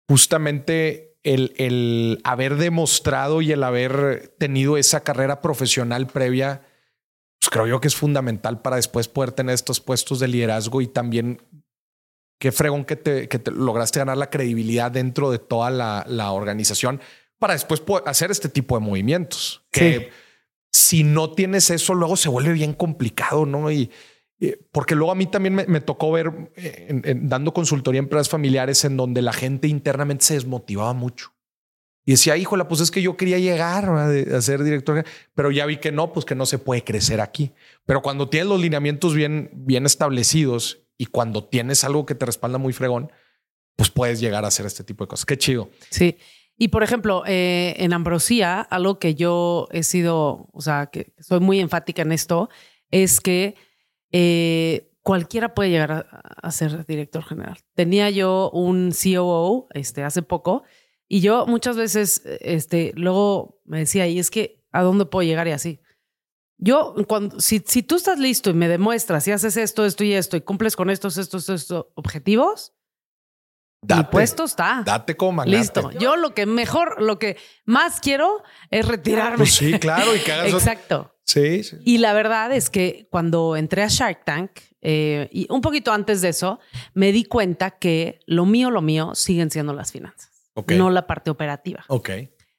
justamente 0.09 1.17
el, 1.23 1.53
el 1.57 2.19
haber 2.23 2.55
demostrado 2.57 3.41
y 3.41 3.51
el 3.51 3.63
haber 3.63 4.35
tenido 4.37 4.77
esa 4.77 5.01
carrera 5.01 5.41
profesional 5.41 6.07
previa, 6.07 6.61
pues 7.39 7.49
creo 7.49 7.67
yo 7.67 7.79
que 7.79 7.87
es 7.87 7.95
fundamental 7.95 8.61
para 8.61 8.75
después 8.77 9.07
poder 9.07 9.31
tener 9.31 9.55
estos 9.55 9.79
puestos 9.79 10.19
de 10.19 10.27
liderazgo 10.27 10.81
y 10.81 10.87
también 10.87 11.41
qué 12.39 12.51
fregón 12.51 12.85
que 12.85 12.95
te, 12.95 13.27
que 13.29 13.39
te 13.39 13.51
lograste 13.51 13.99
ganar 13.99 14.17
la 14.17 14.29
credibilidad 14.29 14.91
dentro 14.91 15.31
de 15.31 15.39
toda 15.39 15.69
la, 15.69 16.03
la 16.07 16.31
organización 16.31 16.99
para 17.39 17.53
después 17.53 17.79
poder 17.79 18.03
hacer 18.07 18.31
este 18.31 18.49
tipo 18.49 18.77
de 18.77 18.85
movimientos. 18.85 19.63
Que 19.71 20.09
si 20.71 21.03
no 21.03 21.31
tienes 21.31 21.69
eso, 21.69 21.93
luego 21.93 22.15
se 22.17 22.29
vuelve 22.29 22.53
bien 22.53 22.73
complicado, 22.73 23.45
¿no? 23.45 23.71
Y 23.71 23.91
porque 24.73 24.93
luego 24.95 25.11
a 25.11 25.15
mí 25.15 25.25
también 25.25 25.55
me, 25.55 25.65
me 25.67 25.79
tocó 25.79 26.11
ver 26.11 26.51
eh, 26.57 26.87
en- 26.89 27.01
en- 27.05 27.29
dando 27.29 27.53
consultoría 27.53 28.01
a 28.01 28.03
empresas 28.03 28.27
familiares 28.27 28.83
en 28.83 28.97
donde 28.97 29.21
la 29.21 29.31
gente 29.31 29.69
internamente 29.69 30.25
se 30.25 30.33
desmotivaba 30.33 30.93
mucho. 30.93 31.33
Y 32.05 32.11
decía, 32.11 32.35
híjole, 32.35 32.65
pues 32.65 32.81
es 32.81 32.91
que 32.91 33.01
yo 33.01 33.15
quería 33.15 33.39
llegar 33.39 33.85
a 33.85 34.41
ser 34.41 34.61
director, 34.63 35.05
pero 35.33 35.51
ya 35.51 35.65
vi 35.65 35.77
que 35.77 35.93
no, 35.93 36.11
pues 36.11 36.25
que 36.25 36.35
no 36.35 36.45
se 36.45 36.59
puede 36.59 36.83
crecer 36.83 37.21
aquí. 37.21 37.53
Pero 37.85 38.01
cuando 38.01 38.27
tienes 38.27 38.49
los 38.49 38.59
lineamientos 38.59 39.13
bien, 39.15 39.49
bien 39.53 39.85
establecidos 39.85 40.82
y 41.03 41.05
cuando 41.07 41.43
tienes 41.43 41.83
algo 41.83 42.05
que 42.05 42.15
te 42.15 42.25
respalda 42.25 42.57
muy 42.57 42.71
fregón, 42.71 43.11
pues 43.75 43.89
puedes 43.89 44.21
llegar 44.21 44.45
a 44.45 44.47
hacer 44.47 44.65
este 44.65 44.85
tipo 44.85 45.03
de 45.03 45.09
cosas. 45.09 45.25
Qué 45.25 45.37
chido. 45.37 45.69
Sí. 45.89 46.17
Y 46.57 46.69
por 46.69 46.81
ejemplo, 46.81 47.23
eh, 47.27 47.75
en 47.77 47.91
Ambrosía, 47.91 48.61
algo 48.61 48.99
que 48.99 49.13
yo 49.13 49.67
he 49.71 49.83
sido, 49.83 50.47
o 50.53 50.61
sea, 50.61 50.85
que 50.85 51.13
soy 51.19 51.41
muy 51.41 51.59
enfática 51.59 52.03
en 52.03 52.13
esto, 52.13 52.49
es 52.89 53.19
que 53.19 53.55
eh, 54.13 54.93
cualquiera 55.01 55.53
puede 55.53 55.71
llegar 55.71 56.07
a, 56.41 56.51
ser 56.51 56.85
director 56.85 57.21
general. 57.21 57.57
Tenía 57.75 58.09
yo 58.09 58.49
un 58.51 58.93
COO 58.93 59.67
este, 59.73 60.03
hace 60.03 60.21
poco 60.21 60.63
y 61.09 61.19
yo 61.19 61.45
muchas 61.47 61.75
veces, 61.75 62.21
este, 62.39 62.93
luego 62.95 63.59
me 63.65 63.79
decía, 63.79 64.07
y 64.07 64.19
es 64.19 64.31
que, 64.31 64.63
¿a 64.71 64.83
dónde 64.83 65.05
puedo 65.05 65.27
llegar 65.27 65.49
y 65.49 65.51
así? 65.51 65.81
Yo, 66.63 66.95
cuando, 67.07 67.41
si, 67.41 67.61
si 67.65 67.83
tú 67.83 67.97
estás 67.97 68.19
listo 68.19 68.49
y 68.49 68.53
me 68.53 68.69
demuestras 68.69 69.27
y 69.27 69.31
haces 69.31 69.57
esto, 69.57 69.85
esto 69.85 70.05
y 70.05 70.13
esto 70.13 70.37
y 70.37 70.41
cumples 70.41 70.77
con 70.77 70.89
estos, 70.89 71.17
estos, 71.17 71.49
estos 71.49 71.87
objetivos, 71.95 72.71
mi 73.81 73.89
Date, 73.89 74.09
puesto 74.11 74.45
está. 74.45 74.81
date 74.85 75.17
como. 75.17 75.43
Listo. 75.43 75.91
Yo 75.99 76.15
lo 76.15 76.33
que 76.33 76.45
mejor, 76.45 77.01
lo 77.01 77.19
que 77.19 77.35
más 77.65 77.99
quiero 77.99 78.41
es 78.71 78.87
retirarme. 78.87 79.37
Pues 79.39 79.55
sí, 79.55 79.77
claro. 79.77 80.15
Y 80.15 80.19
que 80.19 80.31
hagas 80.31 80.47
Exacto. 80.53 81.13
Sí, 81.25 81.65
sí. 81.65 81.77
Y 81.83 81.97
la 81.97 82.13
verdad 82.13 82.53
es 82.53 82.69
que 82.69 83.07
cuando 83.11 83.57
entré 83.57 83.83
a 83.83 83.87
Shark 83.89 84.23
Tank, 84.23 84.51
eh, 84.81 85.27
y 85.33 85.47
un 85.49 85.59
poquito 85.59 85.91
antes 85.91 86.21
de 86.21 86.29
eso, 86.29 86.59
me 86.93 87.11
di 87.11 87.25
cuenta 87.25 87.71
que 87.71 88.19
lo 88.25 88.45
mío, 88.45 88.71
lo 88.71 88.81
mío 88.81 89.15
siguen 89.15 89.51
siendo 89.51 89.73
las 89.73 89.91
finanzas, 89.91 90.29
Ok. 90.53 90.71
no 90.73 90.89
la 90.89 91.05
parte 91.07 91.29
operativa. 91.29 91.83
Ok. 91.87 92.09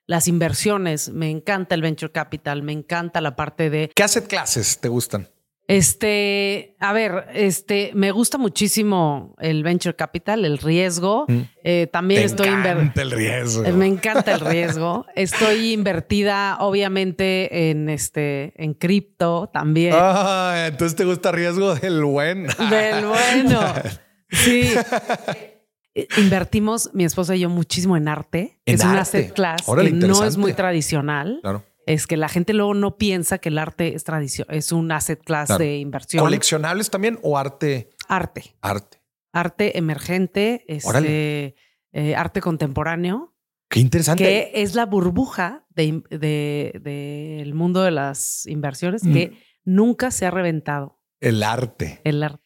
Las 0.06 0.28
inversiones, 0.28 1.10
me 1.10 1.30
encanta 1.30 1.74
el 1.74 1.82
venture 1.82 2.12
capital, 2.12 2.62
me 2.62 2.72
encanta 2.72 3.20
la 3.20 3.36
parte 3.36 3.70
de... 3.70 3.90
¿Qué 3.94 4.02
asset 4.02 4.26
clases 4.26 4.78
te 4.80 4.88
gustan? 4.88 5.28
Este, 5.66 6.76
a 6.78 6.92
ver, 6.92 7.26
este, 7.32 7.90
me 7.94 8.10
gusta 8.10 8.36
muchísimo 8.36 9.34
el 9.40 9.62
venture 9.62 9.96
capital, 9.96 10.44
el 10.44 10.58
riesgo. 10.58 11.24
Mm. 11.26 11.40
Eh, 11.64 11.88
también 11.90 12.20
Te 12.20 12.26
estoy 12.26 12.48
encanta 12.48 13.00
el 13.00 13.10
riesgo. 13.10 13.64
eh, 13.64 13.72
Me 13.72 13.86
encanta 13.86 14.34
el 14.34 14.40
riesgo. 14.40 15.06
Estoy 15.14 15.72
invertida, 15.72 16.58
obviamente, 16.60 17.70
en 17.70 17.88
este, 17.88 18.52
en 18.62 18.74
cripto 18.74 19.48
también. 19.54 19.94
Ah, 19.96 20.66
entonces 20.68 20.96
te 20.96 21.06
gusta 21.06 21.32
riesgo 21.32 21.74
del 21.74 22.04
buen. 22.04 22.46
Del 22.46 23.06
bueno. 23.06 23.60
Sí. 24.30 24.68
Eh, 25.94 26.08
Invertimos, 26.18 26.90
mi 26.92 27.04
esposa 27.04 27.36
y 27.36 27.40
yo, 27.40 27.48
muchísimo 27.50 27.96
en 27.96 28.08
arte. 28.08 28.60
En 28.66 28.74
es 28.74 28.84
un 28.84 28.96
asset 28.96 29.32
class 29.32 29.62
Órale, 29.66 29.90
que 29.90 29.96
no 30.06 30.24
es 30.24 30.36
muy 30.36 30.52
tradicional. 30.52 31.38
Claro. 31.42 31.64
Es 31.86 32.06
que 32.06 32.16
la 32.16 32.28
gente 32.28 32.54
luego 32.54 32.72
no 32.74 32.96
piensa 32.96 33.38
que 33.38 33.50
el 33.50 33.58
arte 33.58 33.94
es 33.94 34.04
tradición, 34.04 34.46
es 34.50 34.72
un 34.72 34.90
asset 34.90 35.22
class 35.22 35.48
Claro. 35.48 35.62
de 35.64 35.76
inversión. 35.78 36.24
¿Coleccionables 36.24 36.88
también 36.90 37.18
o 37.22 37.36
arte? 37.36 37.90
Arte. 38.08 38.56
Arte. 38.62 39.02
Arte 39.32 39.76
emergente, 39.78 40.64
este, 40.66 41.56
eh, 41.92 42.14
arte 42.16 42.40
contemporáneo, 42.40 43.34
Qué 43.68 43.80
interesante. 43.80 44.24
que 44.24 44.50
es 44.62 44.74
la 44.74 44.86
burbuja 44.86 45.66
del 45.70 46.02
de, 46.10 47.50
mundo 47.54 47.82
de 47.82 47.90
las 47.90 48.46
inversiones 48.46 49.04
Mm. 49.04 49.12
que 49.12 49.32
nunca 49.64 50.10
se 50.10 50.24
ha 50.26 50.30
reventado 50.30 51.00
El 51.20 51.42
arte. 51.42 52.00
el 52.04 52.22
arte. 52.22 52.43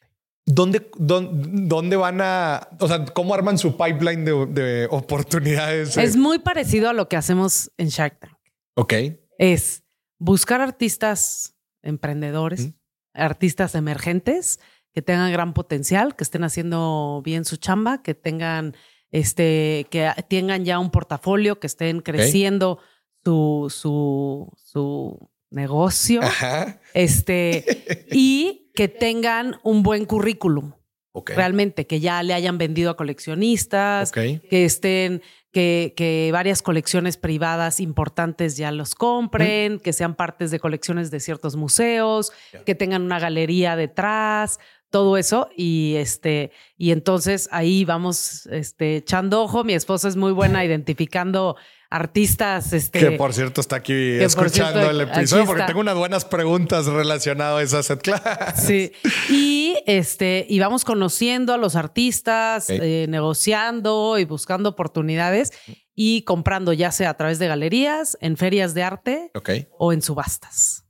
¿Dónde, 0.51 0.91
dónde, 0.97 1.49
dónde 1.67 1.97
van 1.97 2.21
a, 2.23 2.69
o 2.81 2.89
sea, 2.89 3.05
cómo 3.05 3.35
arman 3.35 3.59
su 3.59 3.77
pipeline 3.77 4.25
de, 4.25 4.47
de 4.47 4.89
oportunidades? 4.91 5.97
Es 5.99 6.17
muy 6.17 6.39
parecido 6.39 6.89
a 6.89 6.95
lo 6.95 7.07
que 7.09 7.17
hacemos 7.17 7.71
en 7.77 7.89
Shark 7.89 8.19
Tank. 8.19 8.33
ok. 8.75 8.95
Es 9.39 9.85
buscar 10.19 10.61
artistas 10.61 11.55
emprendedores, 11.83 12.67
Mm. 12.69 12.73
artistas 13.15 13.75
emergentes 13.75 14.59
que 14.95 15.03
tengan 15.03 15.31
gran 15.33 15.53
potencial, 15.55 16.17
que 16.17 16.25
estén 16.25 16.45
haciendo 16.45 17.21
bien 17.25 17.45
su 17.45 17.57
chamba, 17.57 18.03
que 18.03 18.15
tengan 18.15 18.75
este, 19.11 19.87
que 19.91 20.11
tengan 20.29 20.65
ya 20.65 20.79
un 20.79 20.91
portafolio, 20.91 21.61
que 21.61 21.67
estén 21.67 22.01
creciendo 22.01 22.79
su, 23.25 23.67
su, 23.75 24.53
su 24.57 25.31
negocio, 25.51 26.23
Ajá. 26.23 26.81
este, 26.95 28.07
y 28.13 28.71
que 28.75 28.89
tengan 28.89 29.57
un 29.63 29.83
buen 29.83 30.05
currículum, 30.05 30.73
Ok. 31.13 31.31
realmente, 31.31 31.87
que 31.87 32.01
ya 32.01 32.23
le 32.23 32.35
hayan 32.35 32.59
vendido 32.59 32.91
a 32.91 32.97
coleccionistas, 32.97 34.11
Ok. 34.11 34.15
que 34.49 34.65
estén, 34.65 35.23
que, 35.51 35.95
que 35.97 36.31
varias 36.33 36.63
colecciones 36.63 37.17
privadas 37.17 37.81
importantes 37.81 38.57
ya 38.57 38.71
los 38.71 38.95
compren, 38.95 39.81
que 39.81 39.93
sean 39.93 40.15
partes 40.15 40.51
de 40.51 40.61
colecciones 40.61 41.11
de 41.11 41.21
ciertos 41.21 41.57
museos, 41.57 42.33
que 42.67 42.75
tengan 42.75 43.03
una 43.03 43.19
galería 43.19 43.75
detrás, 43.75 44.61
todo 44.91 45.17
eso. 45.17 45.49
Y 45.57 45.95
este, 45.97 46.53
y 46.77 46.93
entonces 46.93 47.49
ahí 47.51 47.85
vamos 47.85 48.47
este, 48.47 48.97
echando 48.97 49.43
ojo. 49.43 49.65
Mi 49.65 49.73
esposa 49.73 50.09
es 50.09 50.17
muy 50.17 50.33
buena 50.33 50.65
identificando 50.65 51.57
artistas. 51.91 52.73
Este, 52.73 52.99
Que 52.99 53.11
por 53.13 53.33
cierto 53.33 53.61
está 53.61 53.77
aquí 53.77 53.93
escuchando 53.93 54.81
cierto, 54.81 54.91
el 54.91 55.01
episodio 55.03 55.47
porque 55.47 55.63
tengo 55.65 55.81
unas 55.81 55.97
buenas 55.97 56.25
preguntas 56.25 56.87
relacionadas 56.87 57.59
a 57.59 57.63
esa 57.63 57.83
set 57.83 58.03
class. 58.03 58.63
Sí. 58.65 58.93
Y 59.31 59.77
este, 59.87 60.47
y 60.49 60.59
vamos 60.59 60.85
conociendo 60.85 61.53
a 61.53 61.59
los 61.59 61.77
artistas, 61.77 62.71
eh, 62.71 63.07
negociando 63.09 64.19
y 64.19 64.25
buscando 64.25 64.71
oportunidades 64.71 65.53
y 65.95 66.23
comprando, 66.23 66.73
ya 66.73 66.91
sea 66.93 67.11
a 67.11 67.17
través 67.17 67.39
de 67.39 67.49
galerías, 67.49 68.17
en 68.21 68.37
ferias 68.37 68.73
de 68.75 68.83
arte 68.83 69.31
Ok. 69.35 69.51
o 69.79 69.93
en 69.93 70.01
subastas. 70.03 70.85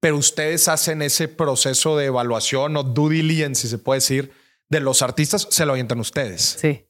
Pero 0.00 0.16
ustedes 0.16 0.66
hacen 0.68 1.02
ese 1.02 1.28
proceso 1.28 1.96
de 1.96 2.06
evaluación 2.06 2.76
o 2.76 2.82
due 2.82 3.14
diligence, 3.16 3.62
si 3.62 3.68
se 3.68 3.78
puede 3.78 3.98
decir, 3.98 4.32
de 4.68 4.80
los 4.80 5.02
artistas, 5.02 5.46
se 5.50 5.66
lo 5.66 5.72
avientan 5.72 6.00
ustedes. 6.00 6.56
Sí. 6.58 6.86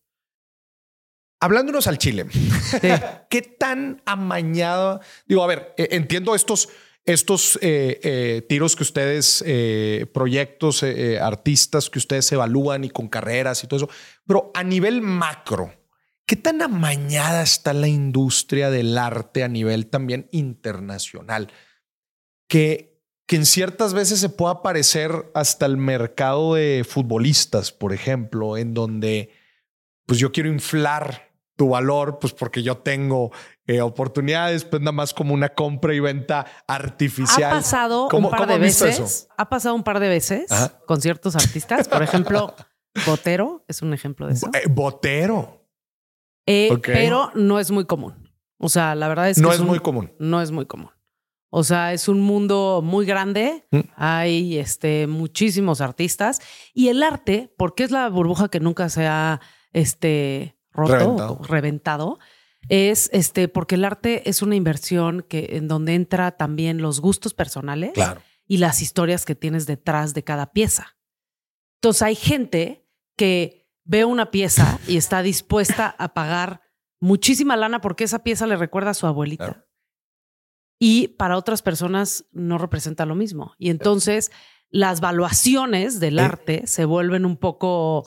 Hablándonos 1.41 1.86
al 1.86 1.99
Chile, 1.99 2.26
sí. 2.30 2.78
¿qué 3.30 3.43
tan 3.43 4.03
amañado? 4.05 5.01
Digo, 5.26 5.43
a 5.43 5.47
ver, 5.47 5.74
eh, 5.78 5.88
entiendo 5.93 6.34
estos, 6.34 6.68
estos 7.05 7.59
eh, 7.62 8.01
eh, 8.03 8.47
tiros 8.49 8.76
que 8.76 8.82
ustedes, 8.82 9.43
eh, 9.47 10.07
proyectos, 10.12 10.84
artistas 11.20 11.91
que 11.91 11.99
ustedes 11.99 12.30
evalúan 12.32 12.84
y 12.84 12.91
con 12.91 13.09
carreras 13.09 13.64
y 13.64 13.66
todo 13.66 13.84
eso, 13.84 13.91
pero 14.26 14.51
a 14.55 14.62
nivel 14.62 15.03
macro, 15.03 15.72
¿qué 16.26 16.36
tan 16.36 16.62
amañada 16.62 17.43
está 17.43 17.72
la 17.72 17.88
industria 17.88 18.70
del 18.70 18.97
arte 18.99 19.43
a 19.43 19.49
nivel 19.49 19.86
también 19.86 20.28
internacional? 20.30 21.53
Que, 22.49 23.01
que 23.26 23.36
en 23.36 23.47
ciertas 23.47 23.95
veces 23.95 24.20
se 24.20 24.28
pueda 24.28 24.62
parecer 24.62 25.30
hasta 25.34 25.66
el 25.66 25.76
mercado 25.76 26.55
de 26.55 26.84
futbolistas, 26.88 27.72
por 27.72 27.93
ejemplo, 27.93 28.57
en 28.57 28.74
donde 28.74 29.30
pues 30.07 30.18
yo 30.18 30.32
quiero 30.32 30.49
inflar 30.49 31.30
tu 31.61 31.68
valor, 31.68 32.18
pues 32.18 32.32
porque 32.32 32.62
yo 32.62 32.78
tengo 32.78 33.30
eh, 33.66 33.82
oportunidades, 33.82 34.64
pues 34.64 34.80
nada 34.80 34.92
más 34.92 35.12
como 35.12 35.34
una 35.34 35.50
compra 35.50 35.92
y 35.94 36.00
venta 36.00 36.46
artificial. 36.66 37.52
Ha 37.52 37.56
pasado 37.56 38.08
¿Cómo- 38.08 38.28
un 38.28 38.30
par 38.30 38.40
cómo 38.40 38.52
de 38.54 38.58
veces. 38.61 38.98
eso? 38.98 39.28
Ha 39.36 39.50
pasado 39.50 39.74
un 39.74 39.82
par 39.82 40.00
de 40.00 40.08
veces 40.08 40.50
Ajá. 40.50 40.80
con 40.86 41.02
ciertos 41.02 41.36
artistas. 41.36 41.86
Por 41.86 42.02
ejemplo, 42.02 42.54
Botero 43.06 43.62
es 43.68 43.82
un 43.82 43.92
ejemplo 43.92 44.26
de 44.26 44.32
eso. 44.32 44.48
Eh, 44.54 44.68
botero. 44.70 45.68
Eh. 46.46 46.70
Pero 46.82 47.30
no 47.34 47.61
es 47.61 47.70
muy 47.70 47.84
común. 47.84 48.14
O 48.58 48.70
sea, 48.70 48.94
la 48.94 49.06
verdad 49.08 49.28
es 49.28 49.36
que 49.36 49.42
no 49.42 49.52
es 49.52 49.61
un- 49.61 49.66
muy 49.66 49.80
común. 49.80 50.11
no 50.18 50.40
es 50.40 50.50
muy 50.52 50.64
común. 50.64 50.88
O 51.50 51.62
sea, 51.62 51.92
es 51.92 52.08
un 52.08 52.20
mundo 52.22 52.80
muy 52.82 53.04
grande. 53.04 53.66
Mm. 53.70 53.80
Hay 53.96 54.56
este, 54.58 55.06
muchísimos 55.08 55.82
artistas. 55.82 56.40
Y 56.72 56.88
el 56.88 57.02
arte, 57.02 57.52
porque 57.58 57.84
es 57.84 57.90
la 57.90 58.08
burbuja 58.08 58.48
que 58.48 58.61
nunca 58.61 58.88
se 58.88 59.06
ha 59.06 59.42
este, 59.74 60.56
roto 60.72 60.92
Reventado. 60.94 61.32
o 61.40 61.42
reventado, 61.44 62.18
es 62.68 63.08
este, 63.12 63.48
porque 63.48 63.74
el 63.76 63.84
arte 63.84 64.28
es 64.28 64.42
una 64.42 64.54
inversión 64.56 65.22
que, 65.28 65.50
en 65.52 65.66
donde 65.68 65.94
entra 65.94 66.32
también 66.32 66.82
los 66.82 67.00
gustos 67.00 67.32
personales 67.34 67.92
Claro. 67.94 68.20
y 68.46 68.58
las 68.58 68.82
historias 68.82 69.24
que 69.24 69.34
tienes 69.34 69.66
detrás 69.66 70.12
de 70.14 70.24
cada 70.24 70.52
pieza. 70.52 70.96
Entonces 71.82 72.02
hay 72.02 72.14
gente 72.14 72.86
que 73.16 73.66
ve 73.84 74.04
una 74.04 74.30
pieza 74.30 74.78
y 74.86 74.96
está 74.98 75.22
dispuesta 75.22 75.94
a 75.98 76.12
pagar 76.14 76.60
muchísima 77.00 77.56
lana 77.56 77.80
porque 77.80 78.04
esa 78.04 78.22
pieza 78.22 78.46
le 78.46 78.56
recuerda 78.56 78.90
a 78.90 78.94
su 78.94 79.06
abuelita. 79.06 79.46
Claro. 79.46 79.66
Y 80.78 81.08
para 81.08 81.36
otras 81.36 81.62
personas 81.62 82.26
no 82.32 82.58
representa 82.58 83.04
lo 83.06 83.14
mismo. 83.14 83.54
Y 83.58 83.70
entonces 83.70 84.30
las 84.70 85.00
valuaciones 85.00 85.98
del 86.00 86.18
Eh. 86.18 86.22
arte 86.22 86.66
se 86.66 86.84
vuelven 86.84 87.24
un 87.24 87.36
poco 87.38 88.04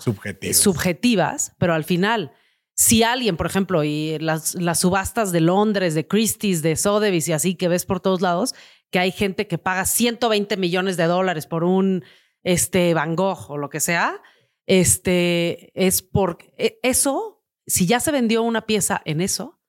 subjetivas, 0.54 1.54
pero 1.58 1.74
al 1.74 1.84
final, 1.84 2.32
si 2.76 3.04
alguien, 3.04 3.38
por 3.38 3.46
ejemplo, 3.46 3.84
y 3.84 4.18
las, 4.20 4.56
las 4.56 4.80
subastas 4.80 5.32
de 5.32 5.42
Londres, 5.42 5.94
de 5.94 6.08
Christie's, 6.08 6.62
de 6.62 6.76
Sotheby's 6.76 7.28
y 7.28 7.34
así 7.34 7.56
que 7.56 7.68
ves 7.68 7.86
por 7.86 8.00
todos 8.00 8.22
lados, 8.22 8.56
que 8.90 9.00
hay 9.00 9.12
gente 9.12 9.48
que 9.48 9.58
paga 9.58 9.86
120 9.86 10.58
millones 10.58 10.98
de 10.98 11.06
dólares 11.06 11.46
por 11.46 11.64
un 11.64 12.04
este, 12.44 12.94
Van 12.94 13.16
Gogh 13.16 13.50
o 13.50 13.58
lo 13.58 13.70
que 13.70 13.80
sea, 13.80 14.22
este, 14.66 15.72
es 15.76 16.02
porque 16.02 16.80
eso, 16.84 17.44
si 17.68 17.86
ya 17.86 18.00
se 18.00 18.12
vendió 18.12 18.44
una 18.44 18.66
pieza 18.66 19.02
en 19.06 19.22
eso, 19.22 19.60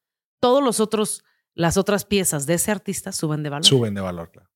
todos 0.40 0.62
los 0.62 0.80
otros, 0.80 1.24
las 1.54 1.76
otras 1.76 2.04
piezas 2.04 2.46
de 2.46 2.54
ese 2.54 2.70
artista 2.70 3.12
suben 3.12 3.42
de 3.42 3.50
valor 3.50 3.64
Suben 3.64 3.94
de 3.94 4.00
valor, 4.00 4.30
claro. 4.30 4.50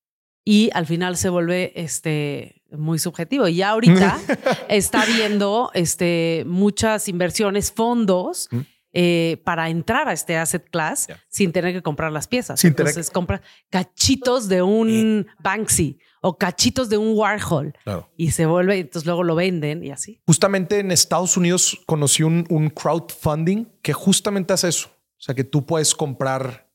Y 0.49 0.69
al 0.73 0.87
final 0.87 1.15
se 1.15 1.29
vuelve 1.29 1.71
este 1.75 2.63
muy 2.71 2.97
subjetivo. 2.97 3.47
Y 3.47 3.55
ya 3.57 3.69
ahorita 3.69 4.19
está 4.69 5.05
viendo 5.05 5.69
este, 5.75 6.43
muchas 6.47 7.07
inversiones, 7.07 7.71
fondos 7.71 8.47
Mm. 8.51 8.59
eh, 8.93 9.41
para 9.43 9.69
entrar 9.69 10.07
a 10.09 10.13
este 10.13 10.35
asset 10.37 10.67
class 10.71 11.07
sin 11.27 11.51
tener 11.51 11.73
que 11.73 11.83
comprar 11.83 12.11
las 12.11 12.27
piezas. 12.27 12.59
Sin 12.59 12.69
Entonces 12.69 13.11
compra 13.11 13.41
cachitos 13.69 14.47
de 14.49 14.63
un 14.63 15.27
Banksy 15.43 15.99
o 16.21 16.35
cachitos 16.37 16.89
de 16.89 16.97
un 16.97 17.15
Warhol 17.15 17.73
Claro. 17.83 18.09
y 18.17 18.31
se 18.31 18.47
vuelve, 18.47 18.79
entonces 18.79 19.05
luego 19.05 19.23
lo 19.23 19.35
venden 19.35 19.83
y 19.83 19.91
así. 19.91 20.19
Justamente 20.25 20.79
en 20.79 20.91
Estados 20.91 21.37
Unidos 21.37 21.79
conocí 21.85 22.23
un, 22.23 22.45
un 22.49 22.69
crowdfunding 22.71 23.65
que 23.83 23.93
justamente 23.93 24.53
hace 24.53 24.69
eso. 24.69 24.89
O 24.89 25.21
sea, 25.21 25.35
que 25.35 25.43
tú 25.43 25.65
puedes 25.65 25.93
comprar 25.93 26.68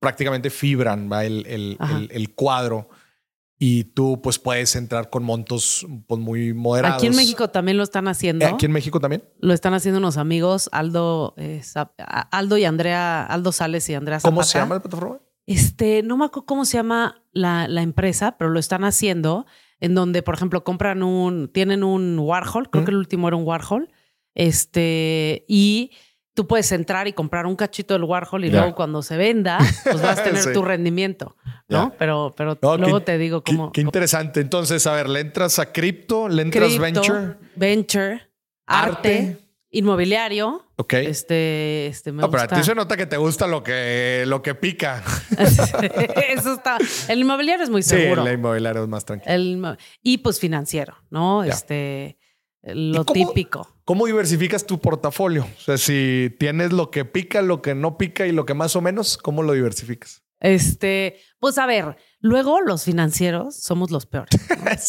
prácticamente 0.00 0.50
fibran, 0.50 1.10
¿va? 1.10 1.24
El, 1.24 1.44
el, 1.46 1.76
el- 1.90 2.08
el 2.12 2.34
cuadro 2.34 2.88
y 3.60 3.84
tú 3.84 4.20
pues 4.22 4.38
puedes 4.38 4.76
entrar 4.76 5.10
con 5.10 5.24
montos 5.24 5.84
pues, 6.06 6.20
muy 6.20 6.54
moderados. 6.54 6.98
Aquí 6.98 7.08
en 7.08 7.16
México 7.16 7.48
también 7.50 7.76
lo 7.76 7.82
están 7.82 8.06
haciendo. 8.06 8.44
Eh, 8.44 8.48
Aquí 8.48 8.66
en 8.66 8.72
México 8.72 9.00
también. 9.00 9.24
Lo 9.40 9.52
están 9.52 9.74
haciendo 9.74 9.98
unos 9.98 10.16
amigos, 10.16 10.68
Aldo, 10.70 11.34
eh, 11.36 11.60
Aldo 12.30 12.56
y 12.58 12.64
Andrea, 12.64 13.24
Aldo 13.24 13.50
Sales 13.50 13.88
y 13.90 13.94
Andrea 13.94 14.20
Zapata. 14.20 14.32
¿Cómo 14.32 14.42
se 14.44 14.58
llama 14.58 14.76
la 14.76 14.82
plataforma? 14.82 15.18
Este, 15.46 16.02
no 16.04 16.16
me 16.16 16.26
acuerdo 16.26 16.46
cómo 16.46 16.64
se 16.66 16.76
llama 16.76 17.24
la, 17.32 17.66
la 17.66 17.82
empresa, 17.82 18.36
pero 18.38 18.50
lo 18.50 18.60
están 18.60 18.84
haciendo 18.84 19.46
en 19.80 19.94
donde, 19.94 20.22
por 20.22 20.34
ejemplo, 20.34 20.62
compran 20.62 21.02
un, 21.02 21.48
tienen 21.52 21.82
un 21.82 22.18
Warhol, 22.18 22.70
creo 22.70 22.82
Mm. 22.82 22.84
que 22.84 22.90
el 22.92 22.96
último 22.98 23.26
era 23.28 23.36
un 23.36 23.44
Warhol, 23.44 23.90
este, 24.34 25.44
y 25.48 25.90
tú 26.38 26.46
puedes 26.46 26.70
entrar 26.70 27.08
y 27.08 27.12
comprar 27.14 27.46
un 27.46 27.56
cachito 27.56 27.94
del 27.94 28.04
Warhol 28.04 28.44
y 28.44 28.50
luego 28.52 28.72
cuando 28.76 29.02
se 29.02 29.16
venda, 29.16 29.58
pues 29.82 30.00
vas 30.00 30.20
a 30.20 30.22
tener 30.22 30.52
tu 30.52 30.62
rendimiento, 30.62 31.34
¿no? 31.66 31.92
Pero, 31.98 32.32
pero 32.36 32.56
luego 32.76 33.00
te 33.00 33.18
digo 33.18 33.42
cómo. 33.42 33.72
Qué, 33.72 33.80
interesante. 33.80 34.40
Entonces, 34.40 34.86
a 34.86 34.92
ver, 34.92 35.08
le 35.08 35.18
entras 35.18 35.58
a 35.58 35.72
cripto, 35.72 36.28
le 36.28 36.42
entras 36.42 36.78
venture. 36.78 37.34
Venture, 37.56 38.30
arte, 38.66 39.36
inmobiliario. 39.72 40.64
Ok. 40.76 40.92
Este, 40.92 41.88
este 41.88 42.12
me 42.12 42.22
no, 42.22 42.30
pero 42.30 42.44
a 42.44 42.46
ti 42.46 42.62
se 42.62 42.72
nota 42.72 42.96
que 42.96 43.06
te 43.06 43.16
gusta 43.16 43.48
lo 43.48 43.64
que, 43.64 44.22
lo 44.28 44.40
que 44.40 44.54
pica. 44.54 45.02
Eso 46.28 46.54
está. 46.54 46.78
El 47.08 47.18
inmobiliario 47.18 47.64
es 47.64 47.70
muy 47.70 47.82
seguro. 47.82 48.22
Sí, 48.22 48.28
el 48.28 48.34
inmobiliario 48.34 48.84
es 48.84 48.88
más 48.88 49.04
tranquilo. 49.04 49.76
y 50.04 50.18
pues 50.18 50.38
financiero, 50.38 50.94
¿no? 51.10 51.42
Este 51.42 52.17
lo 52.62 53.04
típico. 53.04 53.68
¿Cómo 53.84 54.06
diversificas 54.06 54.66
tu 54.66 54.80
portafolio? 54.80 55.44
O 55.56 55.60
sea, 55.60 55.78
si 55.78 56.34
tienes 56.38 56.72
lo 56.72 56.90
que 56.90 57.04
pica, 57.04 57.42
lo 57.42 57.62
que 57.62 57.74
no 57.74 57.96
pica 57.96 58.26
y 58.26 58.32
lo 58.32 58.44
que 58.44 58.54
más 58.54 58.76
o 58.76 58.80
menos, 58.80 59.16
¿cómo 59.16 59.42
lo 59.42 59.52
diversificas? 59.52 60.22
Este, 60.40 61.18
pues 61.40 61.58
a 61.58 61.66
ver, 61.66 61.96
luego 62.20 62.60
los 62.60 62.84
financieros 62.84 63.56
somos 63.56 63.90
los 63.90 64.06
peores. 64.06 64.40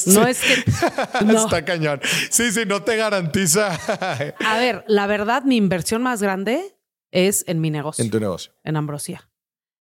No, 0.08 0.28
es 0.28 0.42
que. 0.42 0.54
Está 1.36 1.66
cañón. 1.66 2.02
Sí, 2.30 2.52
sí, 2.52 2.62
no 2.68 2.84
te 2.84 2.98
garantiza. 2.98 3.74
a 4.46 4.58
ver, 4.58 4.84
la 4.88 5.08
verdad, 5.08 5.44
mi 5.44 5.58
inversión 5.58 6.04
más 6.04 6.22
grande 6.22 6.76
es 7.12 7.44
en 7.48 7.62
mi 7.62 7.72
negocio. 7.72 8.04
En 8.04 8.12
tu 8.12 8.20
negocio. 8.20 8.54
En 8.64 8.76
Ambrosía. 8.76 9.30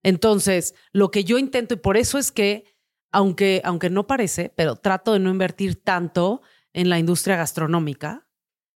Entonces, 0.03 0.73
lo 0.93 1.11
que 1.11 1.23
yo 1.25 1.37
intento, 1.37 1.73
y 1.73 1.77
por 1.77 1.97
eso 1.97 2.17
es 2.17 2.31
que, 2.31 2.63
aunque, 3.11 3.61
aunque 3.65 3.89
no 3.89 4.07
parece, 4.07 4.53
pero 4.55 4.77
trato 4.77 5.13
de 5.13 5.19
no 5.19 5.29
invertir 5.29 5.83
tanto 5.83 6.41
en 6.77 6.89
la 6.89 6.99
industria 6.99 7.35
gastronómica, 7.35 8.27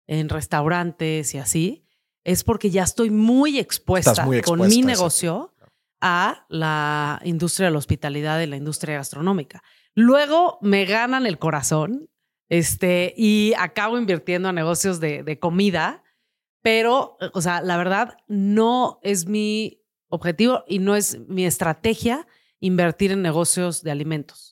en 0.08 0.28
restaurantes 0.28 1.36
y 1.36 1.38
así, 1.38 1.86
es 2.24 2.44
porque 2.44 2.72
ya 2.72 2.82
estoy 2.82 3.12
muy 3.12 3.60
expuesta, 3.60 4.26
con 4.44 4.68
mi 4.68 4.82
negocio 4.82 5.54
a 6.02 6.48
la 6.50 7.22
industria 7.24 7.68
de 7.68 7.74
la 7.74 7.78
hospitalidad 7.78 8.42
y 8.42 8.48
la 8.48 8.58
industria 8.58 8.96
gastronómica. 8.96 9.62
Luego 9.94 10.58
me 10.62 10.86
ganan 10.86 11.28
el 11.28 11.38
corazón 11.38 12.10
este, 12.50 13.14
y 13.16 13.54
acabo 13.60 14.00
invirtiendo 14.00 14.50
a 14.50 14.52
negocios 14.52 15.00
de, 15.00 15.22
de 15.22 15.38
comida, 15.38 16.04
pero, 16.64 17.18
o 17.34 17.42
sea, 17.42 17.62
la 17.62 17.78
verdad 17.78 18.18
no 18.28 19.00
es 19.04 19.28
mi 19.28 19.84
objetivo 20.08 20.64
y 20.68 20.80
no 20.80 20.96
es 20.96 21.20
mi 21.28 21.46
estrategia 21.46 22.26
invertir 22.60 23.12
en 23.12 23.22
negocios 23.22 23.84
de 23.84 23.92
alimentos 23.92 24.51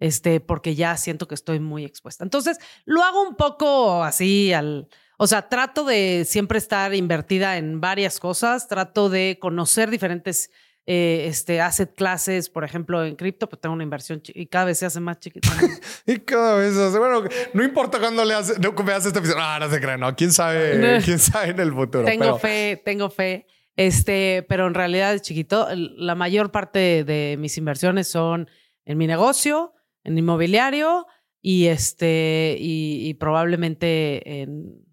este, 0.00 0.40
porque 0.40 0.74
ya 0.74 0.96
siento 0.96 1.28
que 1.28 1.34
estoy 1.34 1.60
muy 1.60 1.84
expuesta. 1.84 2.24
Entonces, 2.24 2.58
lo 2.84 3.04
hago 3.04 3.22
un 3.22 3.36
poco 3.36 4.02
así 4.02 4.52
al, 4.52 4.88
o 5.18 5.26
sea, 5.26 5.48
trato 5.48 5.84
de 5.84 6.24
siempre 6.26 6.58
estar 6.58 6.94
invertida 6.94 7.58
en 7.58 7.80
varias 7.80 8.18
cosas, 8.18 8.66
trato 8.66 9.10
de 9.10 9.38
conocer 9.40 9.90
diferentes 9.90 10.50
eh, 10.86 11.26
este, 11.28 11.60
asset 11.60 11.94
classes, 11.94 12.48
por 12.48 12.64
ejemplo, 12.64 13.04
en 13.04 13.14
cripto, 13.14 13.48
pues 13.48 13.60
tengo 13.60 13.74
una 13.74 13.84
inversión 13.84 14.22
y 14.26 14.46
cada 14.46 14.64
vez 14.64 14.78
se 14.78 14.86
hace 14.86 14.98
más 14.98 15.20
chiquita. 15.20 15.48
y 16.06 16.18
cada 16.20 16.56
vez 16.56 16.74
se 16.74 16.82
hace, 16.82 16.98
bueno, 16.98 17.22
no 17.52 17.62
importa 17.62 18.00
cuando 18.00 18.24
le 18.24 18.34
hace, 18.34 18.58
no, 18.58 18.72
me 18.72 18.92
hace 18.92 19.08
esta 19.08 19.20
visión, 19.20 19.38
ah, 19.40 19.58
no 19.60 19.70
se 19.70 19.80
cree, 19.80 19.98
no, 19.98 20.16
quién 20.16 20.32
sabe, 20.32 21.00
quién 21.04 21.18
sabe 21.18 21.50
en 21.50 21.60
el 21.60 21.72
futuro. 21.72 22.04
Tengo 22.06 22.38
fe, 22.38 22.82
tengo 22.84 23.10
fe. 23.10 23.46
Este, 23.76 24.44
pero 24.48 24.66
en 24.66 24.74
realidad 24.74 25.18
chiquito. 25.20 25.68
La 25.74 26.14
mayor 26.14 26.50
parte 26.50 27.04
de 27.04 27.36
mis 27.38 27.56
inversiones 27.56 28.08
son 28.08 28.50
en 28.84 28.98
mi 28.98 29.06
negocio, 29.06 29.74
en 30.04 30.18
inmobiliario 30.18 31.06
y 31.42 31.66
este 31.66 32.56
y, 32.58 33.14
probablemente 33.14 34.42
en 34.42 34.84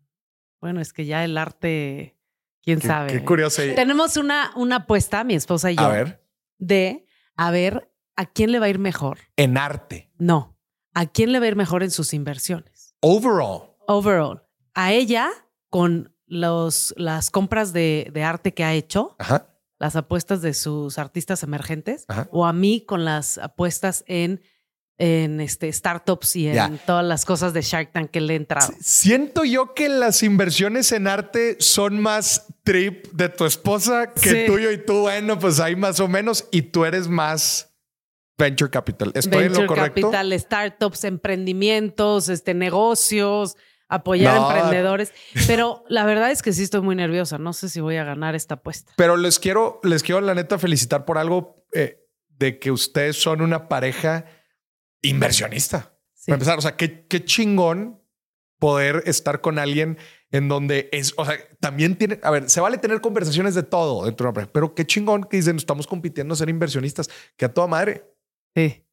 bueno 0.61 0.79
es 0.81 0.93
que 0.93 1.05
ya 1.05 1.23
el 1.23 1.37
arte 1.37 2.17
quién 2.61 2.81
sabe 2.81 3.11
qué 3.11 3.23
curioso 3.23 3.61
tenemos 3.75 4.17
una 4.17 4.51
una 4.55 4.77
apuesta 4.77 5.23
mi 5.23 5.35
esposa 5.35 5.71
y 5.71 5.75
yo 5.75 5.83
a 5.83 5.89
ver. 5.89 6.23
de 6.57 7.05
a 7.35 7.51
ver 7.51 7.91
a 8.15 8.25
quién 8.25 8.51
le 8.51 8.59
va 8.59 8.65
a 8.67 8.69
ir 8.69 8.79
mejor 8.79 9.19
en 9.35 9.57
arte. 9.57 10.09
No 10.17 10.57
a 10.93 11.05
quién 11.05 11.31
le 11.31 11.39
va 11.39 11.45
a 11.45 11.49
ir 11.49 11.55
mejor 11.55 11.83
en 11.83 11.91
sus 11.91 12.13
inversiones 12.13 12.95
overall. 13.01 13.75
Overall 13.87 14.43
a 14.73 14.93
ella 14.93 15.29
con 15.69 16.13
los 16.25 16.93
las 16.97 17.29
compras 17.29 17.73
de, 17.73 18.09
de 18.13 18.23
arte 18.23 18.53
que 18.53 18.63
ha 18.63 18.73
hecho 18.73 19.15
Ajá. 19.19 19.53
las 19.79 19.95
apuestas 19.95 20.41
de 20.41 20.53
sus 20.53 20.97
artistas 20.97 21.43
emergentes 21.43 22.05
o 22.31 22.45
a 22.45 22.53
mí 22.53 22.81
con 22.81 23.05
las 23.05 23.37
apuestas 23.37 24.03
en 24.07 24.41
en 24.97 25.39
este, 25.41 25.71
startups 25.71 26.35
y 26.35 26.47
en 26.47 26.79
todas 26.79 27.05
las 27.05 27.23
cosas 27.23 27.53
de 27.53 27.61
Shark 27.61 27.91
Tank 27.91 28.09
que 28.09 28.21
le 28.21 28.33
he 28.33 28.35
entrado. 28.35 28.73
Siento 28.79 29.43
yo 29.43 29.73
que 29.73 29.89
las 29.89 30.23
inversiones 30.23 30.91
en 30.91 31.07
arte 31.07 31.57
son 31.59 31.99
más 31.99 32.47
trip 32.63 33.05
de 33.11 33.29
tu 33.29 33.45
esposa 33.45 34.13
que 34.13 34.45
tuyo 34.45 34.71
y 34.71 34.83
tú, 34.83 35.01
bueno, 35.01 35.37
pues 35.37 35.59
hay 35.59 35.75
más 35.75 35.99
o 35.99 36.07
menos 36.07 36.47
y 36.51 36.63
tú 36.63 36.85
eres 36.85 37.07
más 37.07 37.75
venture 38.37 38.71
capital. 38.71 39.11
¿Estoy 39.13 39.45
en 39.45 39.53
lo 39.53 39.67
correcto? 39.67 40.01
capital, 40.01 40.39
startups, 40.39 41.03
emprendimientos, 41.03 42.29
este, 42.29 42.53
negocios, 42.53 43.55
apoyar 43.87 44.35
a 44.37 44.47
emprendedores. 44.47 45.13
Pero 45.45 45.83
la 45.89 46.05
verdad 46.05 46.31
es 46.31 46.41
que 46.41 46.53
sí 46.53 46.63
estoy 46.63 46.81
muy 46.81 46.95
nerviosa. 46.95 47.37
No 47.37 47.53
sé 47.53 47.69
si 47.69 47.81
voy 47.81 47.97
a 47.97 48.03
ganar 48.03 48.35
esta 48.35 48.55
apuesta. 48.55 48.93
Pero 48.95 49.17
les 49.17 49.39
quiero, 49.39 49.79
les 49.83 50.03
quiero 50.03 50.21
la 50.21 50.35
neta 50.35 50.57
felicitar 50.57 51.05
por 51.05 51.17
algo 51.17 51.65
eh, 51.73 52.03
de 52.29 52.59
que 52.59 52.71
ustedes 52.71 53.21
son 53.21 53.41
una 53.41 53.67
pareja 53.67 54.25
inversionista. 55.01 55.97
Para 56.25 56.35
empezar, 56.35 56.57
o 56.57 56.61
sea, 56.61 56.75
qué, 56.75 57.05
qué 57.07 57.23
chingón 57.23 58.01
poder 58.59 59.03
estar 59.05 59.41
con 59.41 59.59
alguien 59.59 59.97
en 60.31 60.49
donde 60.49 60.89
es, 60.91 61.13
o 61.17 61.25
sea, 61.25 61.37
también 61.59 61.95
tiene, 61.95 62.19
a 62.23 62.31
ver, 62.31 62.49
se 62.49 62.59
vale 62.59 62.77
tener 62.77 63.01
conversaciones 63.01 63.55
de 63.55 63.63
todo 63.63 64.05
dentro 64.05 64.25
de 64.25 64.29
una 64.29 64.29
empresa, 64.29 64.49
pero 64.51 64.75
qué 64.75 64.85
chingón 64.85 65.23
que 65.23 65.37
dicen, 65.37 65.55
estamos 65.55 65.87
compitiendo 65.87 66.33
a 66.33 66.37
ser 66.37 66.49
inversionistas, 66.49 67.09
que 67.37 67.45
a 67.45 67.53
toda 67.53 67.67
madre. 67.67 68.11
Sí. 68.55 68.83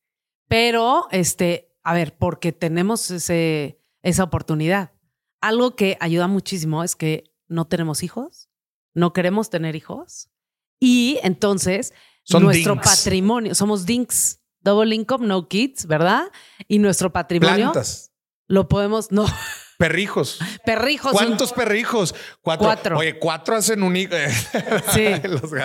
Pero, 0.48 1.08
este, 1.10 1.74
a 1.82 1.94
ver, 1.94 2.16
porque 2.16 2.52
tenemos 2.52 3.10
ese, 3.10 3.80
esa 4.02 4.24
oportunidad. 4.24 4.92
Algo 5.40 5.74
que 5.74 5.96
ayuda 6.00 6.28
muchísimo 6.28 6.84
es 6.84 6.94
que 6.94 7.24
no 7.48 7.66
tenemos 7.66 8.02
hijos, 8.02 8.48
no 8.94 9.12
queremos 9.12 9.50
tener 9.50 9.74
hijos 9.76 10.30
y 10.78 11.18
entonces 11.22 11.92
nuestro 12.28 12.76
patrimonio, 12.80 13.54
somos 13.54 13.86
dinks 13.86 14.40
double 14.64 14.94
income, 14.94 15.26
no 15.26 15.48
kids, 15.48 15.86
¿verdad? 15.86 16.24
Y 16.66 16.78
nuestro 16.78 17.12
patrimonio 17.12 17.72
Plantas. 17.72 18.12
lo 18.48 18.68
podemos, 18.68 19.12
no. 19.12 19.26
Perrijos. 19.78 20.38
Perrijos. 20.64 21.12
¿Cuántos 21.12 21.52
perrijos? 21.52 22.14
Cuatro. 22.42 22.98
Oye, 22.98 23.18
cuatro 23.18 23.56
hacen 23.56 23.82
un 23.82 23.96
hijo. 23.96 24.14
sí. 24.92 25.06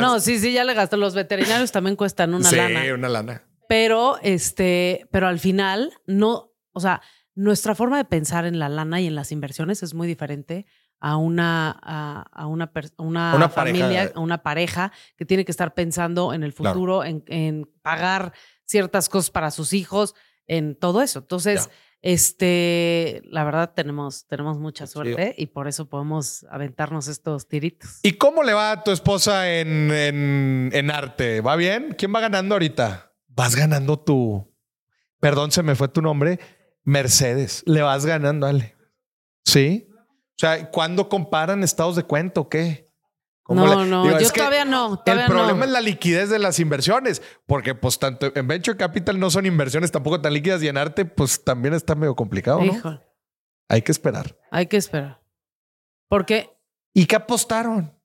no, 0.01 0.19
sí, 0.19 0.39
sí, 0.39 0.53
ya 0.53 0.63
le 0.63 0.73
gastó. 0.73 0.97
Los 0.97 1.15
veterinarios 1.15 1.71
también 1.71 1.95
cuestan 1.95 2.33
una 2.33 2.51
lana. 2.51 2.83
Sí, 2.83 2.91
una 2.91 3.09
lana. 3.09 3.43
Pero, 3.67 4.17
este, 4.23 5.07
pero 5.11 5.27
al 5.27 5.39
final, 5.39 5.93
no, 6.07 6.51
o 6.71 6.79
sea, 6.79 7.01
nuestra 7.35 7.75
forma 7.75 7.97
de 7.97 8.05
pensar 8.05 8.45
en 8.45 8.57
la 8.57 8.67
lana 8.67 8.99
y 8.99 9.07
en 9.07 9.15
las 9.15 9.31
inversiones 9.31 9.83
es 9.83 9.93
muy 9.93 10.07
diferente 10.07 10.65
a 10.99 11.15
una, 11.15 11.71
a, 11.71 12.47
una, 12.47 12.71
una, 12.97 13.49
familia, 13.49 14.11
a 14.13 14.19
una 14.19 14.43
pareja 14.43 14.91
que 15.15 15.25
tiene 15.25 15.45
que 15.45 15.51
estar 15.51 15.73
pensando 15.73 16.33
en 16.33 16.43
el 16.43 16.51
futuro, 16.51 17.03
en, 17.03 17.23
en 17.27 17.69
pagar 17.81 18.33
ciertas 18.69 19.09
cosas 19.09 19.31
para 19.31 19.49
sus 19.51 19.73
hijos, 19.73 20.13
en 20.45 20.75
todo 20.75 21.01
eso. 21.01 21.19
Entonces, 21.19 21.69
este, 22.01 23.21
la 23.25 23.43
verdad 23.43 23.73
tenemos, 23.75 24.25
tenemos 24.27 24.57
mucha 24.57 24.87
suerte 24.87 25.35
y 25.37 25.47
por 25.47 25.67
eso 25.67 25.89
podemos 25.89 26.45
aventarnos 26.49 27.07
estos 27.07 27.47
tiritos. 27.47 27.99
¿Y 28.03 28.13
cómo 28.13 28.43
le 28.43 28.53
va 28.53 28.71
a 28.71 28.83
tu 28.83 28.91
esposa 28.91 29.51
en, 29.51 29.91
en, 29.91 30.69
en 30.73 30.91
arte? 30.91 31.41
¿Va 31.41 31.55
bien? 31.55 31.95
¿Quién 31.97 32.13
va 32.13 32.19
ganando 32.19 32.55
ahorita? 32.55 33.11
Vas 33.27 33.55
ganando 33.55 33.99
tú. 33.99 34.53
Perdón, 35.19 35.51
se 35.51 35.63
me 35.63 35.75
fue 35.75 35.87
tu 35.87 36.01
nombre. 36.01 36.39
Mercedes. 36.83 37.63
Le 37.65 37.81
vas 37.81 38.05
ganando, 38.05 38.47
Ale. 38.47 38.75
¿Sí? 39.45 39.87
O 39.95 40.37
sea, 40.37 40.69
¿cuándo 40.71 41.09
comparan 41.09 41.63
estados 41.63 41.95
de 41.95 42.03
cuenta 42.03 42.41
o 42.41 42.49
qué? 42.49 42.88
No, 43.49 43.85
no, 43.85 44.19
yo 44.19 44.31
todavía 44.31 44.63
no. 44.63 45.01
el 45.05 45.25
problema 45.25 45.65
es 45.65 45.71
la 45.71 45.81
liquidez 45.81 46.29
de 46.29 46.37
las 46.37 46.59
inversiones, 46.59 47.21
porque 47.47 47.73
pues 47.73 47.97
tanto 47.97 48.31
en 48.35 48.47
Venture 48.47 48.77
Capital 48.77 49.19
no 49.19 49.31
son 49.31 49.45
inversiones 49.45 49.91
tampoco 49.91 50.21
tan 50.21 50.33
líquidas 50.33 50.61
y 50.61 50.67
en 50.67 50.77
arte 50.77 51.05
pues 51.05 51.43
también 51.43 51.73
está 51.73 51.95
medio 51.95 52.15
complicado, 52.15 52.61
¿no? 52.61 53.01
Hay 53.67 53.81
que 53.81 53.91
esperar. 53.91 54.37
Hay 54.51 54.67
que 54.67 54.77
esperar. 54.77 55.21
¿Por 56.07 56.25
qué? 56.25 56.49
¿Y 56.93 57.05
qué 57.05 57.15
apostaron? 57.15 57.95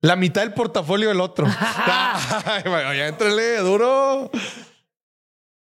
La 0.00 0.16
mitad 0.16 0.42
del 0.42 0.52
portafolio 0.52 1.08
del 1.08 1.20
otro. 1.20 1.46
Oye, 2.90 3.06
entrele 3.06 3.58
duro. 3.58 4.30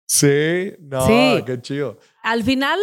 Sí, 0.07 0.73
no, 0.79 1.05
qué 1.45 1.59
chido. 1.61 1.99
Al 2.23 2.43
final, 2.43 2.79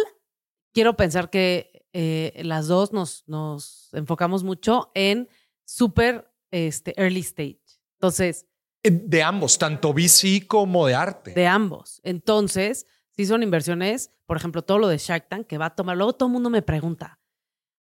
quiero 0.73 0.95
pensar 0.95 1.29
que 1.29 1.74
eh, 1.97 2.41
las 2.43 2.67
dos 2.67 2.91
nos, 2.91 3.23
nos 3.25 3.87
enfocamos 3.93 4.43
mucho 4.43 4.91
en 4.95 5.29
super 5.63 6.29
este, 6.51 6.93
early 7.01 7.21
stage. 7.21 7.61
Entonces. 7.93 8.45
De 8.83 9.23
ambos, 9.23 9.57
tanto 9.57 9.93
VC 9.93 10.45
como 10.45 10.85
de 10.87 10.93
arte. 10.93 11.31
De 11.31 11.47
ambos. 11.47 12.01
Entonces, 12.03 12.85
si 13.11 13.25
son 13.25 13.43
inversiones, 13.43 14.11
por 14.25 14.35
ejemplo, 14.35 14.61
todo 14.61 14.77
lo 14.77 14.89
de 14.89 14.97
Shark 14.97 15.29
Tank 15.29 15.47
que 15.47 15.57
va 15.57 15.67
a 15.67 15.75
tomar. 15.75 15.95
Luego 15.95 16.11
todo 16.11 16.27
el 16.27 16.33
mundo 16.33 16.49
me 16.49 16.61
pregunta, 16.61 17.17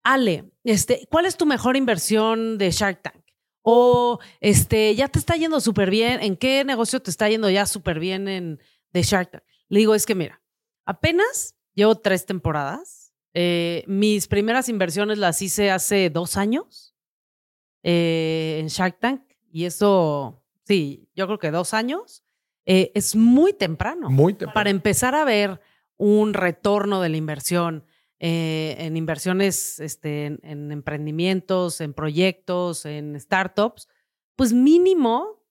Ale, 0.04 0.52
este, 0.66 1.08
¿cuál 1.10 1.26
es 1.26 1.38
tu 1.38 1.46
mejor 1.46 1.78
inversión 1.78 2.58
de 2.58 2.70
Shark 2.70 3.02
Tank? 3.02 3.24
O 3.62 4.20
este, 4.42 4.94
ya 4.94 5.08
te 5.08 5.20
está 5.20 5.38
yendo 5.38 5.62
súper 5.62 5.90
bien. 5.90 6.22
¿En 6.22 6.36
qué 6.36 6.66
negocio 6.66 7.02
te 7.02 7.12
está 7.12 7.30
yendo 7.30 7.50
ya 7.50 7.66
súper 7.66 7.98
bien 7.98 8.28
en, 8.28 8.60
de 8.92 9.04
Shark 9.04 9.32
Tank? 9.32 9.44
Le 9.70 9.80
digo, 9.80 9.96
es 9.96 10.06
que 10.06 10.16
mira, 10.16 10.42
apenas 10.86 11.56
llevo 11.74 11.96
tres 11.96 12.26
temporadas. 12.26 13.01
Eh, 13.34 13.84
mis 13.88 14.28
primeras 14.28 14.70
inversiones 14.70 15.18
las 15.18 15.42
hice 15.42 15.72
hace 15.72 16.10
dos 16.10 16.38
años 16.38 16.96
eh, 17.84 18.58
en 18.60 18.68
Shark 18.68 19.00
Tank. 19.00 19.22
Y 19.52 19.66
eso, 19.66 20.44
sí, 20.66 21.10
yo 21.16 21.28
creo 21.28 21.40
que 21.40 21.52
dos 21.52 21.74
años. 21.74 22.24
Eh, 22.66 22.92
es 22.94 23.16
muy 23.16 23.54
temprano. 23.54 24.10
Muy 24.10 24.34
temprano. 24.34 24.54
Para 24.54 24.70
empezar 24.70 25.16
a 25.16 25.26
ver 25.26 25.60
un 25.98 26.34
retorno 26.34 27.02
de 27.02 27.10
la 27.10 27.18
inversión 27.18 27.86
en 28.24 28.98
inversiones, 28.98 29.80
este, 29.80 30.28
en, 30.28 30.40
en 30.44 30.72
emprendimientos, 30.72 31.82
en 31.82 31.96
proyectos, 31.96 32.86
en 32.86 33.20
startups, 33.20 33.88
pues 34.36 34.54
mínimo 34.54 35.44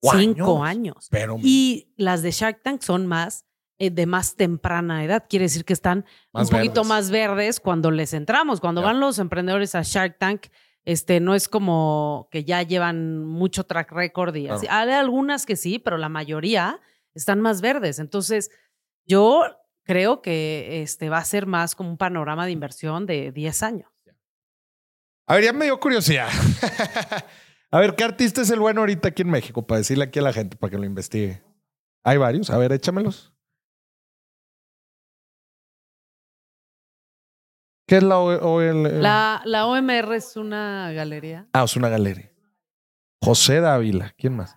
¿O 0.00 0.12
cinco 0.12 0.62
años? 0.62 0.94
años. 0.94 1.08
Pero 1.10 1.36
Y 1.42 1.92
las 1.96 2.22
de 2.22 2.30
Shark 2.30 2.62
Tank 2.62 2.82
son 2.82 3.06
más 3.06 3.44
de 3.78 4.06
más 4.06 4.36
temprana 4.36 5.04
edad. 5.04 5.24
Quiere 5.28 5.44
decir 5.44 5.64
que 5.64 5.72
están 5.72 6.04
Más 6.32 6.50
un 6.50 6.56
poquito 6.56 6.84
más 6.84 7.10
verdes 7.10 7.60
cuando 7.60 7.90
les 7.90 8.12
entramos. 8.14 8.60
Cuando 8.60 8.82
van 8.82 9.00
los 9.00 9.18
emprendedores 9.18 9.74
a 9.74 9.82
Shark 9.82 10.18
Tank, 10.18 10.46
este, 10.84 11.20
no 11.20 11.34
es 11.34 11.48
como 11.48 12.28
que 12.30 12.44
ya 12.44 12.62
llevan 12.62 13.24
mucho 13.24 13.64
track 13.64 13.92
record 13.92 14.34
y 14.36 14.42
Claro. 14.44 14.56
así. 14.56 14.66
Hay 14.70 14.90
algunas 14.90 15.44
que 15.46 15.56
sí, 15.56 15.78
pero 15.78 15.98
la 15.98 16.08
mayoría 16.08 16.80
están 17.14 17.40
más 17.40 17.60
verdes. 17.60 17.98
Entonces, 17.98 18.50
yo 19.04 19.42
creo 19.82 20.22
que 20.22 20.82
este, 20.82 21.08
va 21.10 21.18
a 21.18 21.24
ser 21.24 21.46
más 21.46 21.74
como 21.74 21.90
un 21.90 21.96
panorama 21.96 22.44
de 22.46 22.52
inversión 22.52 23.04
de 23.06 23.32
10 23.32 23.62
años. 23.62 23.90
A 25.28 25.34
ver, 25.34 25.44
ya 25.44 25.52
me 25.52 25.64
dio 25.64 25.78
curiosidad. 25.80 26.28
a 27.70 27.80
ver, 27.80 27.94
¿qué 27.96 28.04
artista 28.04 28.42
es 28.42 28.50
el 28.50 28.60
bueno 28.60 28.80
ahorita 28.80 29.08
aquí 29.08 29.22
en 29.22 29.30
México? 29.30 29.66
Para 29.66 29.78
decirle 29.78 30.04
aquí 30.04 30.20
a 30.20 30.22
la 30.22 30.32
gente, 30.32 30.56
para 30.56 30.70
que 30.70 30.78
lo 30.78 30.84
investigue. 30.84 31.42
Hay 32.04 32.16
varios. 32.16 32.48
A 32.50 32.58
ver, 32.58 32.72
échamelos. 32.72 33.32
¿Qué 37.86 37.98
es 37.98 38.02
la 38.02 38.18
OL? 38.18 39.00
La, 39.02 39.42
la 39.44 39.66
OMR 39.66 40.14
es 40.14 40.36
una 40.36 40.90
galería. 40.92 41.46
Ah, 41.52 41.64
es 41.64 41.76
una 41.76 41.88
galería. 41.88 42.32
José 43.22 43.60
Dávila. 43.60 44.12
¿Quién 44.18 44.36
más? 44.36 44.56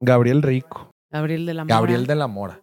Gabriel 0.00 0.42
Rico. 0.42 0.90
Gabriel 1.10 1.46
de 1.46 1.54
la 1.54 1.64
Mora. 1.64 1.74
Gabriel 1.76 2.06
de 2.06 2.14
la 2.14 2.26
Mora. 2.26 2.62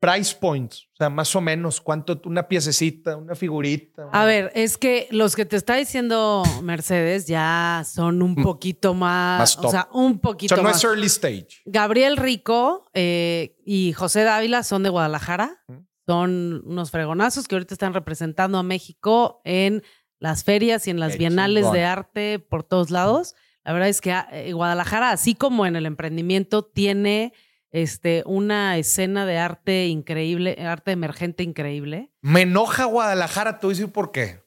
Price 0.00 0.36
points. 0.40 0.84
O 0.92 0.96
sea, 0.96 1.10
más 1.10 1.34
o 1.34 1.40
menos. 1.40 1.80
¿Cuánto? 1.80 2.20
Una 2.24 2.46
piececita, 2.46 3.16
una 3.16 3.34
figurita. 3.34 4.08
A 4.12 4.24
ver, 4.24 4.52
es 4.54 4.78
que 4.78 5.08
los 5.10 5.34
que 5.34 5.44
te 5.44 5.56
está 5.56 5.74
diciendo 5.74 6.44
Mercedes 6.62 7.26
ya 7.26 7.82
son 7.84 8.22
un 8.22 8.36
poquito 8.36 8.94
más, 8.94 9.40
Más 9.40 9.56
top. 9.56 9.64
o 9.66 9.70
sea, 9.70 9.88
un 9.92 10.12
O 10.12 10.20
poquito 10.20 10.54
sea, 10.54 10.62
no 10.62 10.68
más. 10.68 10.78
es 10.78 10.84
early 10.84 11.06
stage. 11.08 11.48
Gabriel 11.66 12.16
Rico 12.16 12.88
eh, 12.94 13.56
y 13.64 13.92
José 13.94 14.22
Dávila 14.22 14.62
son 14.62 14.84
de 14.84 14.90
Guadalajara. 14.90 15.60
Ujú. 15.66 15.84
Son 16.08 16.62
unos 16.64 16.90
fregonazos 16.90 17.46
que 17.46 17.54
ahorita 17.54 17.74
están 17.74 17.92
representando 17.92 18.56
a 18.56 18.62
México 18.62 19.42
en 19.44 19.82
las 20.18 20.42
ferias 20.42 20.86
y 20.86 20.90
en 20.90 21.00
las 21.00 21.12
Qué 21.12 21.18
bienales 21.18 21.64
chingón. 21.64 21.74
de 21.74 21.84
arte 21.84 22.38
por 22.38 22.62
todos 22.64 22.90
lados. 22.90 23.34
La 23.62 23.74
verdad 23.74 23.90
es 23.90 24.00
que 24.00 24.12
ah, 24.12 24.26
eh, 24.32 24.54
Guadalajara, 24.54 25.10
así 25.10 25.34
como 25.34 25.66
en 25.66 25.76
el 25.76 25.84
emprendimiento, 25.84 26.62
tiene 26.64 27.34
este, 27.72 28.22
una 28.24 28.78
escena 28.78 29.26
de 29.26 29.36
arte 29.36 29.88
increíble, 29.88 30.56
arte 30.66 30.92
emergente 30.92 31.42
increíble. 31.42 32.10
Me 32.22 32.40
enoja 32.42 32.86
Guadalajara. 32.86 33.58
A 33.62 33.66
decir 33.68 33.92
por 33.92 34.10
qué. 34.10 34.42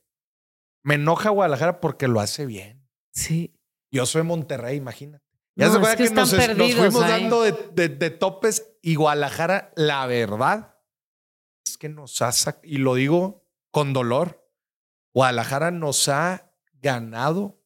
Me 0.84 0.95
enoja 0.95 1.30
Guadalajara 1.30 1.80
porque 1.80 2.07
lo 2.07 2.20
hace 2.22 2.47
bien. 2.47 2.88
Sí. 3.14 3.53
Yo 3.91 4.07
soy 4.07 4.24
Monterrey, 4.24 4.78
imagínate. 4.78 5.24
Ya 5.55 5.68
No, 5.68 5.74
se 5.74 5.91
es 5.91 5.95
que 5.97 6.07
que, 6.07 6.14
nos, 6.16 6.74
fuimos 6.74 7.03
ahí. 7.03 7.22
dando 7.22 7.43
de, 7.43 7.53
de- 7.76 7.89
de 7.89 8.09
topes 8.09 8.74
y 8.82 8.95
Guadalajara, 8.95 9.72
la 9.76 10.07
verdad, 10.07 10.70
que 11.82 11.89
nos 11.89 12.21
ha 12.21 12.29
sac- 12.29 12.59
y 12.63 12.77
lo 12.77 12.93
digo 12.93 13.43
con 13.71 13.91
dolor, 13.91 14.47
Guadalajara 15.15 15.71
nos 15.71 16.07
ha 16.09 16.51
ganado. 16.79 17.59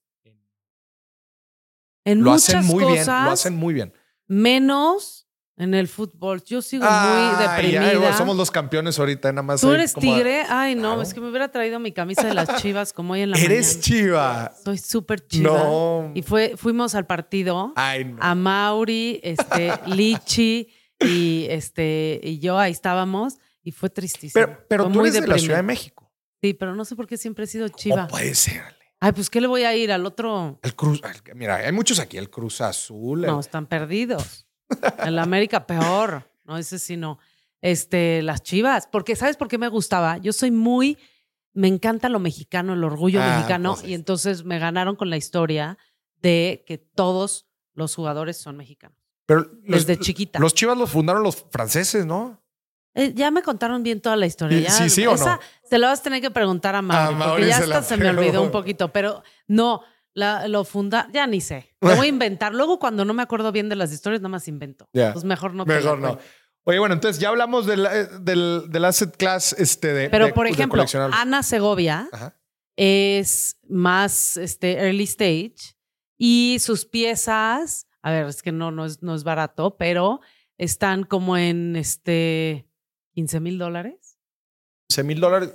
En 2.05 2.23
Lo 2.23 2.31
muchas 2.31 2.49
hacen 2.55 2.65
muy 2.65 2.83
cosas, 2.83 3.05
bien, 3.07 3.25
lo 3.25 3.31
hacen 3.31 3.55
muy 3.57 3.73
bien. 3.73 3.93
menos 4.27 5.27
en 5.57 5.73
el 5.73 5.87
fútbol. 5.89 6.41
Yo 6.43 6.61
sigo 6.61 6.85
muy 6.85 7.43
deprimida. 7.45 8.13
somos 8.17 8.37
los 8.37 8.51
campeones 8.51 8.97
ahorita, 8.99 9.31
nada 9.33 9.41
más. 9.41 9.59
¿Tú 9.61 9.71
eres 9.73 9.93
como- 9.93 10.13
tigre? 10.15 10.43
Ay, 10.47 10.75
no, 10.75 10.81
Claro. 10.81 11.01
es 11.01 11.13
que 11.13 11.19
me 11.19 11.29
hubiera 11.29 11.51
traído 11.51 11.77
mi 11.79 11.91
camisa 11.91 12.23
de 12.25 12.33
las 12.35 12.47
chivas 12.61 12.93
como 12.93 13.13
hoy 13.13 13.21
en 13.21 13.31
la 13.31 13.37
Eres 13.37 13.67
mañana. 13.67 13.81
chiva. 13.83 14.53
Soy 14.63 14.77
súper 14.77 15.27
chiva. 15.27 15.51
No. 15.57 16.11
Y 16.15 16.21
fue, 16.21 16.55
fuimos 16.55 16.95
al 16.95 17.05
partido. 17.05 17.73
Ay, 17.75 18.05
no. 18.05 18.17
A 18.21 18.33
Mauri, 18.33 19.19
este, 19.23 19.73
Lichi 19.87 20.69
y, 21.01 21.47
este, 21.49 22.21
y 22.23 22.39
yo 22.39 22.57
ahí 22.57 22.71
estábamos 22.71 23.39
y 23.65 23.71
fue 23.73 23.89
tristísimo. 23.89 24.31
Pero, 24.33 24.65
pero 24.69 24.83
Fue 24.85 24.93
tú 24.93 25.01
eres 25.01 25.13
de 25.15 25.27
la 25.27 25.37
Ciudad 25.37 25.57
de. 25.57 25.63
México. 25.63 26.09
Sí, 26.41 26.53
pero 26.53 26.73
no 26.75 26.85
sé 26.85 26.95
por 26.95 27.07
qué 27.07 27.17
siempre 27.17 27.43
he 27.43 27.47
sido 27.47 27.65
¿Cómo 27.67 27.77
chiva. 27.77 28.07
puede 28.07 28.33
ser? 28.35 28.61
Ale? 28.61 28.75
Ay, 29.01 29.11
pues 29.11 29.29
¿qué 29.29 29.41
le 29.41 29.47
voy 29.47 29.63
a 29.63 29.75
ir 29.75 29.91
al 29.91 30.05
otro? 30.05 30.59
El 30.63 30.75
Cruz, 30.75 31.01
mira, 31.35 31.55
hay 31.57 31.71
muchos 31.73 31.99
aquí, 31.99 32.17
el 32.17 32.29
Cruz 32.29 32.61
Azul. 32.61 33.25
el- 33.25 33.29
No, 33.31 33.39
están 33.41 33.65
perdidos. 33.67 34.47
En 34.99 35.15
la 35.15 35.23
América 35.23 35.67
peor. 35.67 36.23
No, 36.45 36.57
ese 36.57 36.79
sí 36.79 36.95
no. 36.95 37.19
Este, 37.61 38.21
las 38.21 38.41
chivas. 38.43 38.87
Porque, 38.91 39.15
¿sabes 39.15 39.35
por 39.37 39.47
qué 39.47 39.57
me 39.57 39.67
gustaba? 39.67 40.17
Yo 40.19 40.31
soy 40.33 40.51
muy, 40.51 40.97
me 41.53 41.67
encanta 41.67 42.07
lo 42.09 42.19
mexicano, 42.19 42.73
el 42.73 42.83
orgullo 42.83 43.19
Ah, 43.21 43.35
mexicano. 43.37 43.75
y 43.83 43.93
entonces 43.95 44.43
me 44.45 44.59
ganaron 44.59 44.95
con 44.95 45.09
la 45.09 45.17
historia 45.17 45.77
de 46.21 46.63
que 46.67 46.77
todos 46.77 47.47
los 47.73 47.95
jugadores 47.95 48.37
son 48.37 48.55
mexicanos. 48.57 48.97
pero 49.27 49.41
los- 49.63 49.85
Desde 49.87 49.99
chiquita. 49.99 50.37
Los 50.39 50.53
Chivas 50.53 50.77
los 50.77 50.91
fundaron 50.91 51.23
los 51.23 51.45
franceses, 51.51 52.05
¿no? 52.05 52.44
Eh, 52.95 53.11
ya 53.13 53.29
me 53.29 53.41
contaron 53.43 53.83
bien 53.83 54.01
toda 54.01 54.15
la 54.15 54.25
historia. 54.25 54.57
Sí, 54.57 54.63
ya- 54.63 54.71
sí, 54.71 54.89
sí 54.89 55.05
o 55.05 55.13
esa 55.15 55.35
no. 55.35 55.39
Se 55.69 55.77
lo 55.77 55.87
vas 55.87 55.99
a 55.99 56.03
tener 56.03 56.21
que 56.21 56.31
preguntar 56.31 56.75
a 56.75 56.81
Mauri, 56.81 57.15
porque 57.17 57.47
ya 57.47 57.57
se 57.57 57.63
hasta 57.63 57.75
la 57.75 57.83
se 57.83 57.97
me 57.97 58.09
olvidó 58.09 58.41
un 58.41 58.51
poquito, 58.51 58.91
pero 58.93 59.21
no, 59.47 59.81
la, 60.13 60.47
lo 60.47 60.63
funda, 60.63 61.07
ya 61.11 61.27
ni 61.27 61.41
sé. 61.41 61.75
Lo 61.81 61.95
voy 61.95 62.05
a 62.07 62.09
inventar. 62.09 62.53
Luego, 62.55 62.79
cuando 62.79 63.03
no 63.05 63.13
me 63.13 63.21
acuerdo 63.21 63.51
bien 63.51 63.67
de 63.69 63.75
las 63.75 63.91
historias, 63.91 64.21
nada 64.21 64.29
más 64.29 64.47
invento. 64.47 64.87
Ya. 64.93 65.11
Pues 65.13 65.25
mejor 65.25 65.53
no. 65.53 65.65
la 65.65 65.75
Mejor 65.75 65.99
no. 65.99 66.17
Oye, 66.67 66.79
bueno, 66.79 66.93
entonces 66.95 67.19
ya 67.21 67.29
hablamos 67.29 67.65
del, 67.67 67.85
eh, 67.85 68.07
del, 68.21 68.63
del 68.69 68.85
asset 68.85 69.15
class 69.17 69.53
este 69.59 69.93
de. 69.93 70.09
Pero, 70.09 70.27
de- 70.27 70.33
por 70.33 70.45
de 70.47 70.53
ejemplo. 70.53 70.83
Ana 71.11 71.43
Segovia 71.43 72.07
Ajá. 72.11 72.37
es 72.77 73.57
más 73.67 74.37
este, 74.37 74.77
early 74.79 75.03
stage 75.03 75.75
y 76.17 76.57
sus 76.59 76.85
piezas, 76.85 77.87
a 78.01 78.11
ver, 78.11 78.25
es 78.27 78.41
que 78.41 78.51
no, 78.51 78.71
no, 78.71 78.85
es, 78.85 79.03
no 79.03 79.13
es 79.15 79.23
barato, 79.23 79.77
pero 79.77 80.21
están 80.57 81.03
como 81.03 81.37
en 81.37 81.75
este 81.75 82.67
15 83.15 83.39
mil 83.39 83.57
dólares. 83.57 84.17
15 84.89 85.03
mil 85.03 85.19
dólares. 85.19 85.53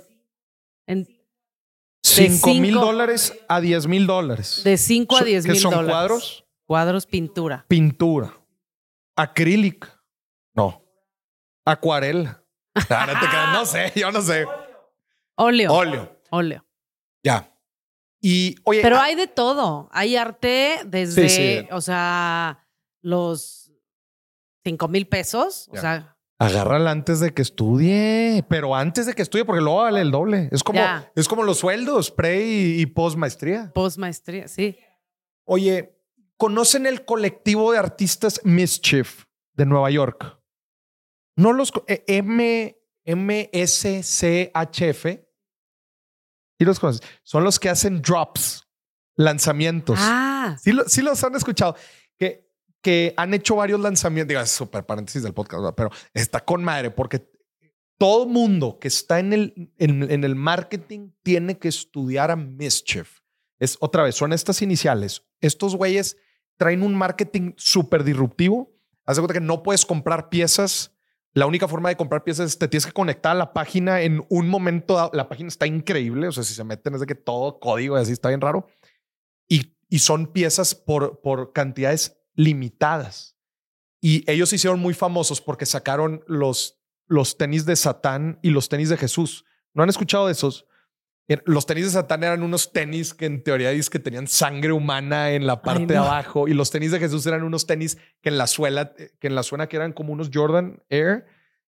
En- 0.87 1.07
5 2.03 2.53
mil 2.55 2.73
dólares 2.73 3.33
a 3.47 3.61
10 3.61 3.87
mil 3.87 4.05
dólares. 4.07 4.61
De 4.63 4.77
5 4.77 5.15
a 5.15 5.19
So- 5.19 5.25
10 5.25 5.45
¿qué 5.45 5.51
mil 5.53 5.61
son 5.61 5.71
dólares. 5.71 5.91
cuadros? 5.93 6.45
Cuadros, 6.67 7.05
pintura. 7.05 7.65
Pintura. 7.67 8.33
Acrílica. 9.15 10.03
No. 10.55 10.83
Acuarela. 11.65 12.43
Ah, 12.89 13.05
no, 13.05 13.13
te 13.19 13.27
creas, 13.27 13.53
no 13.53 13.65
sé, 13.65 13.91
yo 13.95 14.11
no 14.11 14.21
sé. 14.21 14.45
Óleo. 15.37 15.71
Óleo. 15.73 16.19
Óleo. 16.31 16.65
Ya. 17.23 17.47
Y 18.21 18.55
oye, 18.63 18.81
Pero 18.81 18.97
ah, 18.97 19.03
hay 19.05 19.15
de 19.15 19.27
todo. 19.27 19.89
Hay 19.91 20.15
arte 20.15 20.81
desde, 20.85 21.29
Sí, 21.29 21.59
sí. 21.61 21.67
o 21.71 21.81
sea, 21.81 22.67
los 23.01 23.71
5 24.63 24.87
mil 24.87 25.07
pesos. 25.07 25.67
O 25.69 25.75
Ya. 25.75 25.81
sea, 25.81 26.10
agárrala 26.45 26.91
antes 26.91 27.19
de 27.19 27.33
que 27.33 27.41
estudie, 27.41 28.43
pero 28.49 28.75
antes 28.75 29.05
de 29.05 29.13
que 29.13 29.21
estudie, 29.21 29.45
porque 29.45 29.61
luego 29.61 29.81
vale 29.83 30.01
el 30.01 30.11
doble. 30.11 30.49
Es 30.51 30.63
como, 30.63 30.79
Ya. 30.79 31.11
es 31.15 31.27
como 31.27 31.43
los 31.43 31.59
sueldos, 31.59 32.11
pre 32.11 32.45
y, 32.45 32.81
y 32.81 32.85
post 32.87 33.17
maestría. 33.17 33.71
post 33.73 33.97
maestría. 33.97 34.47
Sí. 34.47 34.77
Oye, 35.45 35.97
¿conocen 36.37 36.85
el 36.85 37.05
colectivo 37.05 37.71
de 37.71 37.77
artistas 37.77 38.41
Mischief 38.43 39.25
de 39.53 39.65
Nueva 39.65 39.89
York? 39.91 40.39
No 41.35 41.53
los 41.53 41.71
eh, 41.87 42.03
M, 42.07 42.77
MSCHF. 43.05 45.05
¿Sí 46.57 46.65
los 46.65 46.79
conoces? 46.79 47.01
Son 47.23 47.43
los 47.43 47.59
que 47.59 47.69
hacen 47.69 48.01
drops, 48.01 48.67
lanzamientos. 49.15 49.97
Ah, 50.01 50.57
Sí, 50.61 50.71
lo- 50.71 50.87
sí 50.87 51.01
los 51.01 51.23
han 51.23 51.35
escuchado. 51.35 51.75
Que, 52.17 52.50
que 52.81 53.13
han 53.17 53.33
hecho 53.33 53.55
varios 53.55 53.79
lanzamientos. 53.79 54.29
Digo, 54.29 54.41
es 54.41 54.51
súper 54.51 54.85
paréntesis 54.85 55.23
del 55.23 55.33
podcast, 55.33 55.75
pero 55.75 55.89
está 56.13 56.43
con 56.43 56.63
madre 56.63 56.91
porque 56.91 57.31
todo 58.01 58.25
mundo 58.25 58.79
que 58.79 58.87
está 58.87 59.19
en 59.19 59.31
el, 59.31 59.71
en, 59.77 60.23
el 60.23 60.35
marketing 60.35 61.11
tiene 61.21 61.59
que 61.59 61.67
estudiar 61.67 62.31
a 62.31 62.35
Mischief. 62.35 63.19
Es 63.59 63.77
otra 63.79 64.01
vez, 64.01 64.15
son 64.15 64.33
estas 64.33 64.63
iniciales. 64.63 65.23
Estos 65.39 65.75
güeyes 65.75 66.17
traen 66.57 66.81
un 66.81 66.95
marketing 66.95 67.53
súper 67.57 68.03
disruptivo. 68.03 68.73
Haz 69.05 69.17
de 69.17 69.21
cuenta 69.21 69.35
que 69.35 69.45
no 69.45 69.61
puedes 69.61 69.85
comprar 69.85 70.29
piezas 70.29 70.95
La 71.33 71.45
única 71.45 71.67
forma 71.67 71.89
de 71.89 71.95
comprar 71.95 72.23
piezas 72.23 72.47
es 72.47 72.57
te 72.57 72.67
tienes 72.67 72.87
que 72.87 72.91
conectar 72.91 73.33
a 73.33 73.35
la 73.35 73.53
página 73.53 74.01
en 74.01 74.25
un 74.29 74.49
momento. 74.49 75.11
La 75.13 75.29
página 75.29 75.49
está 75.49 75.67
increíble. 75.67 76.27
O 76.27 76.31
sea, 76.31 76.43
si 76.43 76.55
se 76.55 76.63
meten 76.63 76.95
es 76.95 77.01
de 77.01 77.05
que 77.05 77.13
todo 77.13 77.59
código 77.59 77.97
así 77.97 78.13
está 78.13 78.29
bien 78.29 78.41
raro. 78.41 78.65
Y, 79.47 79.77
y 79.89 79.99
son 79.99 80.25
piezas 80.25 80.73
por, 80.73 81.21
por 81.21 81.53
cantidades 81.53 82.20
limitadas. 82.35 83.37
Y 84.01 84.29
ellos 84.29 84.49
se 84.49 84.55
hicieron 84.55 84.79
muy 84.79 84.93
famosos 84.93 85.41
porque 85.41 85.65
sacaron 85.65 86.23
los, 86.27 86.81
los 87.07 87.37
tenis 87.37 87.65
de 87.65 87.75
Satán 87.75 88.39
y 88.41 88.49
los 88.49 88.69
tenis 88.69 88.89
de 88.89 88.97
Jesús. 88.97 89.45
¿No 89.73 89.83
han 89.83 89.89
escuchado 89.89 90.25
de 90.25 90.33
esos? 90.33 90.65
Los 91.45 91.65
tenis 91.65 91.85
de 91.85 91.91
Satán 91.91 92.23
eran 92.23 92.43
unos 92.43 92.73
tenis 92.73 93.13
que 93.13 93.25
en 93.25 93.43
teoría 93.43 93.69
dice 93.69 93.89
que 93.89 93.99
tenían 93.99 94.27
sangre 94.27 94.71
humana 94.71 95.31
en 95.31 95.47
la 95.47 95.61
parte 95.61 95.85
de 95.85 95.97
abajo 95.97 96.47
y 96.47 96.53
los 96.53 96.71
tenis 96.71 96.91
de 96.91 96.99
Jesús 96.99 97.25
eran 97.25 97.43
unos 97.43 97.67
tenis 97.67 97.97
que 98.21 98.29
en 98.29 98.37
la 98.37 98.47
suela, 98.47 98.93
eh, 98.97 99.11
que 99.19 99.27
en 99.27 99.35
la 99.35 99.43
suela 99.43 99.67
que 99.67 99.77
eran 99.77 99.93
como 99.93 100.11
unos 100.11 100.29
Jordan 100.33 100.83
Air 100.89 101.25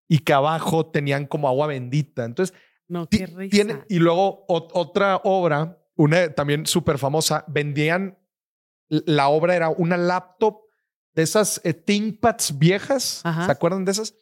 y 0.08 0.20
que 0.20 0.34
abajo 0.34 0.88
tenían 0.88 1.28
como 1.28 1.48
agua 1.48 1.68
bendita. 1.68 2.26
Entonces, 2.26 2.56
no, 2.88 3.08
qué 3.08 3.28
tiene, 3.50 3.84
y 3.88 4.00
luego 4.00 4.46
otra 4.48 5.22
obra, 5.24 5.80
una 5.96 6.34
también 6.34 6.66
súper 6.66 6.98
famosa, 6.98 7.46
vendían, 7.48 8.18
la 9.06 9.30
obra 9.30 9.56
era 9.56 9.70
una 9.70 9.98
laptop 9.98 10.62
de 11.14 11.24
esas 11.24 11.62
eh, 11.64 11.74
ThinkPads 11.74 12.58
viejas, 12.58 13.22
¿se 13.24 13.52
acuerdan 13.52 13.86
de 13.86 13.92
esas? 13.92 14.16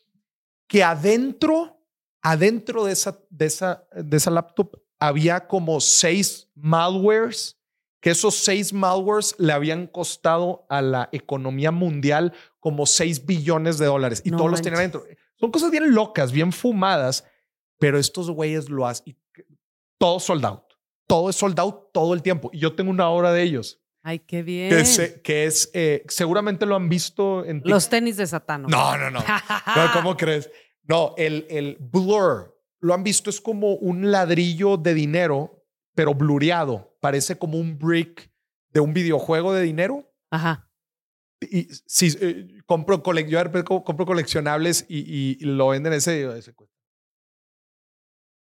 Que 0.68 0.84
adentro, 0.84 1.82
adentro 2.22 2.86
de 2.86 2.94
esa, 2.94 3.20
de 3.30 3.46
esa, 3.46 3.88
de 3.94 4.18
esa 4.18 4.32
laptop 4.32 4.82
había 5.00 5.48
como 5.48 5.80
seis 5.82 6.50
malwares, 6.56 7.58
que 8.02 8.12
esos 8.12 8.36
seis 8.36 8.72
malwares 8.74 9.36
le 9.38 9.54
habían 9.54 9.88
costado 9.88 10.66
a 10.70 10.82
la 10.82 11.10
economía 11.12 11.72
mundial 11.72 12.34
como 12.60 12.86
seis 12.86 13.26
billones 13.26 13.78
de 13.78 13.86
dólares 13.88 14.22
y 14.26 14.32
todos 14.32 14.50
los 14.50 14.62
tenían 14.62 14.80
adentro. 14.80 15.04
Son 15.40 15.52
cosas 15.52 15.72
bien 15.72 15.94
locas, 15.94 16.32
bien 16.32 16.52
fumadas, 16.52 17.26
pero 17.80 17.98
estos 17.98 18.30
güeyes 18.30 18.70
lo 18.70 18.88
hacen. 18.88 19.18
Todo 19.98 20.20
sold 20.20 20.46
out. 20.46 20.64
Todo 21.08 21.30
es 21.30 21.36
sold 21.36 21.60
out 21.60 21.92
todo 21.92 22.14
el 22.14 22.22
tiempo. 22.22 22.50
Y 22.54 22.60
yo 22.60 22.76
tengo 22.76 22.92
una 22.92 23.10
obra 23.10 23.32
de 23.34 23.44
ellos. 23.44 23.81
Ay, 24.04 24.20
qué 24.20 24.42
bien. 24.42 24.70
Que 25.24 25.46
es, 25.46 25.70
eh, 25.74 26.04
seguramente 26.08 26.66
lo 26.66 26.76
han 26.76 26.90
visto 26.90 27.46
en... 27.46 27.62
Los 27.66 27.90
tenis 27.90 28.18
de 28.18 28.26
Satán. 28.26 28.64
No, 28.64 28.98
no, 28.98 29.12
no. 29.12 29.20
no 29.76 29.94
¿Cómo 29.94 30.18
crees? 30.18 30.50
No, 30.84 31.14
el, 31.18 31.46
el 31.50 31.78
blur 31.80 32.58
lo 32.80 32.94
han 32.94 33.04
visto, 33.04 33.30
es 33.30 33.40
como 33.40 33.76
un 33.76 34.12
ladrillo 34.12 34.76
de 34.78 34.94
dinero, 34.94 35.64
pero 35.96 36.16
blureado. 36.16 36.98
Parece 37.00 37.38
como 37.38 37.60
un 37.60 37.78
brick 37.78 38.32
de 38.70 38.80
un 38.80 38.94
videojuego 38.94 39.54
de 39.54 39.62
dinero. 39.62 40.12
Ajá. 40.32 40.68
Y 41.40 41.68
si 41.86 42.16
eh, 42.20 42.62
compro, 42.66 43.02
yo 43.28 43.84
compro 43.84 44.06
coleccionables 44.06 44.86
y, 44.88 45.38
y, 45.40 45.46
lo 45.46 45.70
venden 45.70 45.94
ese, 45.94 46.38
ese 46.38 46.54
cuesta. 46.54 46.76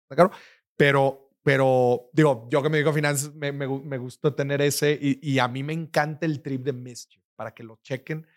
Claro, 0.09 0.31
pero, 0.75 1.28
pero 1.49 2.11
digo, 2.13 2.47
yo 2.51 2.61
que 2.61 2.69
me 2.69 2.77
digo 2.77 2.93
finanzas, 2.93 3.33
me, 3.33 3.51
me, 3.51 3.67
me 3.67 3.97
gusta 3.97 4.35
tener 4.35 4.61
ese 4.61 4.91
y, 5.01 5.19
y, 5.27 5.39
a 5.39 5.47
mí 5.47 5.63
me 5.63 5.73
encanta 5.73 6.27
el 6.27 6.43
trip 6.43 6.61
de 6.61 6.73
Mischief 6.73 7.23
para 7.35 7.55
que 7.55 7.63
lo 7.63 7.79
chequen. 7.81 8.27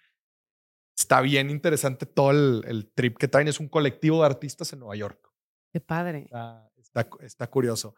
Está 0.96 1.20
bien 1.20 1.50
interesante 1.50 2.06
todo 2.06 2.30
el, 2.30 2.64
el 2.66 2.90
trip 2.90 3.18
que 3.18 3.28
traen. 3.28 3.48
Es 3.48 3.60
un 3.60 3.68
colectivo 3.68 4.20
de 4.20 4.24
artistas 4.24 4.72
en 4.72 4.78
Nueva 4.78 4.96
York. 4.96 5.30
Qué 5.70 5.78
padre. 5.78 6.30
Está, 6.78 7.06
está, 7.20 7.50
curioso. 7.50 7.94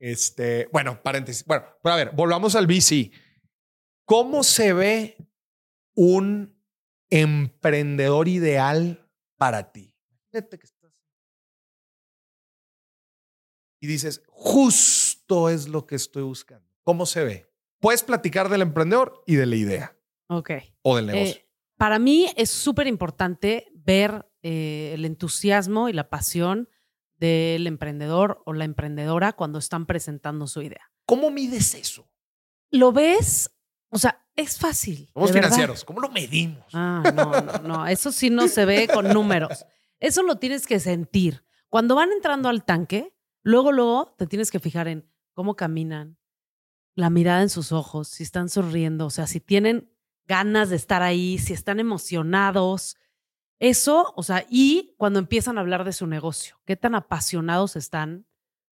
Este, 0.00 0.68
bueno, 0.72 1.00
paréntesis. 1.00 1.44
Bueno, 1.44 1.66
pero 1.80 1.92
a 1.92 1.96
ver, 1.96 2.10
volvamos 2.10 2.56
al 2.56 2.66
VC. 2.66 3.12
¿Cómo 4.04 4.42
se 4.42 4.72
ve 4.72 5.16
un 5.94 6.60
emprendedor 7.08 8.26
ideal 8.26 9.08
para 9.36 9.70
ti? 9.70 9.94
Y 13.80 13.86
dices, 13.86 14.22
justo 14.28 15.48
es 15.48 15.68
lo 15.68 15.86
que 15.86 15.96
estoy 15.96 16.22
buscando. 16.22 16.68
¿Cómo 16.84 17.06
se 17.06 17.24
ve? 17.24 17.46
Puedes 17.80 18.02
platicar 18.02 18.48
del 18.48 18.62
emprendedor 18.62 19.22
y 19.26 19.36
de 19.36 19.46
la 19.46 19.56
idea. 19.56 19.96
Ok. 20.28 20.50
O 20.82 20.96
del 20.96 21.06
negocio. 21.06 21.36
Eh, 21.36 21.48
para 21.76 21.98
mí 21.98 22.30
es 22.36 22.50
súper 22.50 22.86
importante 22.86 23.66
ver 23.74 24.30
eh, 24.42 24.92
el 24.94 25.04
entusiasmo 25.06 25.88
y 25.88 25.94
la 25.94 26.10
pasión 26.10 26.68
del 27.16 27.66
emprendedor 27.66 28.42
o 28.44 28.52
la 28.52 28.64
emprendedora 28.64 29.32
cuando 29.32 29.58
están 29.58 29.86
presentando 29.86 30.46
su 30.46 30.62
idea. 30.62 30.90
¿Cómo 31.06 31.30
mides 31.30 31.74
eso? 31.74 32.08
Lo 32.70 32.92
ves, 32.92 33.50
o 33.90 33.98
sea, 33.98 34.26
es 34.36 34.58
fácil. 34.58 35.10
Somos 35.12 35.32
financieros, 35.32 35.84
¿cómo 35.84 36.00
lo 36.00 36.08
medimos? 36.10 36.64
Ah, 36.72 37.02
no, 37.14 37.40
no, 37.40 37.58
no, 37.68 37.86
eso 37.86 38.12
sí 38.12 38.30
no 38.30 38.48
se 38.48 38.64
ve 38.64 38.88
con 38.88 39.08
números. 39.08 39.66
Eso 39.98 40.22
lo 40.22 40.36
tienes 40.36 40.66
que 40.66 40.80
sentir. 40.80 41.44
Cuando 41.68 41.94
van 41.94 42.12
entrando 42.12 42.48
al 42.48 42.64
tanque, 42.64 43.14
luego, 43.42 43.72
luego 43.72 44.14
te 44.18 44.26
tienes 44.26 44.50
que 44.50 44.60
fijar 44.60 44.88
en 44.88 45.08
cómo 45.32 45.56
caminan, 45.56 46.18
la 46.94 47.10
mirada 47.10 47.42
en 47.42 47.48
sus 47.48 47.72
ojos, 47.72 48.08
si 48.08 48.22
están 48.22 48.48
sonriendo, 48.48 49.06
o 49.06 49.10
sea, 49.10 49.26
si 49.26 49.40
tienen 49.40 49.90
ganas 50.26 50.70
de 50.70 50.76
estar 50.76 51.02
ahí, 51.02 51.38
si 51.38 51.52
están 51.52 51.80
emocionados, 51.80 52.96
eso, 53.58 54.12
o 54.16 54.22
sea, 54.22 54.46
y 54.48 54.94
cuando 54.96 55.18
empiezan 55.18 55.58
a 55.58 55.60
hablar 55.60 55.84
de 55.84 55.92
su 55.92 56.06
negocio, 56.06 56.60
qué 56.64 56.76
tan 56.76 56.94
apasionados 56.94 57.76
están 57.76 58.26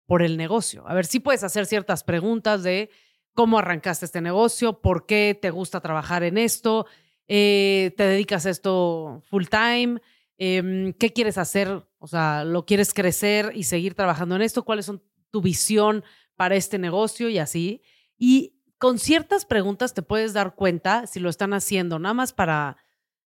por 0.05 0.21
el 0.21 0.37
negocio. 0.37 0.87
A 0.87 0.93
ver, 0.93 1.05
sí 1.05 1.19
puedes 1.19 1.43
hacer 1.43 1.65
ciertas 1.65 2.03
preguntas 2.03 2.63
de 2.63 2.89
cómo 3.33 3.59
arrancaste 3.59 4.05
este 4.05 4.21
negocio, 4.21 4.81
por 4.81 5.05
qué 5.05 5.37
te 5.39 5.51
gusta 5.51 5.81
trabajar 5.81 6.23
en 6.23 6.37
esto, 6.37 6.85
eh, 7.27 7.93
te 7.97 8.03
dedicas 8.03 8.45
a 8.45 8.49
esto 8.49 9.21
full 9.29 9.45
time, 9.45 10.01
em, 10.37 10.93
qué 10.93 11.13
quieres 11.13 11.37
hacer, 11.37 11.87
o 11.99 12.07
sea, 12.07 12.43
lo 12.43 12.65
quieres 12.65 12.93
crecer 12.93 13.51
y 13.55 13.63
seguir 13.63 13.95
trabajando 13.95 14.35
en 14.35 14.41
esto, 14.41 14.63
cuáles 14.63 14.85
son 14.85 15.03
tu 15.31 15.41
visión 15.41 16.03
para 16.35 16.55
este 16.55 16.77
negocio 16.77 17.29
y 17.29 17.37
así. 17.37 17.81
Y 18.17 18.61
con 18.77 18.99
ciertas 18.99 19.45
preguntas 19.45 19.93
te 19.93 20.01
puedes 20.01 20.33
dar 20.33 20.55
cuenta 20.55 21.07
si 21.07 21.19
lo 21.19 21.29
están 21.29 21.53
haciendo 21.53 21.99
nada 21.99 22.13
más 22.13 22.33
para 22.33 22.77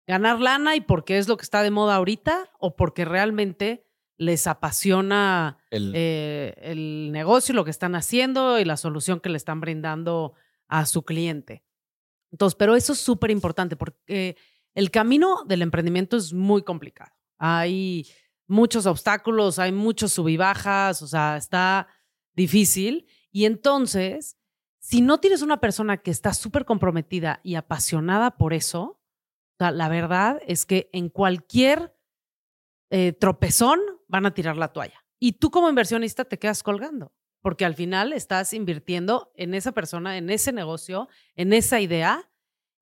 ganar 0.08 0.40
lana 0.40 0.76
y 0.76 0.82
porque 0.82 1.18
es 1.18 1.28
lo 1.28 1.38
que 1.38 1.44
está 1.44 1.62
de 1.64 1.72
moda 1.72 1.96
ahorita 1.96 2.52
o 2.60 2.76
porque 2.76 3.06
realmente 3.06 3.86
les 4.18 4.46
apasiona 4.48 5.58
el, 5.72 5.94
eh, 5.96 6.54
el 6.58 7.12
negocio, 7.12 7.56
lo 7.56 7.66
que 7.66 7.72
están 7.72 7.96
haciendo 7.96 8.60
y 8.60 8.66
la 8.66 8.78
solución 8.78 9.20
que 9.20 9.30
le 9.30 9.38
están 9.38 9.60
brindando 9.62 10.34
a 10.68 10.86
su 10.86 11.04
cliente. 11.04 11.64
Entonces, 12.32 12.56
pero 12.56 12.76
eso 12.76 12.94
es 12.94 13.00
súper 13.00 13.32
importante 13.32 13.76
porque 13.76 14.38
el 14.74 14.92
camino 14.92 15.44
del 15.46 15.62
emprendimiento 15.62 16.18
es 16.18 16.34
muy 16.34 16.64
complicado. 16.64 17.12
Hay 17.38 18.08
muchos 18.48 18.86
obstáculos, 18.86 19.60
hay 19.60 19.72
muchos 19.72 20.14
sub 20.14 20.28
y 20.30 20.38
bajas, 20.38 21.02
o 21.02 21.08
sea, 21.08 21.38
está 21.38 21.88
difícil. 22.34 23.08
Y 23.32 23.46
entonces, 23.46 24.38
si 24.80 25.02
no 25.02 25.20
tienes 25.20 25.42
una 25.42 25.60
persona 25.60 25.98
que 25.98 26.12
está 26.12 26.34
súper 26.34 26.66
comprometida 26.66 27.40
y 27.44 27.56
apasionada 27.56 28.38
por 28.38 28.54
eso, 28.54 29.02
la 29.58 29.90
verdad 29.90 30.42
es 30.48 30.66
que 30.66 30.90
en 30.92 31.10
cualquier 31.10 31.96
eh, 32.90 33.14
tropezón 33.14 33.80
van 34.08 34.26
a 34.26 34.34
tirar 34.34 34.58
la 34.58 34.70
toalla. 34.70 35.06
Y 35.20 35.34
tú 35.34 35.52
como 35.52 35.70
inversionista 35.70 36.26
te 36.26 36.40
quedas 36.40 36.64
colgando, 36.64 37.14
porque 37.42 37.64
al 37.64 37.76
final 37.76 38.12
estás 38.12 38.54
invirtiendo 38.54 39.32
en 39.36 39.54
esa 39.54 39.72
persona, 39.72 40.18
en 40.18 40.32
ese 40.32 40.52
negocio, 40.52 41.08
en 41.36 41.54
esa 41.54 41.80
idea, 41.80 42.31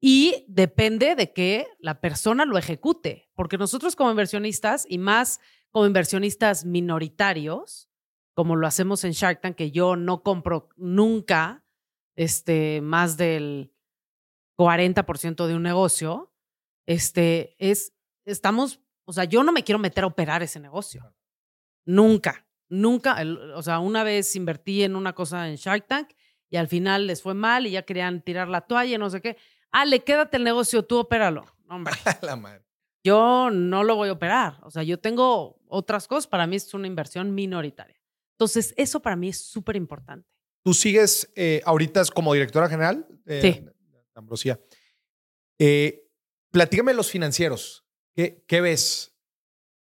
y 0.01 0.45
depende 0.47 1.15
de 1.15 1.33
que 1.33 1.67
la 1.79 1.99
persona 1.99 2.45
lo 2.45 2.57
ejecute, 2.57 3.29
porque 3.35 3.57
nosotros 3.57 3.95
como 3.95 4.11
inversionistas, 4.11 4.85
y 4.87 4.97
más 4.97 5.39
como 5.71 5.85
inversionistas 5.85 6.65
minoritarios, 6.65 7.89
como 8.33 8.55
lo 8.55 8.67
hacemos 8.67 9.03
en 9.03 9.11
Shark 9.11 9.41
Tank, 9.41 9.55
que 9.55 9.71
yo 9.71 9.97
no 9.97 10.23
compro 10.23 10.69
nunca 10.77 11.65
este, 12.15 12.79
más 12.81 13.17
del 13.17 13.73
40% 14.57 15.47
de 15.47 15.55
un 15.55 15.63
negocio, 15.63 16.33
este, 16.85 17.55
es, 17.59 17.93
estamos, 18.25 18.79
o 19.05 19.13
sea, 19.13 19.25
yo 19.25 19.43
no 19.43 19.51
me 19.51 19.63
quiero 19.63 19.79
meter 19.79 20.05
a 20.05 20.07
operar 20.07 20.41
ese 20.41 20.59
negocio. 20.59 21.13
Nunca, 21.85 22.47
nunca, 22.69 23.17
o 23.55 23.61
sea, 23.61 23.79
una 23.79 24.03
vez 24.03 24.35
invertí 24.35 24.83
en 24.83 24.95
una 24.95 25.13
cosa 25.13 25.49
en 25.49 25.55
Shark 25.55 25.87
Tank 25.87 26.09
y 26.49 26.57
al 26.57 26.67
final 26.67 27.07
les 27.07 27.21
fue 27.21 27.33
mal 27.33 27.67
y 27.67 27.71
ya 27.71 27.83
querían 27.83 28.21
tirar 28.21 28.47
la 28.47 28.61
toalla, 28.61 28.97
no 28.97 29.09
sé 29.09 29.21
qué. 29.21 29.37
Ah, 29.71 29.85
le 29.85 30.03
quédate 30.03 30.37
el 30.37 30.43
negocio, 30.43 30.83
tú 30.83 30.97
opéralo. 30.97 31.45
hombre. 31.69 31.93
la 32.21 32.35
madre. 32.35 32.63
Yo 33.03 33.49
no 33.51 33.83
lo 33.83 33.95
voy 33.95 34.09
a 34.09 34.13
operar. 34.13 34.59
O 34.63 34.71
sea, 34.71 34.83
yo 34.83 34.99
tengo 34.99 35.59
otras 35.67 36.07
cosas. 36.07 36.27
Para 36.27 36.47
mí 36.47 36.55
es 36.57 36.73
una 36.73 36.87
inversión 36.87 37.33
minoritaria. 37.33 37.99
Entonces, 38.33 38.73
eso 38.77 39.01
para 39.01 39.15
mí 39.15 39.29
es 39.29 39.39
súper 39.39 39.75
importante. 39.75 40.27
Tú 40.63 40.73
sigues 40.73 41.31
eh, 41.35 41.61
ahorita 41.65 42.03
como 42.13 42.33
directora 42.33 42.67
general 42.67 43.07
de, 43.25 43.41
sí. 43.41 43.65
Ambrosía. 44.15 44.59
Eh, 45.57 46.09
Platícame 46.51 46.93
los 46.93 47.11
financieros. 47.11 47.85
¿Qué, 48.15 48.43
¿Qué, 48.47 48.61
ves? 48.61 49.15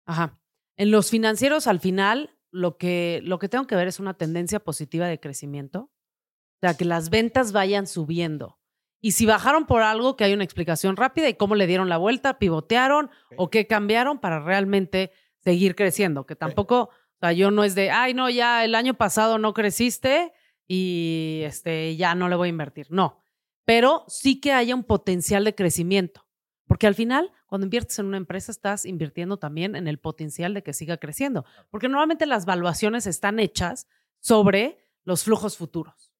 Ajá. 0.05 0.39
En 0.77 0.91
los 0.91 1.09
financieros, 1.09 1.67
al 1.67 1.79
final, 1.79 2.37
lo 2.51 2.77
que, 2.77 3.21
lo 3.23 3.39
que 3.39 3.49
tengo 3.49 3.65
que 3.65 3.75
ver 3.75 3.87
es 3.87 3.99
una 3.99 4.13
tendencia 4.13 4.59
positiva 4.59 5.07
de 5.07 5.19
crecimiento. 5.19 5.79
O 5.81 6.59
sea, 6.61 6.75
que 6.75 6.85
las 6.85 7.09
ventas 7.09 7.51
vayan 7.51 7.87
subiendo. 7.87 8.59
Y 9.05 9.11
si 9.11 9.25
bajaron 9.25 9.65
por 9.65 9.81
algo, 9.81 10.15
que 10.15 10.23
hay 10.23 10.33
una 10.33 10.45
explicación 10.45 10.95
rápida 10.95 11.27
y 11.27 11.33
cómo 11.33 11.55
le 11.55 11.67
dieron 11.67 11.89
la 11.89 11.97
vuelta, 11.97 12.39
pivotearon 12.39 13.11
o 13.35 13.49
qué 13.49 13.67
cambiaron 13.67 14.17
para 14.17 14.39
realmente 14.39 15.11
seguir 15.43 15.75
creciendo. 15.75 16.25
Que 16.25 16.37
tampoco, 16.37 16.83
o 16.83 17.19
sea, 17.19 17.33
yo 17.33 17.51
no 17.51 17.65
es 17.65 17.75
de, 17.75 17.91
ay, 17.91 18.13
no, 18.13 18.29
ya 18.29 18.63
el 18.63 18.75
año 18.75 18.93
pasado 18.93 19.39
no 19.39 19.53
creciste 19.53 20.31
y 20.69 21.41
este, 21.43 21.97
ya 21.97 22.15
no 22.15 22.29
le 22.29 22.37
voy 22.37 22.47
a 22.47 22.51
invertir. 22.51 22.87
No, 22.91 23.21
pero 23.65 24.05
sí 24.07 24.39
que 24.39 24.53
haya 24.53 24.73
un 24.73 24.85
potencial 24.85 25.43
de 25.43 25.53
crecimiento. 25.53 26.25
Porque 26.65 26.87
al 26.87 26.95
final, 26.95 27.29
cuando 27.45 27.65
inviertes 27.65 27.99
en 27.99 28.05
una 28.05 28.15
empresa, 28.15 28.53
estás 28.53 28.85
invirtiendo 28.85 29.35
también 29.35 29.75
en 29.75 29.89
el 29.89 29.99
potencial 29.99 30.53
de 30.53 30.63
que 30.63 30.71
siga 30.71 30.95
creciendo. 30.95 31.43
Porque 31.69 31.89
normalmente 31.89 32.25
las 32.25 32.45
valuaciones 32.45 33.05
están 33.05 33.39
hechas 33.39 33.89
sobre 34.21 34.77
los 35.03 35.25
flujos 35.25 35.57
futuros, 35.57 36.12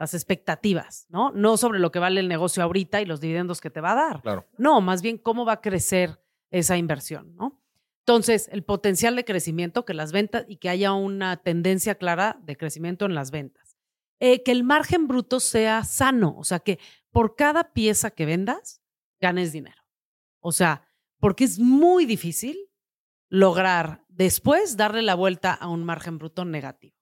las 0.00 0.14
expectativas, 0.14 1.04
¿no? 1.10 1.30
No 1.32 1.58
sobre 1.58 1.78
lo 1.78 1.92
que 1.92 1.98
vale 1.98 2.20
el 2.20 2.28
negocio 2.28 2.62
ahorita 2.62 3.02
y 3.02 3.04
los 3.04 3.20
dividendos 3.20 3.60
que 3.60 3.68
te 3.68 3.82
va 3.82 3.92
a 3.92 3.94
dar. 3.96 4.22
Claro. 4.22 4.46
No, 4.56 4.80
más 4.80 5.02
bien 5.02 5.18
cómo 5.18 5.44
va 5.44 5.52
a 5.52 5.60
crecer 5.60 6.18
esa 6.50 6.78
inversión, 6.78 7.36
¿no? 7.36 7.62
Entonces, 7.98 8.48
el 8.50 8.64
potencial 8.64 9.14
de 9.14 9.26
crecimiento, 9.26 9.84
que 9.84 9.92
las 9.92 10.10
ventas 10.10 10.46
y 10.48 10.56
que 10.56 10.70
haya 10.70 10.94
una 10.94 11.36
tendencia 11.36 11.96
clara 11.96 12.40
de 12.42 12.56
crecimiento 12.56 13.04
en 13.04 13.14
las 13.14 13.30
ventas. 13.30 13.76
Eh, 14.20 14.42
que 14.42 14.52
el 14.52 14.64
margen 14.64 15.06
bruto 15.06 15.38
sea 15.38 15.84
sano, 15.84 16.34
o 16.38 16.44
sea, 16.44 16.60
que 16.60 16.78
por 17.10 17.36
cada 17.36 17.74
pieza 17.74 18.10
que 18.10 18.24
vendas, 18.24 18.80
ganes 19.20 19.52
dinero. 19.52 19.82
O 20.38 20.52
sea, 20.52 20.88
porque 21.18 21.44
es 21.44 21.58
muy 21.58 22.06
difícil 22.06 22.70
lograr 23.28 24.02
después 24.08 24.78
darle 24.78 25.02
la 25.02 25.14
vuelta 25.14 25.52
a 25.52 25.68
un 25.68 25.84
margen 25.84 26.16
bruto 26.16 26.46
negativo. 26.46 26.96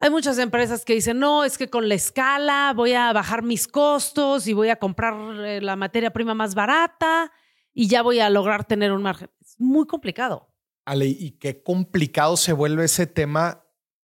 Hay 0.00 0.10
muchas 0.10 0.38
empresas 0.38 0.84
que 0.84 0.94
dicen, 0.94 1.18
no, 1.18 1.44
es 1.44 1.58
que 1.58 1.68
con 1.68 1.88
la 1.88 1.94
escala 1.94 2.72
voy 2.74 2.94
a 2.94 3.12
bajar 3.12 3.42
mis 3.42 3.68
costos 3.68 4.46
y 4.46 4.52
voy 4.52 4.70
a 4.70 4.76
comprar 4.76 5.14
eh, 5.44 5.60
la 5.60 5.76
materia 5.76 6.10
prima 6.10 6.34
más 6.34 6.54
barata 6.54 7.30
y 7.72 7.86
ya 7.86 8.02
voy 8.02 8.18
a 8.18 8.30
lograr 8.30 8.64
tener 8.64 8.92
un 8.92 9.02
margen. 9.02 9.30
Es 9.40 9.60
muy 9.60 9.86
complicado. 9.86 10.48
Ale, 10.86 11.06
y 11.06 11.32
qué 11.32 11.62
complicado 11.62 12.36
se 12.36 12.52
vuelve 12.52 12.86
ese 12.86 13.06
tema, 13.06 13.64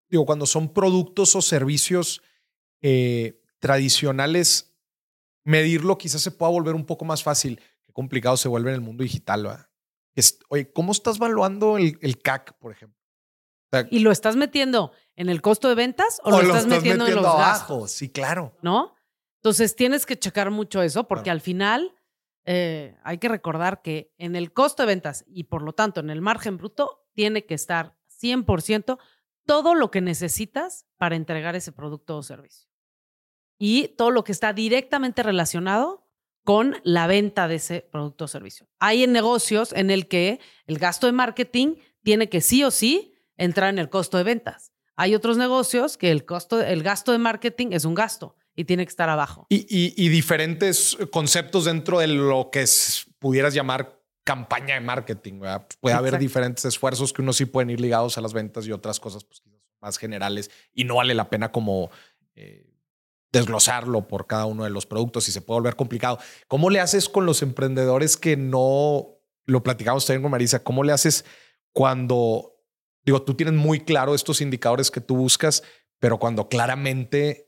digo, 0.10 0.26
cuando 0.26 0.46
son 0.46 0.74
productos 0.74 1.36
o 1.36 1.42
servicios 1.42 2.22
eh, 2.82 3.44
tradicionales, 3.60 4.74
medirlo 5.44 5.98
quizás 5.98 6.22
se 6.22 6.32
pueda 6.32 6.52
volver 6.52 6.74
un 6.74 6.86
poco 6.86 7.04
más 7.04 7.22
fácil 7.22 7.60
complicado 7.92 8.38
se 8.38 8.48
vuelve 8.48 8.70
en 8.72 8.76
el 8.76 8.82
mundo 8.82 9.04
digital. 9.04 9.68
oye, 10.50 10.72
¿cómo 10.72 10.92
estás 10.92 11.20
valuando 11.20 11.78
el, 11.78 12.22
CAC, 12.22 12.58
por 12.58 12.72
ejemplo? 12.72 13.01
¿Y 13.90 14.00
lo 14.00 14.12
estás 14.12 14.36
metiendo 14.36 14.92
en 15.16 15.30
el 15.30 15.42
costo 15.42 15.70
de 15.70 15.76
ventas 15.76 16.20
o, 16.24 16.32
lo, 16.32 16.42
estás, 16.42 16.68
metiendo, 16.68 17.08
en 17.08 17.16
los 17.16 17.26
abajo? 17.26 17.88
Sí, 17.88 18.10
claro. 18.10 18.58
¿No? 18.62 18.96
Entonces 19.38 19.76
tienes 19.76 20.06
que 20.06 20.20
checar 20.20 20.52
mucho 20.52 20.82
eso 20.82 21.08
porque 21.08 21.32
al 21.32 21.42
final 21.42 21.96
eh, 22.46 22.98
hay 23.04 23.18
que 23.18 23.30
recordar 23.30 23.82
que 23.82 24.14
en 24.18 24.36
el 24.36 24.52
costo 24.52 24.84
de 24.84 24.88
ventas 24.88 25.24
y 25.28 25.46
por 25.46 25.62
lo 25.62 25.74
tanto 25.74 26.00
en 26.00 26.10
el 26.10 26.22
margen 26.22 26.58
bruto 26.58 27.08
tiene 27.14 27.46
que 27.46 27.54
estar 27.54 27.96
100% 28.22 29.00
todo 29.46 29.74
lo 29.74 29.90
que 29.90 30.02
necesitas 30.02 30.86
para 30.98 31.16
entregar 31.16 31.56
ese 31.56 31.72
producto 31.72 32.18
o 32.18 32.24
servicio. 32.24 32.70
Y 33.58 33.90
todo 33.90 34.12
lo 34.12 34.24
que 34.24 34.32
está 34.32 34.54
directamente 34.54 35.24
relacionado 35.24 36.08
con 36.44 36.78
la 36.84 37.08
venta 37.08 37.48
de 37.48 37.56
ese 37.56 37.82
producto 37.82 38.26
o 38.26 38.28
servicio. 38.28 38.68
Hay 38.80 39.04
en 39.04 39.12
negocios 39.12 39.74
en 39.74 39.92
el 39.92 40.08
que 40.08 40.40
el 40.66 40.80
gasto 40.80 41.06
de 41.08 41.14
marketing 41.14 41.76
tiene 42.04 42.30
que 42.30 42.42
sí 42.42 42.64
o 42.64 42.72
sí 42.72 43.11
entrar 43.42 43.70
en 43.70 43.80
el 43.80 43.90
costo 43.90 44.18
de 44.18 44.24
ventas. 44.24 44.72
Hay 44.96 45.16
otros 45.16 45.38
negocios 45.38 45.98
que 45.98 46.12
el, 46.12 46.26
costo, 46.26 46.62
el 46.62 46.84
gasto 46.84 47.12
de 47.12 47.18
marketing 47.18 47.68
es 47.72 47.86
un 47.86 47.96
gasto 47.96 48.36
y 48.56 48.66
tiene 48.66 48.86
que 48.86 48.90
estar 48.90 49.10
abajo. 49.10 49.48
Y, 49.50 50.10
diferentes 50.10 50.98
conceptos 51.12 51.66
dentro 51.66 52.00
de 52.00 52.08
lo 52.08 52.50
que 52.52 52.66
pudieras 53.18 53.54
llamar 53.54 54.00
campaña 54.24 54.76
de 54.76 54.82
marketing. 54.82 55.42
Puede 55.80 55.96
haber 55.96 56.20
diferentes 56.20 56.66
esfuerzos 56.66 57.14
que 57.14 57.22
unos 57.22 57.38
sí 57.38 57.46
pueden 57.46 57.72
ir 57.72 57.82
ligados 57.82 58.18
a 58.18 58.22
las 58.22 58.34
ventas 58.34 58.68
y 58.68 58.72
otras 58.72 59.00
cosas 59.00 59.24
pues, 59.24 59.42
más 59.80 59.98
generales 59.98 60.52
y 60.74 60.84
no 60.84 60.96
vale 60.96 61.14
la 61.14 61.30
pena 61.30 61.52
como... 61.52 61.90
Eh, 62.36 62.68
desglosarlo 63.34 64.10
por 64.10 64.28
cada 64.28 64.46
uno 64.46 64.66
de 64.66 64.70
los 64.70 64.86
productos 64.86 65.30
y 65.30 65.32
se 65.32 65.40
puede 65.40 65.62
volver 65.62 65.78
complicado. 65.78 66.20
¿Cómo 66.50 66.70
le 66.70 66.82
haces 66.82 67.08
con 67.08 67.26
los 67.26 67.42
emprendedores 67.42 68.18
que 68.18 68.36
no, 68.36 69.08
lo 69.46 69.64
platicamos 69.64 70.06
también 70.06 70.22
con 70.24 70.32
Marisa, 70.32 70.64
cómo 70.64 70.84
le 70.84 70.92
haces 70.92 71.24
cuando, 71.72 72.51
digo, 73.04 73.22
tú 73.24 73.36
tienes 73.36 73.56
muy 73.56 73.82
claro 73.82 74.16
estos 74.16 74.42
indicadores 74.42 74.92
que 74.92 75.02
tú 75.02 75.16
buscas, 75.16 75.64
pero 76.00 76.20
cuando 76.20 76.48
claramente 76.50 77.48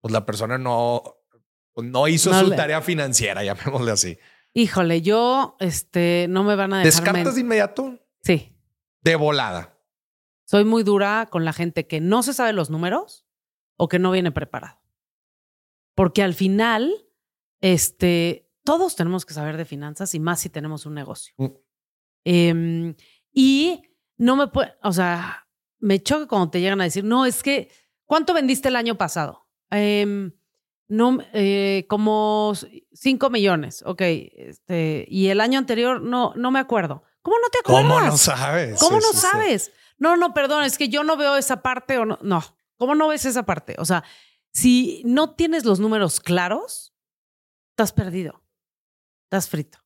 pues 0.00 0.12
la 0.12 0.24
persona 0.24 0.58
no, 0.58 1.02
no 1.76 2.08
hizo 2.08 2.32
su 2.32 2.50
tarea 2.50 2.80
financiera, 2.80 3.42
llamémosle 3.44 3.92
así. 3.92 4.18
Híjole, 4.52 5.02
yo, 5.02 5.56
este, 5.60 6.26
no 6.30 6.44
me 6.44 6.56
van 6.56 6.72
a 6.72 6.78
dejar. 6.78 6.92
¿Descartas 6.92 7.34
de 7.34 7.40
inmediato? 7.40 7.98
Sí. 8.22 8.56
De 9.02 9.16
volada. 9.16 9.78
Soy 10.46 10.64
muy 10.64 10.82
dura 10.82 11.28
con 11.30 11.44
la 11.44 11.52
gente 11.52 11.86
que 11.86 12.00
no 12.00 12.22
se 12.22 12.32
sabe 12.32 12.52
los 12.52 12.70
números 12.70 13.26
o 13.76 13.88
que 13.88 13.98
no 13.98 14.10
viene 14.10 14.32
preparado. 14.32 14.80
Porque 15.94 16.22
al 16.22 16.34
final, 16.34 16.94
este, 17.60 18.48
todos 18.64 18.96
tenemos 18.96 19.26
que 19.26 19.34
saber 19.34 19.56
de 19.56 19.64
finanzas 19.64 20.14
y 20.14 20.20
más 20.20 20.40
si 20.40 20.48
tenemos 20.48 20.86
un 20.86 20.94
negocio. 20.94 21.34
Mm. 21.36 21.46
Em, 22.24 22.94
y 23.32 23.82
no 24.16 24.36
me 24.36 24.48
puede, 24.48 24.74
o 24.82 24.92
sea, 24.92 25.46
me 25.78 26.02
choca 26.02 26.26
cuando 26.26 26.50
te 26.50 26.60
llegan 26.60 26.80
a 26.80 26.84
decir, 26.84 27.04
no, 27.04 27.26
es 27.26 27.42
que, 27.42 27.70
¿cuánto 28.04 28.34
vendiste 28.34 28.68
el 28.68 28.76
año 28.76 28.96
pasado? 28.96 29.46
Em, 29.70 30.32
no, 30.88 31.18
eh, 31.32 31.86
como 31.88 32.52
5 32.92 33.30
millones, 33.30 33.82
ok. 33.84 34.02
Este, 34.02 35.06
y 35.08 35.28
el 35.28 35.40
año 35.40 35.58
anterior, 35.58 36.00
no, 36.00 36.32
no 36.36 36.50
me 36.50 36.60
acuerdo. 36.60 37.02
¿Cómo 37.22 37.36
no 37.38 37.48
te 37.48 37.58
acuerdas? 37.58 37.92
¿Cómo 37.92 38.06
no 38.06 38.16
sabes? 38.16 38.80
¿Cómo 38.80 39.00
no 39.00 39.12
sabes? 39.12 39.72
No, 39.98 40.16
no, 40.16 40.32
perdón, 40.32 40.64
es 40.64 40.78
que 40.78 40.88
yo 40.88 41.02
no 41.02 41.16
veo 41.16 41.36
esa 41.36 41.62
parte 41.62 41.98
o 41.98 42.04
no. 42.04 42.18
No, 42.22 42.42
¿cómo 42.76 42.94
no 42.94 43.08
ves 43.08 43.24
esa 43.24 43.44
parte? 43.44 43.74
O 43.78 43.84
sea, 43.84 44.04
si 44.52 45.02
no 45.04 45.34
tienes 45.34 45.64
los 45.64 45.80
números 45.80 46.20
claros, 46.20 46.94
estás 47.70 47.92
perdido, 47.92 48.42
estás 49.24 49.48
frito. 49.48 49.78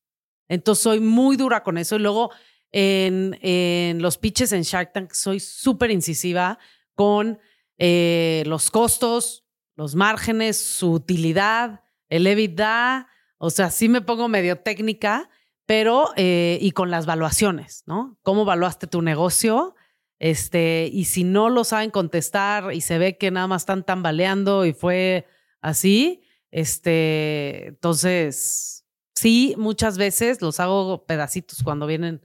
Entonces 0.48 0.82
soy 0.82 1.00
muy 1.00 1.36
dura 1.36 1.62
con 1.62 1.78
eso 1.78 1.96
y 1.96 2.00
luego 2.00 2.30
en, 2.72 4.02
los 4.02 4.18
pitches 4.18 4.52
en 4.52 4.62
Shark 4.62 4.92
Tank 4.92 5.12
soy 5.12 5.40
súper 5.40 5.90
incisiva 5.90 6.58
con 6.94 7.38
eh, 7.78 8.42
los 8.46 8.70
costos, 8.70 9.44
los 9.76 9.94
márgenes, 9.94 10.56
su 10.56 10.92
utilidad, 10.92 11.82
el 12.08 12.26
EBITDA. 12.26 13.08
O 13.38 13.50
sea, 13.50 13.70
sí 13.70 13.88
me 13.88 14.02
pongo 14.02 14.28
medio 14.28 14.56
técnica, 14.56 15.30
pero 15.66 16.10
eh, 16.16 16.58
y 16.60 16.72
con 16.72 16.90
las 16.90 17.06
valuaciones, 17.06 17.84
¿no? 17.86 18.18
¿Cómo 18.22 18.42
evaluaste 18.42 18.86
tu 18.86 19.02
negocio? 19.02 19.74
Este, 20.18 20.90
y 20.92 21.06
si 21.06 21.24
no 21.24 21.48
lo 21.48 21.64
saben 21.64 21.90
contestar 21.90 22.74
y 22.74 22.82
se 22.82 22.98
ve 22.98 23.16
que 23.16 23.30
nada 23.30 23.46
más 23.46 23.62
están 23.62 23.84
tambaleando 23.84 24.66
y 24.66 24.74
fue 24.74 25.26
así, 25.62 26.22
este, 26.50 27.68
entonces, 27.68 28.84
sí, 29.14 29.54
muchas 29.56 29.96
veces 29.96 30.42
los 30.42 30.60
hago 30.60 31.06
pedacitos 31.06 31.62
cuando 31.62 31.86
vienen, 31.86 32.20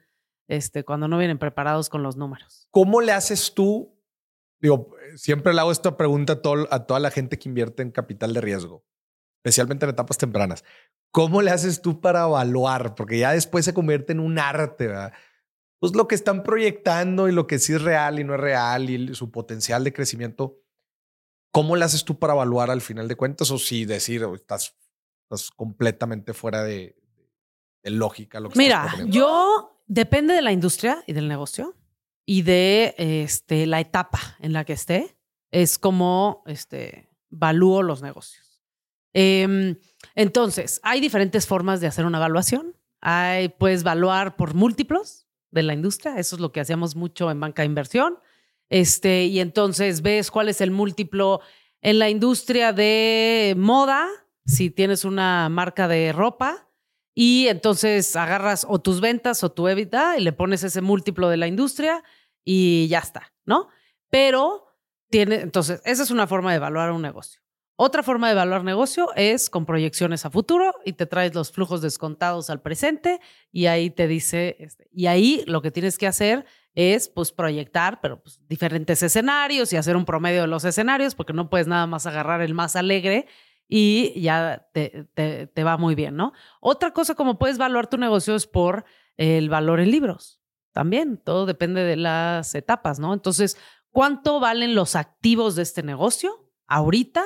este, 0.47 0.83
cuando 0.83 1.07
no 1.07 1.17
vienen 1.17 1.37
preparados 1.37 1.89
con 1.89 2.03
los 2.03 2.17
números. 2.17 2.67
¿Cómo 2.71 3.01
le 3.01 3.11
haces 3.11 3.53
tú? 3.53 3.97
Digo, 4.59 4.91
siempre 5.15 5.53
le 5.53 5.61
hago 5.61 5.71
esta 5.71 5.97
pregunta 5.97 6.33
a, 6.33 6.75
a 6.75 6.85
toda 6.85 6.99
la 6.99 7.11
gente 7.11 7.37
que 7.37 7.49
invierte 7.49 7.83
en 7.83 7.91
capital 7.91 8.33
de 8.33 8.41
riesgo, 8.41 8.85
especialmente 9.43 9.85
en 9.85 9.91
etapas 9.91 10.17
tempranas. 10.17 10.63
¿Cómo 11.11 11.41
le 11.41 11.51
haces 11.51 11.81
tú 11.81 12.01
para 12.01 12.25
evaluar? 12.25 12.95
Porque 12.95 13.19
ya 13.19 13.31
después 13.31 13.65
se 13.65 13.73
convierte 13.73 14.13
en 14.13 14.19
un 14.19 14.39
arte, 14.39 14.87
¿verdad? 14.87 15.13
pues 15.79 15.95
lo 15.95 16.07
que 16.07 16.15
están 16.15 16.41
proyectando 16.41 17.27
y 17.27 17.31
lo 17.31 17.47
que 17.47 17.59
sí 17.59 17.73
es 17.73 17.81
real 17.81 18.19
y 18.19 18.23
no 18.23 18.33
es 18.33 18.39
real 18.39 18.89
y 18.89 19.13
su 19.13 19.29
potencial 19.29 19.83
de 19.83 19.93
crecimiento, 19.93 20.59
¿cómo 21.51 21.75
le 21.75 21.85
haces 21.85 22.05
tú 22.05 22.17
para 22.17 22.33
evaluar 22.33 22.71
al 22.71 22.81
final 22.81 23.07
de 23.07 23.15
cuentas 23.15 23.51
o 23.51 23.59
si 23.59 23.85
decir 23.85 24.25
estás, 24.33 24.75
estás 25.23 25.51
completamente 25.51 26.33
fuera 26.33 26.63
de, 26.63 26.95
lógica? 27.83 28.39
Lo 28.39 28.49
que 28.49 28.57
Mira, 28.57 28.91
yo 29.05 29.74
depende 29.85 30.33
de 30.33 30.41
la 30.41 30.51
industria 30.51 31.03
y 31.07 31.13
del 31.13 31.27
negocio 31.27 31.75
y 32.25 32.41
de 32.41 32.95
este, 32.97 33.65
la 33.67 33.79
etapa 33.79 34.19
en 34.39 34.53
la 34.53 34.65
que 34.65 34.73
esté, 34.73 35.17
es 35.51 35.77
como 35.77 36.43
este, 36.47 37.09
los 37.29 38.01
negocios. 38.01 38.63
Em, 39.13 39.77
entonces, 40.15 40.79
hay 40.83 40.99
diferentes 40.99 41.47
formas 41.47 41.79
de 41.79 41.87
hacer 41.87 42.05
una 42.05 42.17
evaluación. 42.17 42.75
Hay, 42.99 43.49
puedes 43.49 43.81
evaluar 43.81 44.35
por 44.35 44.53
múltiplos, 44.53 45.25
de 45.55 45.63
la 45.63 45.73
industria. 45.73 46.19
Eso 46.19 46.35
es 46.35 46.41
lo 46.41 46.51
que 46.51 46.59
hacíamos 46.59 46.95
mucho 46.95 47.31
en 47.31 47.39
banca 47.39 47.63
de 47.63 47.67
inversión. 47.67 48.19
Este, 48.69 49.25
y 49.25 49.39
entonces 49.39 50.01
ves 50.01 50.29
cuál 50.29 50.49
es 50.49 50.61
el 50.61 50.69
múltiplo 50.69 51.39
en 51.81 51.97
la 51.97 52.09
industria 52.09 52.73
de 52.73 53.55
moda, 53.57 54.07
si 54.45 54.69
tienes 54.69 55.05
una 55.05 55.49
marca 55.49 55.87
de 55.87 56.11
ropa, 56.11 56.64
y 57.15 57.47
entonces 57.47 58.13
agarras 58.17 58.67
o 58.69 58.79
tus 58.79 58.99
ventas 58.99 59.43
o 59.43 59.51
tu 59.51 59.67
EBITDA 59.69 60.17
y 60.17 60.21
le 60.21 60.33
pones 60.33 60.63
ese 60.63 60.81
múltiplo 60.81 61.29
de 61.29 61.37
la 61.37 61.47
industria 61.47 62.03
y 62.43 62.87
ya 62.89 62.99
está, 62.99 63.33
¿no? 63.45 63.69
Pero 64.09 64.65
tiene, 65.09 65.35
entonces, 65.35 65.81
esa 65.85 66.03
es 66.03 66.11
una 66.11 66.27
forma 66.27 66.51
de 66.51 66.57
evaluar 66.57 66.91
un 66.91 67.01
negocio. 67.01 67.41
Otra 67.77 68.03
forma 68.03 68.27
de 68.27 68.33
evaluar 68.33 68.63
negocio 68.63 69.09
es 69.15 69.49
con 69.49 69.65
proyecciones 69.65 70.25
a 70.25 70.29
futuro 70.29 70.73
y 70.85 70.93
te 70.93 71.05
traes 71.05 71.33
los 71.33 71.51
flujos 71.51 71.81
descontados 71.81 72.49
al 72.49 72.61
presente 72.61 73.19
y 73.51 73.65
ahí 73.65 73.89
te 73.89 74.07
dice, 74.07 74.57
este, 74.59 74.87
y 74.93 75.07
ahí 75.07 75.43
lo 75.47 75.61
que 75.61 75.71
tienes 75.71 75.97
que 75.97 76.07
hacer 76.07 76.45
es 76.73 77.07
pues 77.09 77.31
proyectar, 77.31 77.99
pero 78.01 78.21
pues, 78.21 78.39
diferentes 78.47 79.01
escenarios 79.03 79.71
y 79.71 79.77
hacer 79.77 79.95
un 79.95 80.05
promedio 80.05 80.41
de 80.41 80.47
los 80.47 80.63
escenarios 80.65 81.15
porque 81.15 81.33
no 81.33 81.49
puedes 81.49 81.67
nada 81.67 81.87
más 81.87 82.05
agarrar 82.05 82.41
el 82.41 82.53
más 82.53 82.75
alegre 82.75 83.27
y 83.67 84.19
ya 84.21 84.67
te, 84.73 85.07
te, 85.13 85.63
va 85.63 85.77
muy 85.77 85.95
bien, 85.95 86.15
¿no? 86.15 86.33
Otra 86.61 86.91
cosa 86.91 87.15
como 87.15 87.37
puedes 87.37 87.55
evaluar 87.57 87.87
tu 87.87 87.97
negocio 87.97 88.35
es 88.35 88.45
por 88.47 88.85
el 89.17 89.49
valor 89.49 89.79
en 89.79 89.91
libros. 89.91 90.41
También, 90.71 91.17
todo 91.17 91.45
depende 91.45 91.83
de 91.83 91.95
las 91.95 92.53
etapas, 92.53 92.99
¿no? 92.99 93.13
Entonces, 93.13 93.57
¿cuánto 93.89 94.39
valen 94.39 94.75
los 94.75 94.95
activos 94.95 95.55
de 95.55 95.63
este 95.63 95.83
negocio 95.83 96.51
ahorita? 96.67 97.23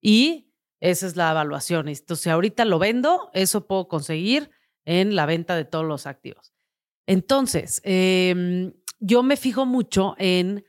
Y 0.00 0.52
esa 0.80 1.06
es 1.06 1.16
la 1.16 1.30
evaluación. 1.30 1.88
Entonces, 1.88 2.24
si 2.24 2.30
ahorita 2.30 2.64
lo 2.64 2.78
vendo, 2.78 3.30
eso 3.32 3.66
puedo 3.66 3.88
conseguir 3.88 4.50
en 4.84 5.16
la 5.16 5.26
venta 5.26 5.56
de 5.56 5.64
todos 5.64 5.84
los 5.84 6.06
activos. 6.06 6.52
Entonces, 7.06 7.80
em, 7.84 8.72
yo 9.00 9.22
me 9.22 9.36
fijo 9.36 9.66
mucho 9.66 10.14
en, 10.18 10.64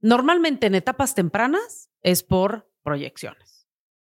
normalmente 0.00 0.66
en 0.66 0.74
etapas 0.74 1.14
tempranas 1.14 1.90
es 2.02 2.22
por 2.22 2.70
proyecciones. 2.82 3.51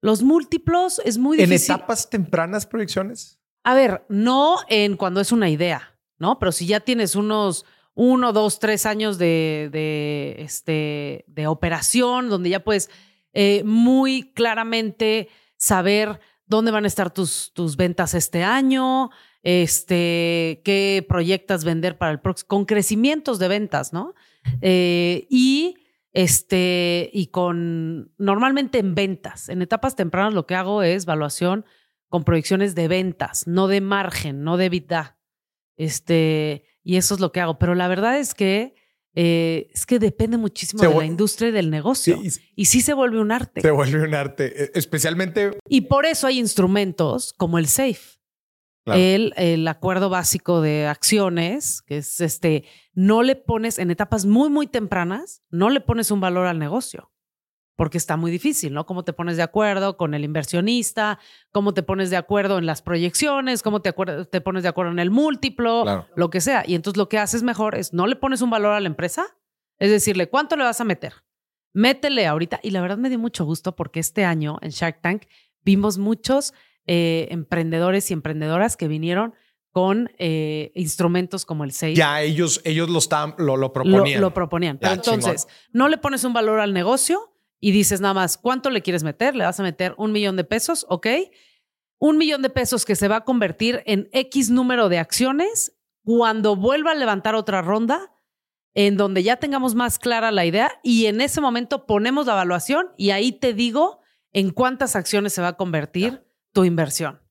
Los 0.01 0.23
múltiplos 0.23 0.99
es 1.05 1.17
muy 1.17 1.37
difícil. 1.37 1.73
¿En 1.73 1.77
etapas 1.79 2.09
tempranas 2.09 2.65
proyecciones? 2.65 3.39
A 3.63 3.75
ver, 3.75 4.03
no 4.09 4.57
en 4.67 4.97
cuando 4.97 5.21
es 5.21 5.31
una 5.31 5.49
idea, 5.49 5.95
¿no? 6.17 6.39
Pero 6.39 6.51
si 6.51 6.65
ya 6.65 6.79
tienes 6.79 7.15
unos 7.15 7.65
uno, 7.93 8.33
dos, 8.33 8.59
tres 8.59 8.85
años 8.85 9.17
de, 9.17 9.69
de, 9.71 10.35
este, 10.39 11.25
de 11.27 11.47
operación, 11.47 12.29
donde 12.29 12.49
ya 12.49 12.63
puedes 12.63 12.89
eh, 13.33 13.63
muy 13.63 14.31
claramente 14.33 15.29
saber 15.57 16.19
dónde 16.45 16.71
van 16.71 16.85
a 16.85 16.87
estar 16.87 17.13
tus, 17.13 17.51
tus 17.53 17.77
ventas 17.77 18.13
este 18.13 18.43
año, 18.43 19.09
este, 19.43 20.61
qué 20.63 21.05
proyectas 21.07 21.63
vender 21.63 21.97
para 21.97 22.11
el 22.11 22.19
próximo, 22.19 22.47
con 22.47 22.65
crecimientos 22.65 23.39
de 23.39 23.47
ventas, 23.47 23.93
¿no? 23.93 24.15
Eh, 24.61 25.27
y 25.29 25.75
este, 26.14 27.09
y 27.14 27.28
con, 27.28 28.14
normalmente 28.18 28.80
en 28.80 28.95
ventas, 28.95 29.49
en 29.49 29.62
etapas 29.62 29.95
tempranas 29.95 30.34
lo 30.34 30.45
que 30.45 30.55
hago 30.55 30.84
es 30.84 31.03
evaluación 31.03 31.66
con 32.09 32.24
proyecciones 32.24 32.76
de 32.76 32.88
ventas, 32.88 33.47
no 33.47 33.68
de 33.68 33.80
margen, 33.82 34.43
no 34.43 34.57
de 34.57 34.66
EBITDA. 34.66 35.18
Este, 35.78 36.66
y 36.84 36.97
eso 36.97 37.16
es 37.16 37.22
lo 37.22 37.32
que 37.32 37.39
hago. 37.39 37.57
Pero 37.57 37.74
la 37.76 37.88
verdad 37.88 38.20
es 38.20 38.34
que 38.34 38.76
eh, 39.14 39.70
es 39.74 39.86
que 39.86 39.99
depende 39.99 40.38
muchísimo 40.38 40.84
de 40.84 40.93
la 40.93 41.05
industria 41.05 41.49
y 41.49 41.51
del 41.51 41.70
negocio. 41.70 42.20
y, 42.55 42.66
sí 42.66 42.82
se 42.82 42.93
vuelve 42.93 43.20
un 43.20 43.32
arte. 43.32 43.62
Se 43.62 43.72
vuelve 43.72 44.03
un 44.03 44.14
arte, 44.14 44.64
e, 44.64 44.72
especialmente. 44.76 45.51
Y 45.68 45.82
por 45.82 46.05
eso 46.05 46.28
hay 46.28 46.39
instrumentos 46.39 47.34
como 47.34 47.57
el 47.57 47.68
SAFE. 47.68 48.20
El, 48.86 49.34
el, 49.38 49.67
acuerdo 49.67 50.09
básico 50.09 50.59
de 50.59 50.88
acciones, 50.88 51.84
que 51.84 51.97
es 51.97 52.19
este, 52.19 52.65
no 52.93 53.21
le 53.21 53.36
pones 53.36 53.77
en 53.77 53.91
etapas 53.91 54.25
muy, 54.25 54.49
muy 54.49 54.65
tempranas, 54.65 55.43
no 55.49 55.69
le 55.69 55.82
pones 55.82 56.09
un 56.09 56.19
valor 56.19 56.47
al 56.47 56.57
negocio 56.57 57.11
porque 57.82 57.97
está 57.97 58.15
muy 58.15 58.29
difícil, 58.29 58.75
¿no? 58.75 58.86
Cómo 58.86 59.03
te 59.03 59.11
pones 59.11 59.38
de 59.38 59.41
acuerdo 59.41 59.97
con 59.97 60.13
el 60.13 60.23
inversionista, 60.23 61.17
cómo 61.51 61.73
te 61.73 61.82
pones 61.82 62.11
de 62.11 62.15
acuerdo 62.15 62.59
en 62.59 62.67
las 62.67 62.84
proyecciones, 62.84 63.63
cómo 63.63 63.82
te, 63.82 63.91
te 64.29 64.39
pones 64.39 64.61
de 64.61 64.69
acuerdo 64.69 64.91
en 64.91 64.99
el 64.99 65.09
múltiplo, 65.09 66.05
lo 66.15 66.29
que 66.29 66.41
sea. 66.41 66.63
Y 66.67 66.75
entonces 66.75 66.97
lo 66.97 67.09
que 67.09 67.17
haces 67.17 67.41
mejor 67.41 67.73
es 67.73 67.91
no 67.91 68.05
le 68.05 68.15
pones 68.15 68.43
un 68.43 68.51
valor 68.51 68.73
a 68.73 68.79
la 68.79 68.86
empresa, 68.86 69.25
es 69.79 69.89
decirle, 69.89 70.29
¿cuánto 70.29 70.55
le 70.57 70.63
vas 70.63 70.79
a 70.79 70.84
meter? 70.84 71.13
Métele 71.73 72.27
ahorita. 72.27 72.59
Y 72.61 72.69
la 72.69 72.82
verdad 72.82 72.99
me 72.99 73.09
dio 73.09 73.17
mucho 73.17 73.45
gusto 73.45 73.75
porque 73.75 73.99
este 73.99 74.25
año 74.25 74.59
en 74.61 74.69
Shark 74.69 75.01
Tank 75.01 75.23
vimos 75.63 75.97
muchos 75.97 76.53
eh, 76.88 77.27
emprendedores 77.32 78.09
y 78.11 78.13
emprendedoras 78.13 78.77
que 78.77 78.88
vinieron 78.88 79.34
con 79.71 80.11
eh, 80.17 80.71
instrumentos 80.75 81.45
como 81.45 81.63
el 81.63 81.71
SAFE. 81.71 81.95
Ya 81.95 82.21
ellos, 82.21 82.61
ellos 82.65 82.89
lo, 82.89 82.99
estaban, 82.99 83.36
lo, 83.38 83.71
proponían. 83.71 84.19
Lo, 84.19 84.34
proponían. 84.34 84.77
Pero 84.77 84.93
entonces, 84.93 85.47
no 85.71 85.88
le 85.88 85.97
pones 85.97 86.23
un 86.25 86.34
valor 86.34 86.59
al 86.59 86.73
negocio, 86.73 87.32
y 87.61 87.71
dices 87.71 88.01
nada 88.01 88.15
más, 88.15 88.38
¿cuánto 88.38 88.71
le 88.71 88.82
quieres 88.82 89.03
meter? 89.03 89.36
Le 89.36 89.45
vas 89.45 89.59
a 89.59 89.63
meter 89.63 89.93
un 89.97 90.11
millón 90.11 90.36
de 90.36 90.43
pesos, 90.43 90.86
¿ok? 90.89 91.07
Un 91.99 92.17
millón 92.17 92.41
de 92.41 92.49
pesos 92.49 92.84
que 92.84 92.95
se 92.95 93.07
va 93.07 93.17
a 93.17 93.23
convertir 93.23 93.84
en 93.86 94.09
X 94.11 94.49
número 94.49 94.89
de 94.89 94.97
acciones 94.97 95.77
cuando 96.03 96.55
vuelva 96.55 96.91
a 96.91 96.95
levantar 96.95 97.36
otra 97.36 97.61
ronda 97.61 98.11
en 98.73 98.97
donde 98.97 99.21
ya 99.21 99.38
tengamos 99.38 99.75
más 99.75 99.99
clara 99.99 100.32
la 100.32 100.45
idea 100.45 100.71
y 100.82 101.05
en 101.05 101.21
ese 101.21 101.39
momento 101.39 101.86
ponemos 101.86 102.25
la 102.25 102.34
evaluación 102.34 102.88
y 102.97 103.11
ahí 103.11 103.32
te 103.32 103.53
digo 103.53 103.99
en 104.34 104.49
cuántas 104.49 104.95
acciones 104.95 105.34
se 105.34 105.41
va 105.41 105.49
a 105.49 105.57
convertir 105.57 106.25
tu 106.53 106.63
inversión. 106.63 107.21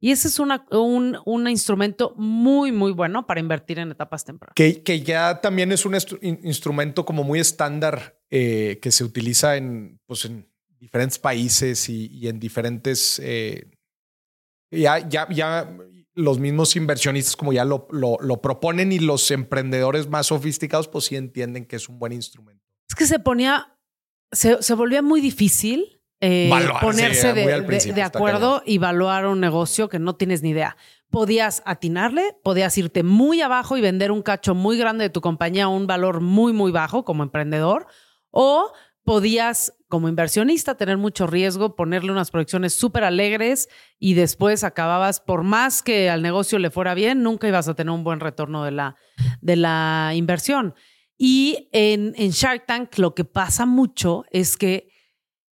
Y 0.00 0.10
ese 0.10 0.26
es 0.26 0.40
una, 0.40 0.66
un, 0.72 1.16
un, 1.26 1.48
instrumento 1.48 2.12
muy, 2.16 2.72
muy 2.72 2.90
bueno 2.90 3.24
para 3.24 3.38
invertir 3.38 3.78
en 3.78 3.92
etapas 3.92 4.24
tempranas. 4.24 4.54
Que, 4.56 4.82
que 4.82 5.00
ya 5.02 5.40
también 5.40 5.70
es 5.70 5.86
un 5.86 5.96
instrumento 6.42 7.04
como 7.04 7.22
muy 7.22 7.38
estándar 7.38 8.18
eh, 8.28 8.80
que 8.82 8.90
se 8.90 9.04
utiliza 9.04 9.56
en, 9.56 10.00
pues 10.06 10.24
en 10.24 10.50
diferentes 10.80 11.20
países 11.20 11.88
y, 11.88 12.26
en 12.26 12.40
diferentes... 12.40 13.20
Eh, 13.22 13.70
ya, 14.72 15.08
ya, 15.08 15.28
ya 15.30 15.72
los 16.14 16.40
mismos 16.40 16.74
inversionistas 16.74 17.36
como 17.36 17.52
ya 17.52 17.64
lo, 17.64 17.86
lo, 17.92 18.18
lo, 18.20 18.42
proponen 18.42 18.90
y 18.90 18.98
los 18.98 19.30
emprendedores 19.30 20.08
más 20.08 20.26
sofisticados 20.26 20.88
pues 20.88 21.04
sí 21.04 21.16
entienden 21.16 21.64
que 21.64 21.76
es 21.76 21.88
un 21.88 22.00
buen 22.00 22.12
instrumento. 22.12 22.64
Es 22.88 22.96
que 22.96 23.06
se 23.06 23.20
ponía, 23.20 23.78
se, 24.32 24.60
se 24.62 24.74
volvía 24.74 25.00
muy 25.00 25.20
difícil 25.20 26.01
eh, 26.24 26.48
ponerse 26.80 27.32
de, 27.32 28.02
acuerdo 28.02 28.62
y 28.64 28.76
evaluar 28.76 29.26
un 29.26 29.40
negocio 29.40 29.88
que 29.88 29.98
no 29.98 30.14
tienes 30.14 30.40
ni 30.40 30.50
idea. 30.50 30.76
Podías 31.10 31.64
atinarle, 31.66 32.36
podías 32.44 32.78
irte 32.78 33.02
muy 33.02 33.40
abajo 33.40 33.76
y 33.76 33.80
vender 33.80 34.12
un 34.12 34.22
cacho 34.22 34.54
muy 34.54 34.78
grande 34.78 35.02
de 35.02 35.10
tu 35.10 35.20
compañía 35.20 35.64
a 35.64 35.68
un 35.68 35.88
valor 35.88 36.20
muy, 36.20 36.52
muy 36.52 36.70
bajo 36.70 37.04
como 37.04 37.24
emprendedor, 37.24 37.88
o 38.30 38.72
podías 39.02 39.74
como 39.88 40.08
inversionista 40.08 40.76
tener 40.76 40.96
mucho 40.96 41.26
riesgo, 41.26 41.74
ponerle 41.74 42.12
unas 42.12 42.30
proyecciones 42.30 42.72
súper 42.72 43.02
alegres 43.02 43.68
y 43.98 44.14
después 44.14 44.62
acababas, 44.62 45.18
por 45.18 45.42
más 45.42 45.82
que 45.82 46.08
al 46.08 46.22
negocio 46.22 46.60
le 46.60 46.70
fuera 46.70 46.94
bien, 46.94 47.24
nunca 47.24 47.48
ibas 47.48 47.66
a 47.66 47.74
tener 47.74 47.90
un 47.90 48.04
buen 48.04 48.20
retorno 48.20 48.62
de 48.62 48.70
la, 48.70 48.94
de 49.40 49.56
la 49.56 50.12
inversión. 50.14 50.76
Y 51.18 51.68
en, 51.72 52.14
en 52.16 52.30
Shark 52.30 52.64
Tank 52.66 52.96
lo 52.98 53.12
que 53.16 53.24
pasa 53.24 53.66
mucho 53.66 54.24
es 54.30 54.56
que 54.56 54.91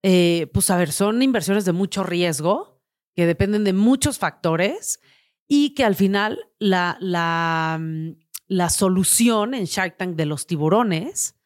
eh, 0.07 0.51
pues 0.53 0.69
a 0.69 0.77
ver, 0.77 0.91
son 0.91 1.23
inversiones 1.23 1.65
de 1.65 1.71
mucho 1.71 2.03
riesgo, 2.03 2.79
que 3.15 3.25
dependen 3.25 3.63
de 3.63 3.73
muchos 3.73 4.19
factores 4.19 4.99
y 5.47 5.73
que 5.73 5.83
al 5.83 5.95
final 5.95 6.51
la, 6.59 6.95
la, 6.99 7.79
mm, 7.81 8.69
solución 8.69 9.55
en 9.55 9.65
Shark 9.65 9.97
Tank 9.97 10.15
de 10.15 10.27
los 10.27 10.45
tiburones 10.45 11.39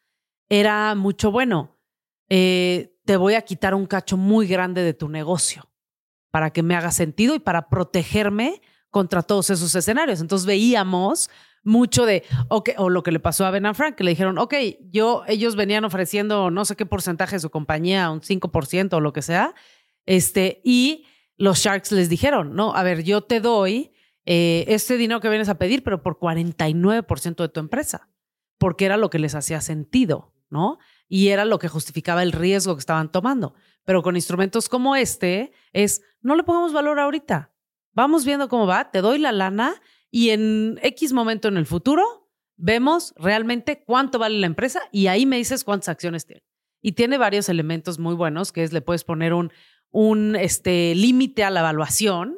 era 0.49 0.93
mucho 0.95 1.31
bueno. 1.31 1.79
Eh, 2.27 2.97
te 3.05 3.15
voy 3.15 3.35
a 3.35 3.43
quitar 3.43 3.73
un 3.73 3.85
cacho 3.85 4.17
muy 4.17 4.45
grande 4.45 4.83
de 4.83 4.93
tu 4.93 5.07
negocio 5.07 5.71
para 6.29 6.51
que 6.51 6.61
me 6.61 6.75
haga 6.75 6.91
sentido 6.91 7.35
y 7.35 7.39
para 7.39 7.69
protegerme 7.69 8.61
contra 8.89 9.23
todos 9.23 9.51
esos 9.51 9.73
escenarios. 9.73 10.19
Entonces 10.19 10.45
veíamos 10.45 11.29
mucho 11.63 12.05
de, 12.05 12.23
okay, 12.47 12.75
o 12.77 12.89
lo 12.89 13.03
que 13.03 13.11
le 13.11 13.19
pasó 13.19 13.45
a 13.45 13.51
Ben 13.51 13.73
Frank, 13.75 13.95
que 13.95 14.03
le 14.03 14.11
dijeron, 14.11 14.37
ok, 14.37 14.53
yo, 14.91 15.23
ellos 15.27 15.55
venían 15.55 15.85
ofreciendo 15.85 16.51
no 16.51 16.65
sé 16.65 16.75
qué 16.75 16.85
porcentaje 16.85 17.35
de 17.35 17.39
su 17.39 17.49
compañía, 17.49 18.09
un 18.09 18.21
5% 18.21 18.93
o 18.93 18.99
lo 18.99 19.13
que 19.13 19.21
sea, 19.21 19.53
este, 20.05 20.61
y 20.63 21.05
los 21.37 21.59
Sharks 21.59 21.91
les 21.91 22.09
dijeron, 22.09 22.55
no, 22.55 22.75
a 22.75 22.83
ver, 22.83 23.03
yo 23.03 23.21
te 23.21 23.39
doy 23.39 23.91
eh, 24.25 24.65
este 24.67 24.97
dinero 24.97 25.21
que 25.21 25.29
vienes 25.29 25.49
a 25.49 25.57
pedir, 25.57 25.83
pero 25.83 26.03
por 26.03 26.19
49% 26.19 27.35
de 27.35 27.49
tu 27.49 27.59
empresa, 27.59 28.09
porque 28.57 28.85
era 28.85 28.97
lo 28.97 29.09
que 29.09 29.19
les 29.19 29.35
hacía 29.35 29.61
sentido, 29.61 30.33
¿no? 30.49 30.77
Y 31.07 31.29
era 31.29 31.45
lo 31.45 31.57
que 31.57 31.67
justificaba 31.67 32.23
el 32.23 32.31
riesgo 32.31 32.75
que 32.75 32.81
estaban 32.81 33.11
tomando. 33.11 33.55
Pero 33.85 34.03
con 34.03 34.15
instrumentos 34.15 34.69
como 34.69 34.95
este, 34.95 35.51
es, 35.73 36.03
no 36.21 36.35
le 36.35 36.43
pongamos 36.43 36.73
valor 36.73 36.99
ahorita. 36.99 37.51
Vamos 37.93 38.25
viendo 38.25 38.49
cómo 38.49 38.67
va, 38.67 38.91
te 38.91 39.01
doy 39.01 39.17
la 39.17 39.31
lana 39.31 39.81
y 40.11 40.29
en 40.29 40.79
X 40.81 41.13
momento 41.13 41.47
en 41.47 41.57
el 41.57 41.65
futuro 41.65 42.29
vemos 42.57 43.13
realmente 43.15 43.83
cuánto 43.85 44.19
vale 44.19 44.39
la 44.39 44.47
empresa 44.47 44.81
y 44.91 45.07
ahí 45.07 45.25
me 45.25 45.37
dices 45.37 45.63
cuántas 45.63 45.89
acciones 45.89 46.25
tiene. 46.25 46.43
Y 46.81 46.93
tiene 46.93 47.17
varios 47.17 47.49
elementos 47.49 47.99
muy 47.99 48.15
buenos, 48.15 48.51
que 48.51 48.63
es 48.63 48.73
le 48.73 48.81
puedes 48.81 49.03
poner 49.03 49.33
un, 49.33 49.51
un 49.91 50.35
este, 50.35 50.95
límite 50.95 51.43
a 51.43 51.49
la 51.49 51.61
evaluación 51.61 52.37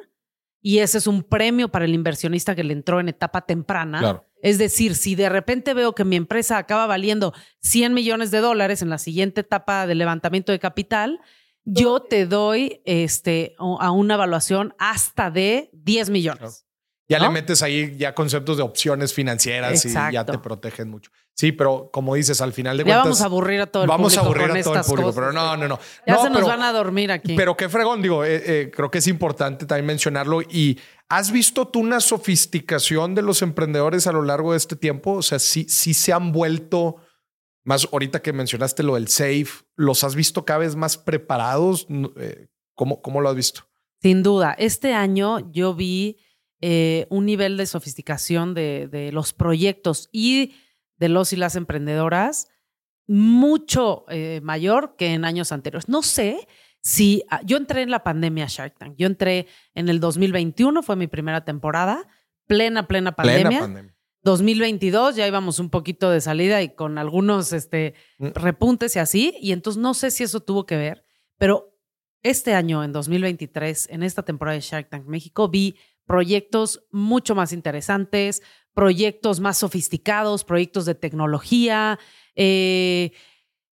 y 0.60 0.78
ese 0.78 0.98
es 0.98 1.06
un 1.08 1.24
premio 1.24 1.70
para 1.70 1.84
el 1.84 1.94
inversionista 1.94 2.54
que 2.54 2.62
le 2.62 2.72
entró 2.72 3.00
en 3.00 3.08
etapa 3.08 3.42
temprana. 3.42 4.22
Es 4.42 4.58
decir, 4.58 4.94
si 4.94 5.16
de 5.16 5.28
repente 5.28 5.74
veo 5.74 5.94
que 5.94 6.04
mi 6.04 6.16
empresa 6.16 6.56
acaba 6.56 6.86
valiendo 6.86 7.32
100 7.60 7.92
millones 7.92 8.30
de 8.30 8.38
dólares 8.38 8.80
en 8.80 8.88
la 8.88 8.98
siguiente 8.98 9.40
etapa 9.40 9.86
de 9.88 9.96
levantamiento 9.96 10.52
de 10.52 10.60
capital, 10.60 11.20
yo 11.64 12.00
te 12.00 12.26
doy 12.26 12.80
este, 12.84 13.54
a 13.58 13.90
una 13.90 14.14
evaluación 14.14 14.74
hasta 14.78 15.30
de 15.30 15.70
10 15.72 16.10
millones. 16.10 16.61
Ya 17.18 17.26
le 17.26 17.30
metes 17.30 17.62
ahí 17.62 17.96
ya 17.96 18.14
conceptos 18.14 18.56
de 18.56 18.62
opciones 18.62 19.12
financieras 19.14 19.84
y 19.84 19.92
ya 19.92 20.24
te 20.24 20.38
protegen 20.38 20.90
mucho. 20.90 21.10
Sí, 21.34 21.50
pero 21.50 21.90
como 21.90 22.14
dices, 22.14 22.40
al 22.40 22.52
final 22.52 22.76
de 22.76 22.84
cuentas. 22.84 22.98
Ya 22.98 23.04
vamos 23.04 23.20
a 23.22 23.24
aburrir 23.24 23.60
a 23.62 23.66
todo 23.66 23.84
el 23.84 23.88
vamos 23.88 24.14
público. 24.14 24.22
Vamos 24.22 24.38
a 24.38 24.42
aburrir 24.42 24.60
a 24.60 24.62
todo 24.62 24.74
el 24.76 24.84
público, 24.84 25.12
pero 25.14 25.32
no, 25.32 25.56
no, 25.56 25.68
no. 25.68 25.78
Ya 26.06 26.18
se 26.18 26.30
nos 26.30 26.46
van 26.46 26.62
a 26.62 26.72
dormir 26.72 27.10
aquí. 27.10 27.34
Pero 27.34 27.56
qué 27.56 27.68
fregón, 27.68 28.02
digo, 28.02 28.24
eh, 28.24 28.42
eh, 28.44 28.70
creo 28.74 28.90
que 28.90 28.98
es 28.98 29.06
importante 29.06 29.64
también 29.64 29.86
mencionarlo. 29.86 30.42
Y 30.42 30.78
has 31.08 31.32
visto 31.32 31.68
tú 31.68 31.80
una 31.80 32.00
sofisticación 32.00 33.14
de 33.14 33.22
los 33.22 33.40
emprendedores 33.40 34.06
a 34.06 34.12
lo 34.12 34.22
largo 34.22 34.52
de 34.52 34.58
este 34.58 34.76
tiempo. 34.76 35.12
O 35.14 35.22
sea, 35.22 35.38
sí, 35.38 35.66
sí 35.68 35.94
se 35.94 36.12
han 36.12 36.32
vuelto 36.32 36.96
más 37.64 37.88
ahorita 37.92 38.20
que 38.20 38.32
mencionaste 38.32 38.82
lo 38.82 38.94
del 38.94 39.08
safe, 39.08 39.64
¿los 39.76 40.04
has 40.04 40.14
visto 40.14 40.44
cada 40.44 40.60
vez 40.60 40.76
más 40.76 40.98
preparados? 40.98 41.86
Eh, 42.16 42.48
¿Cómo, 42.74 43.00
cómo 43.02 43.20
lo 43.20 43.28
has 43.28 43.36
visto? 43.36 43.62
Sin 44.00 44.22
duda. 44.22 44.54
Este 44.58 44.94
año 44.94 45.50
yo 45.52 45.74
vi 45.74 46.18
eh, 46.64 47.06
un 47.10 47.26
nivel 47.26 47.56
de 47.56 47.66
sofisticación 47.66 48.54
de, 48.54 49.10
los 49.12 49.32
proyectos 49.32 50.08
y 50.12 50.54
de 50.96 51.08
los 51.08 51.32
y 51.32 51.36
las 51.36 51.56
emprendedoras 51.56 52.48
mucho 53.08 54.04
eh, 54.08 54.40
mayor 54.44 54.94
que 54.96 55.12
en 55.12 55.24
años 55.24 55.50
anteriores. 55.50 55.88
No 55.88 56.02
sé 56.02 56.46
si 56.80 57.24
ah, 57.30 57.40
yo 57.44 57.56
entré 57.56 57.82
en 57.82 57.90
la 57.90 58.04
pandemia 58.04 58.46
Shark 58.48 58.78
Tank. 58.78 58.94
Yo 58.96 59.08
entré 59.08 59.48
en 59.74 59.88
el 59.88 59.98
2021, 59.98 60.84
fue 60.84 60.94
mi 60.94 61.08
primera 61.08 61.44
temporada, 61.44 62.06
plena, 62.46 62.86
plena 62.86 63.10
pandemia. 63.10 63.48
Plena 63.48 63.60
pandemia. 63.60 63.96
2022 64.22 65.16
ya 65.16 65.26
íbamos 65.26 65.58
un 65.58 65.68
poquito 65.68 66.10
de 66.10 66.20
salida 66.20 66.62
y 66.62 66.76
con 66.76 66.96
algunos 66.96 67.52
este, 67.52 67.94
mm. 68.18 68.28
repuntes 68.34 68.94
y 68.94 69.00
así. 69.00 69.34
Y 69.40 69.50
entonces 69.50 69.82
no 69.82 69.94
sé 69.94 70.12
si 70.12 70.22
eso 70.22 70.38
tuvo 70.38 70.64
que 70.64 70.76
ver, 70.76 71.04
pero 71.38 71.72
este 72.22 72.54
año, 72.54 72.84
en 72.84 72.92
2023, 72.92 73.88
en 73.90 74.04
esta 74.04 74.22
temporada 74.22 74.54
de 74.54 74.60
Shark 74.60 74.88
Tank 74.88 75.06
México, 75.06 75.48
vi 75.48 75.76
proyectos 76.06 76.84
mucho 76.90 77.34
más 77.34 77.52
interesantes, 77.52 78.42
proyectos 78.74 79.40
más 79.40 79.58
sofisticados, 79.58 80.44
proyectos 80.44 80.84
de 80.84 80.94
tecnología, 80.94 81.98
eh, 82.34 83.12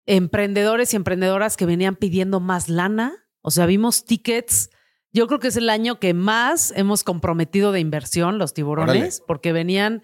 emprendedores 0.07 0.93
y 0.93 0.97
emprendedoras 0.97 1.57
que 1.57 1.67
venían 1.67 1.97
pidiendo 1.97 2.41
más 2.41 2.69
lana. 2.69 3.13
O 3.43 3.51
sea, 3.51 3.67
vimos 3.67 4.05
tickets. 4.05 4.71
Yo 5.13 5.27
creo 5.27 5.39
que 5.39 5.49
es 5.49 5.57
el 5.57 5.71
año 5.71 5.99
que 5.99 6.15
más 6.15 6.73
hemos 6.77 7.05
comprometido 7.05 7.73
de 7.73 7.81
inversión 7.81 8.39
los 8.39 8.55
tiburones, 8.55 9.23
porque 9.27 9.53
venían 9.53 10.03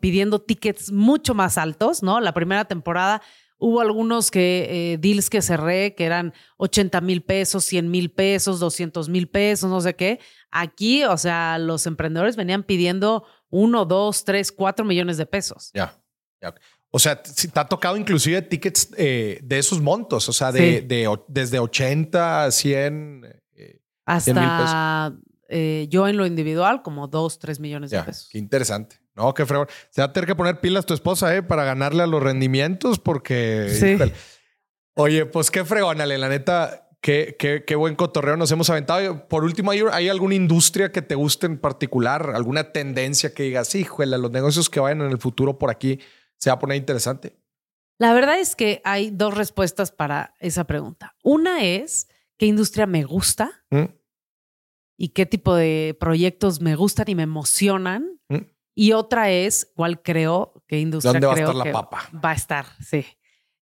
pidiendo 0.00 0.40
tickets 0.40 0.92
mucho 0.92 1.34
más 1.34 1.56
altos, 1.56 2.02
¿no? 2.02 2.20
La 2.20 2.34
primera 2.34 2.66
temporada 2.66 3.22
Hubo 3.64 3.80
algunos 3.80 4.32
que, 4.32 4.94
eh, 4.94 4.98
deals 4.98 5.30
que 5.30 5.40
cerré 5.40 5.94
que 5.94 6.04
eran 6.04 6.34
80 6.56 7.00
mil 7.00 7.22
pesos, 7.22 7.64
100 7.64 7.92
mil 7.92 8.10
pesos, 8.10 8.58
200 8.58 9.08
mil 9.08 9.28
pesos, 9.28 9.70
no 9.70 9.80
sé 9.80 9.94
qué. 9.94 10.18
Aquí, 10.50 11.04
o 11.04 11.16
sea, 11.16 11.58
los 11.58 11.86
emprendedores 11.86 12.34
venían 12.34 12.64
pidiendo 12.64 13.24
uno, 13.50 13.84
dos, 13.84 14.24
tres, 14.24 14.50
cuatro 14.50 14.84
millones 14.84 15.16
de 15.16 15.26
pesos. 15.26 15.70
Ya, 15.74 15.96
ya. 16.40 16.52
O 16.90 16.98
sea, 16.98 17.22
te 17.22 17.48
ha 17.54 17.68
tocado 17.68 17.96
inclusive 17.96 18.42
tickets 18.42 18.88
eh, 18.96 19.38
de 19.44 19.58
esos 19.60 19.80
montos, 19.80 20.28
o 20.28 20.32
sea, 20.32 20.50
de, 20.50 20.84
desde 21.28 21.60
80 21.60 22.44
a 22.44 22.50
100. 22.50 23.42
Eh, 23.54 23.80
Hasta 24.04 25.14
yo 25.88 26.08
en 26.08 26.16
lo 26.16 26.26
individual, 26.26 26.82
como 26.82 27.06
dos, 27.06 27.38
tres 27.38 27.60
millones 27.60 27.92
de 27.92 28.02
pesos. 28.02 28.28
Qué 28.28 28.38
interesante. 28.38 29.01
No, 29.14 29.34
qué 29.34 29.44
fregón. 29.44 29.68
Se 29.90 30.00
va 30.00 30.06
a 30.06 30.12
tener 30.12 30.26
que 30.26 30.34
poner 30.34 30.60
pilas 30.60 30.86
tu 30.86 30.94
esposa, 30.94 31.34
¿eh? 31.36 31.42
Para 31.42 31.64
ganarle 31.64 32.02
a 32.02 32.06
los 32.06 32.22
rendimientos, 32.22 32.98
porque. 32.98 33.68
Sí. 33.70 33.98
Oye, 34.94 35.26
pues 35.26 35.50
qué 35.50 35.64
fregón, 35.64 36.00
Ale. 36.00 36.18
La 36.18 36.28
neta, 36.28 36.90
qué, 37.00 37.36
qué, 37.38 37.64
qué, 37.66 37.76
buen 37.76 37.94
cotorreo 37.94 38.36
nos 38.36 38.50
hemos 38.52 38.70
aventado. 38.70 39.28
Por 39.28 39.44
último, 39.44 39.70
¿hay, 39.70 40.08
alguna 40.08 40.34
industria 40.34 40.92
que 40.92 41.02
te 41.02 41.14
guste 41.14 41.46
en 41.46 41.58
particular? 41.58 42.32
¿Alguna 42.34 42.72
tendencia 42.72 43.34
que 43.34 43.42
digas, 43.42 43.74
híjole, 43.74 44.16
los 44.18 44.30
negocios 44.30 44.70
que 44.70 44.80
vayan 44.80 45.02
en 45.02 45.10
el 45.10 45.18
futuro 45.18 45.58
por 45.58 45.70
aquí 45.70 46.00
se 46.38 46.50
va 46.50 46.54
a 46.54 46.58
poner 46.58 46.76
interesante? 46.76 47.36
La 47.98 48.14
verdad 48.14 48.40
es 48.40 48.56
que 48.56 48.80
hay 48.84 49.10
dos 49.10 49.34
respuestas 49.36 49.92
para 49.92 50.34
esa 50.40 50.64
pregunta. 50.64 51.14
Una 51.22 51.62
es, 51.64 52.08
¿qué 52.38 52.46
industria 52.46 52.86
me 52.86 53.04
gusta? 53.04 53.64
¿Mm? 53.70 53.84
¿Y 54.96 55.08
qué 55.10 55.26
tipo 55.26 55.54
de 55.54 55.96
proyectos 55.98 56.60
me 56.60 56.76
gustan 56.76 57.08
y 57.08 57.14
me 57.14 57.22
emocionan? 57.22 58.20
¿Mm? 58.28 58.38
Y 58.74 58.92
otra 58.92 59.30
es 59.30 59.70
cuál 59.74 60.02
creo, 60.02 60.62
qué 60.66 60.78
industria 60.80 61.12
¿Dónde 61.12 61.26
va 61.26 61.34
a 61.34 61.36
estar 61.36 61.54
la 61.54 61.72
papa? 61.72 62.08
Va 62.24 62.30
a 62.30 62.34
estar, 62.34 62.66
sí. 62.80 63.04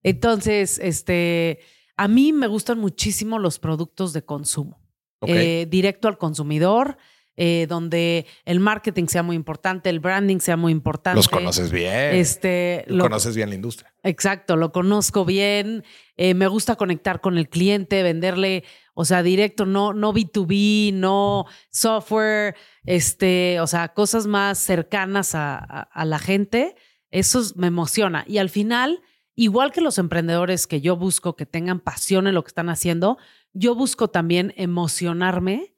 Entonces, 0.03 0.79
este, 0.79 1.59
a 1.97 2.07
mí 2.07 2.33
me 2.33 2.47
gustan 2.47 2.79
muchísimo 2.79 3.39
los 3.39 3.59
productos 3.59 4.13
de 4.13 4.23
consumo. 4.23 4.81
Eh, 5.27 5.67
directo 5.69 6.07
al 6.07 6.17
consumidor, 6.17 6.97
eh, 7.37 7.67
donde 7.69 8.25
el 8.45 8.59
marketing 8.59 9.05
sea 9.05 9.23
muy 9.23 9.35
importante, 9.35 9.89
el 9.89 9.99
branding 9.99 10.39
sea 10.39 10.57
muy 10.57 10.71
importante. 10.71 11.15
Los 11.15 11.29
conoces 11.29 11.71
bien. 11.71 12.15
Este, 12.15 12.83
lo, 12.87 13.03
conoces 13.03 13.35
bien 13.35 13.49
la 13.49 13.55
industria. 13.55 13.93
Exacto, 14.03 14.57
lo 14.57 14.71
conozco 14.71 15.23
bien. 15.23 15.83
Eh, 16.17 16.33
me 16.33 16.47
gusta 16.47 16.75
conectar 16.75 17.21
con 17.21 17.37
el 17.37 17.49
cliente, 17.49 18.03
venderle, 18.03 18.63
o 18.93 19.05
sea, 19.05 19.23
directo, 19.23 19.65
no, 19.65 19.93
no 19.93 20.13
B2B, 20.13 20.93
no 20.93 21.45
software, 21.69 22.55
este, 22.85 23.59
o 23.59 23.67
sea, 23.67 23.89
cosas 23.89 24.27
más 24.27 24.57
cercanas 24.57 25.35
a, 25.35 25.57
a 25.57 26.05
la 26.05 26.19
gente. 26.19 26.75
Eso 27.09 27.41
me 27.55 27.67
emociona. 27.67 28.23
Y 28.27 28.37
al 28.37 28.49
final, 28.49 29.01
igual 29.35 29.71
que 29.71 29.81
los 29.81 29.97
emprendedores 29.97 30.67
que 30.67 30.81
yo 30.81 30.95
busco 30.95 31.35
que 31.35 31.45
tengan 31.45 31.79
pasión 31.79 32.27
en 32.27 32.35
lo 32.35 32.43
que 32.43 32.49
están 32.49 32.69
haciendo, 32.69 33.17
yo 33.53 33.75
busco 33.75 34.09
también 34.09 34.53
emocionarme 34.57 35.75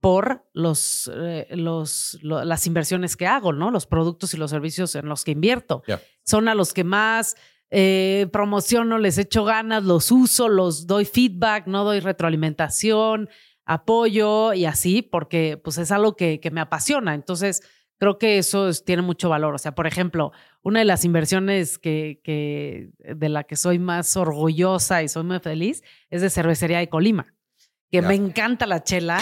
por 0.00 0.48
los, 0.52 1.10
eh, 1.12 1.48
los, 1.50 2.18
las 2.22 2.66
inversiones 2.66 3.16
que 3.16 3.26
hago, 3.26 3.52
¿no? 3.52 3.70
Los 3.70 3.86
productos 3.86 4.34
y 4.34 4.36
los 4.36 4.50
servicios 4.50 4.94
en 4.94 5.08
los 5.08 5.24
que 5.24 5.32
invierto. 5.32 5.82
Son 6.22 6.48
a 6.48 6.54
los 6.54 6.72
que 6.72 6.84
más 6.84 7.36
eh, 7.70 8.28
promociono, 8.32 8.98
les 8.98 9.18
echo 9.18 9.44
ganas, 9.44 9.84
los 9.84 10.10
uso, 10.10 10.48
los 10.48 10.86
doy 10.86 11.04
feedback, 11.04 11.66
no 11.66 11.84
doy 11.84 12.00
retroalimentación, 12.00 13.28
apoyo 13.64 14.52
y 14.52 14.64
así, 14.64 15.02
porque 15.02 15.60
pues 15.62 15.78
es 15.78 15.90
algo 15.90 16.16
que, 16.16 16.40
que 16.40 16.50
me 16.50 16.60
apasiona. 16.60 17.14
Entonces, 17.14 17.62
creo 17.98 18.18
que 18.18 18.38
eso 18.38 18.70
tiene 18.84 19.02
mucho 19.02 19.28
valor. 19.28 19.54
O 19.54 19.58
sea, 19.58 19.74
por 19.74 19.86
ejemplo, 19.86 20.32
una 20.62 20.80
de 20.80 20.84
las 20.84 21.04
inversiones 21.04 21.78
que, 21.78 22.20
que, 22.22 22.90
de 22.98 23.28
la 23.28 23.44
que 23.44 23.56
soy 23.56 23.78
más 23.78 24.16
orgullosa 24.16 25.02
y 25.02 25.08
soy 25.08 25.24
muy 25.24 25.40
feliz 25.40 25.82
es 26.10 26.22
de 26.22 26.30
Cervecería 26.30 26.78
de 26.78 26.88
Colima 26.88 27.35
que 28.00 28.06
me 28.06 28.14
encanta 28.14 28.66
la 28.66 28.82
chela, 28.82 29.18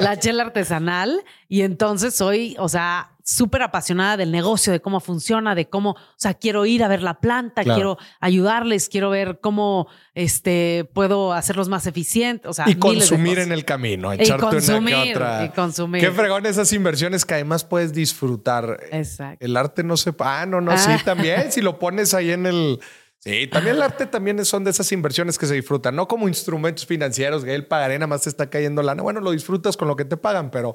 la 0.00 0.18
chela 0.18 0.44
artesanal, 0.44 1.22
y 1.48 1.62
entonces 1.62 2.14
soy, 2.14 2.56
o 2.58 2.68
sea, 2.68 3.12
súper 3.24 3.62
apasionada 3.62 4.16
del 4.16 4.32
negocio, 4.32 4.72
de 4.72 4.80
cómo 4.80 5.00
funciona, 5.00 5.54
de 5.54 5.68
cómo, 5.68 5.90
o 5.90 6.14
sea, 6.16 6.34
quiero 6.34 6.66
ir 6.66 6.82
a 6.82 6.88
ver 6.88 7.02
la 7.02 7.20
planta, 7.20 7.62
quiero 7.62 7.98
ayudarles, 8.20 8.88
quiero 8.88 9.10
ver 9.10 9.38
cómo 9.40 9.86
este, 10.14 10.88
puedo 10.92 11.32
hacerlos 11.32 11.68
más 11.68 11.86
eficientes, 11.86 12.48
o 12.48 12.52
sea, 12.52 12.68
y 12.68 12.74
consumir 12.74 13.38
en 13.38 13.52
el 13.52 13.64
camino, 13.64 14.12
echarte 14.12 14.42
consumir, 14.42 14.94
una 14.94 15.04
que 15.04 15.10
otra. 15.12 15.44
Y 15.44 15.48
consumir. 15.50 16.00
Qué 16.00 16.10
fregón 16.10 16.46
esas 16.46 16.72
inversiones 16.72 17.24
que 17.24 17.34
además 17.34 17.64
puedes 17.64 17.92
disfrutar. 17.92 18.80
Exacto. 18.90 19.44
El 19.44 19.56
arte 19.56 19.84
no 19.84 19.96
se, 19.96 20.12
ah, 20.18 20.46
no, 20.46 20.60
no, 20.60 20.76
sí, 20.76 20.90
ah. 20.90 21.00
también, 21.04 21.52
si 21.52 21.60
lo 21.60 21.78
pones 21.78 22.14
ahí 22.14 22.32
en 22.32 22.46
el 22.46 22.80
Sí, 23.24 23.46
también 23.46 23.76
el 23.76 23.82
arte 23.82 24.06
también 24.06 24.44
son 24.44 24.64
de 24.64 24.72
esas 24.72 24.90
inversiones 24.90 25.38
que 25.38 25.46
se 25.46 25.54
disfrutan, 25.54 25.94
no 25.94 26.08
como 26.08 26.26
instrumentos 26.26 26.84
financieros 26.84 27.44
que 27.44 27.54
el 27.54 27.66
pagaré 27.66 27.94
nada 27.94 28.08
más 28.08 28.22
te 28.22 28.28
está 28.28 28.50
cayendo 28.50 28.82
lana. 28.82 29.00
Bueno, 29.00 29.20
lo 29.20 29.30
disfrutas 29.30 29.76
con 29.76 29.86
lo 29.86 29.94
que 29.94 30.04
te 30.04 30.16
pagan, 30.16 30.50
pero, 30.50 30.74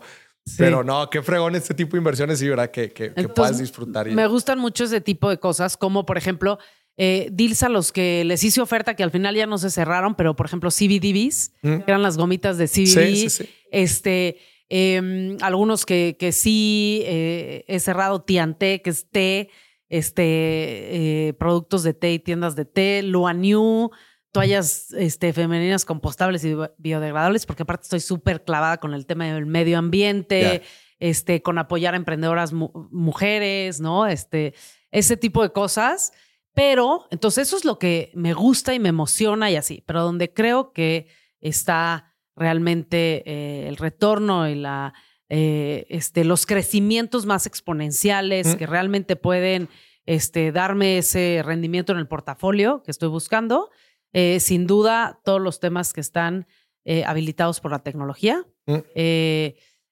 pero 0.58 0.82
no, 0.82 1.10
qué 1.10 1.22
fregón 1.22 1.56
este 1.56 1.74
tipo 1.74 1.92
de 1.92 1.98
inversiones 1.98 2.42
y 2.42 2.48
¿verdad? 2.48 2.72
Que, 2.72 2.94
que, 2.94 3.10
puedas 3.10 3.60
disfrutar. 3.60 4.08
Me 4.08 4.28
gustan 4.28 4.60
mucho 4.60 4.86
ese 4.86 5.02
tipo 5.02 5.30
de 5.30 5.40
cosas, 5.40 5.76
como 5.76 6.06
por 6.06 6.18
ejemplo, 6.18 6.58
eh, 6.96 7.28
deals 7.34 7.64
a 7.64 7.70
los 7.70 7.92
que 7.92 8.24
les 8.24 8.42
hice 8.46 8.62
oferta 8.62 8.96
que 8.96 9.04
al 9.04 9.12
final 9.12 9.36
ya 9.36 9.46
no 9.46 9.58
se 9.58 9.70
cerraron, 9.70 10.16
pero 10.16 10.38
por 10.38 10.46
ejemplo, 10.46 10.70
CBDBs, 10.70 11.52
mm. 11.64 11.78
que 11.80 11.84
eran 11.86 12.02
las 12.02 12.16
gomitas 12.16 12.58
de 12.58 12.70
CBD. 12.70 13.46
este, 13.72 14.38
em, 14.70 15.36
algunos 15.42 15.86
que, 15.86 16.16
que 16.18 16.32
sí 16.32 17.02
eh, 17.04 17.66
he 17.68 17.82
cerrado, 17.82 18.22
Tiante, 18.22 18.82
que 18.82 18.90
es 18.90 19.10
té 19.10 19.50
este, 19.90 21.28
eh, 21.28 21.34
productos 21.34 21.84
de 21.84 21.94
té 21.94 22.14
y 22.14 22.20
tiendas 22.20 22.56
de 22.56 22.66
té, 22.66 23.04
Luaniu, 23.04 23.92
toallas 24.32 24.92
este, 24.94 25.34
femeninas 25.34 25.86
compostables 25.86 26.44
y 26.44 26.56
biodegradables, 26.78 27.46
porque 27.46 27.64
aparte 27.64 27.84
estoy 27.84 28.02
súper 28.02 28.44
clavada 28.44 28.78
con 28.78 28.94
el 28.94 29.06
tema 29.06 29.26
del 29.26 29.46
medio 29.46 29.78
ambiente, 29.78 30.64
este, 31.00 31.42
con 31.42 31.58
apoyar 31.58 31.94
a 31.94 31.98
emprendedoras 31.98 32.54
mujeres, 32.54 33.80
¿no? 33.80 34.08
Este, 34.08 34.54
ese 34.92 35.18
tipo 35.18 35.42
de 35.42 35.52
cosas. 35.52 36.12
Pero, 36.54 37.08
entonces 37.12 37.48
eso 37.48 37.58
es 37.58 37.66
lo 37.66 37.78
que 37.78 38.12
me 38.16 38.34
gusta 38.34 38.74
y 38.74 38.80
me 38.80 38.90
emociona 38.90 39.52
y 39.52 39.56
así, 39.56 39.84
pero 39.86 40.02
donde 40.02 40.34
creo 40.34 40.74
que 40.74 41.08
está 41.40 42.16
realmente 42.36 43.24
eh, 43.26 43.68
el 43.68 43.78
retorno 43.78 44.50
y 44.50 44.56
la, 44.56 44.94
eh, 45.30 45.86
este, 45.90 46.24
los 46.24 46.46
crecimientos 46.46 47.26
más 47.26 47.46
exponenciales 47.46 48.56
que 48.56 48.66
realmente 48.66 49.16
pueden 49.16 49.70
este, 50.06 50.52
darme 50.52 51.00
ese 51.00 51.42
rendimiento 51.44 51.92
en 51.92 52.00
el 52.00 52.08
portafolio 52.08 52.82
que 52.84 52.92
estoy 52.92 53.10
buscando. 53.10 53.70
Eh, 54.14 54.40
sin 54.40 54.68
duda, 54.68 55.20
todos 55.26 55.42
los 55.42 55.60
temas 55.60 55.94
que 55.94 56.02
están 56.02 56.48
eh, 56.86 57.04
habilitados 57.06 57.60
por 57.60 57.72
la 57.72 57.80
tecnología. 57.80 58.46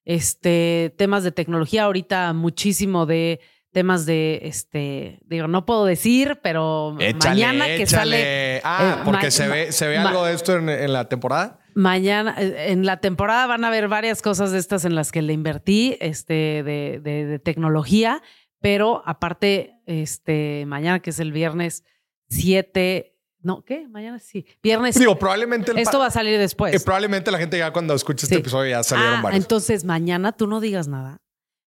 este, 0.06 0.94
temas 0.98 1.24
de 1.24 1.32
tecnología, 1.32 1.84
ahorita 1.84 2.32
muchísimo 2.34 3.06
de 3.06 3.40
temas 3.76 4.06
de, 4.06 4.40
este, 4.44 5.20
digo, 5.26 5.50
no 5.50 5.66
puedo 5.66 5.84
decir, 5.84 6.40
pero 6.42 6.96
mañana 7.26 7.66
que 7.66 7.86
sale... 7.86 8.62
Ah, 8.64 9.02
porque 9.04 9.32
se 9.32 9.50
ve, 9.50 9.74
se 9.74 9.86
ve 9.88 9.98
algo 9.98 10.24
de 10.24 10.34
esto 10.34 10.56
en, 10.56 10.94
la 10.94 11.10
temporada. 11.10 11.60
Mañana, 11.76 12.36
eh, 12.38 12.72
en 12.72 12.86
la 12.86 13.02
temporada 13.02 13.48
van 13.48 13.66
a 13.66 13.68
haber 13.68 13.90
varias 13.90 14.22
cosas 14.22 14.52
de 14.52 14.60
estas 14.60 14.86
en 14.86 14.96
las 14.96 15.12
que 15.12 15.22
le 15.22 15.34
invertí, 15.34 15.98
este, 16.00 16.64
de, 16.64 17.02
de, 17.04 17.38
tecnología, 17.40 18.24
pero 18.62 19.04
aparte, 19.06 19.76
este, 19.86 20.64
mañana 20.68 21.02
que 21.02 21.10
es 21.10 21.20
el 21.20 21.34
viernes 21.34 21.84
7, 22.30 23.14
no, 23.42 23.64
¿qué? 23.64 23.88
Mañana 23.90 24.18
sí. 24.20 24.46
Viernes. 24.64 24.98
Digo, 24.98 25.20
probablemente. 25.20 25.72
esto 25.80 26.00
va 26.00 26.08
a 26.08 26.12
salir 26.12 26.40
después. 26.40 26.74
Eh, 26.74 26.80
probablemente 26.84 27.30
la 27.30 27.38
gente 27.38 27.60
ya 27.60 27.72
cuando 27.72 27.94
escuche 27.94 28.26
este 28.26 28.38
episodio 28.38 28.72
ya 28.72 28.82
salieron 28.82 29.16
ah, 29.18 29.22
varios. 29.22 29.44
Entonces, 29.44 29.84
mañana 29.84 30.32
tú 30.32 30.48
no 30.48 30.62
digas 30.62 30.88
nada, 30.88 31.22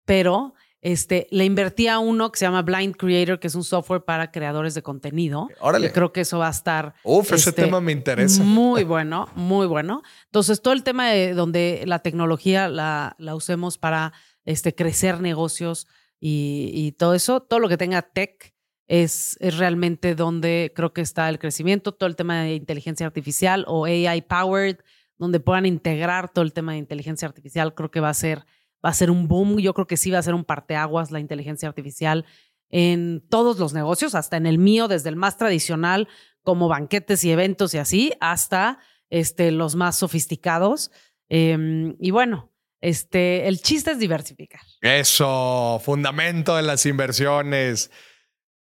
pero 0.05 0.53
este, 0.83 1.27
le 1.31 1.45
invertí 1.45 1.87
a 1.87 1.97
uno 1.97 2.31
que 2.31 2.37
se 2.37 2.45
llama 2.45 2.61
Blind 2.61 2.95
Creator, 2.95 3.39
que 3.39 3.47
es 3.47 3.55
un 3.55 3.63
software 3.63 4.03
para 4.03 4.31
creadores 4.31 4.75
de 4.75 4.83
contenido. 4.83 5.47
Órale. 5.59 5.91
creo 5.91 6.13
que 6.13 6.21
eso 6.21 6.37
va 6.39 6.47
a 6.47 6.51
estar. 6.51 6.93
Uf, 7.03 7.31
ese 7.31 7.49
este, 7.49 7.63
tema 7.63 7.81
me 7.81 7.91
interesa. 7.93 8.43
Muy 8.43 8.83
bueno, 8.83 9.29
muy 9.35 9.65
bueno. 9.65 10.03
Entonces, 10.25 10.61
todo 10.61 10.73
el 10.73 10.83
tema 10.83 11.09
de 11.09 11.33
donde 11.33 11.83
la 11.87 11.99
tecnología 11.99 12.67
la, 12.67 13.15
la 13.17 13.33
usemos 13.33 13.77
para 13.77 14.13
este, 14.45 14.75
crecer 14.75 15.21
negocios 15.21 15.87
y, 16.19 16.69
y 16.73 16.91
todo 16.91 17.15
eso, 17.15 17.41
todo 17.41 17.59
lo 17.59 17.69
que 17.69 17.77
tenga 17.77 18.01
tech 18.01 18.53
es, 18.87 19.37
realmente 19.39 20.15
donde 20.15 20.71
creo 20.75 20.93
que 20.93 21.01
está 21.01 21.29
el 21.29 21.39
crecimiento, 21.39 21.93
todo 21.93 22.07
el 22.07 22.15
tema 22.15 22.43
de 22.43 22.55
inteligencia 22.55 23.05
artificial 23.05 23.65
o 23.67 23.85
AI 23.85 24.21
powered, 24.21 24.77
donde 25.17 25.39
puedan 25.39 25.65
integrar 25.65 26.29
todo 26.29 26.43
el 26.43 26.53
tema 26.53 26.73
de 26.73 26.79
inteligencia 26.79 27.27
artificial, 27.27 27.73
creo 27.73 27.91
que 27.91 27.99
va 27.99 28.09
a 28.09 28.13
ser, 28.13 28.45
va 28.83 28.89
a 28.89 28.93
ser 28.93 29.09
un 29.11 29.27
boom. 29.27 29.59
Yo 29.59 29.73
creo 29.73 29.87
que 29.87 29.97
sí 29.97 30.11
va 30.11 30.19
a 30.19 30.23
ser 30.23 30.33
un 30.33 30.45
parteaguas 30.45 31.11
la 31.11 31.19
inteligencia 31.19 31.67
artificial 31.67 32.25
en 32.69 33.23
todos 33.29 33.59
los 33.59 33.73
negocios, 33.73 34.15
hasta 34.15 34.35
en 34.35 34.47
el 34.47 34.57
mío, 34.57 34.87
desde 34.87 35.09
el 35.09 35.15
más 35.15 35.37
tradicional, 35.37 36.07
como 36.41 36.67
banquetes 36.67 37.23
y 37.23 37.31
eventos 37.31 37.73
y 37.75 37.77
así, 37.77 38.13
hasta 38.19 38.79
este, 39.11 39.51
los 39.51 39.75
más 39.75 39.95
sofisticados. 39.95 40.91
Em, 41.29 41.95
y 41.99 42.09
bueno, 42.11 42.51
este, 42.81 43.47
el 43.47 43.61
chiste 43.61 43.91
es 43.91 43.99
diversificar. 43.99 44.61
Eso, 44.81 45.79
fundamento 45.85 46.55
de 46.55 46.63
las 46.63 46.85
inversiones. 46.85 47.91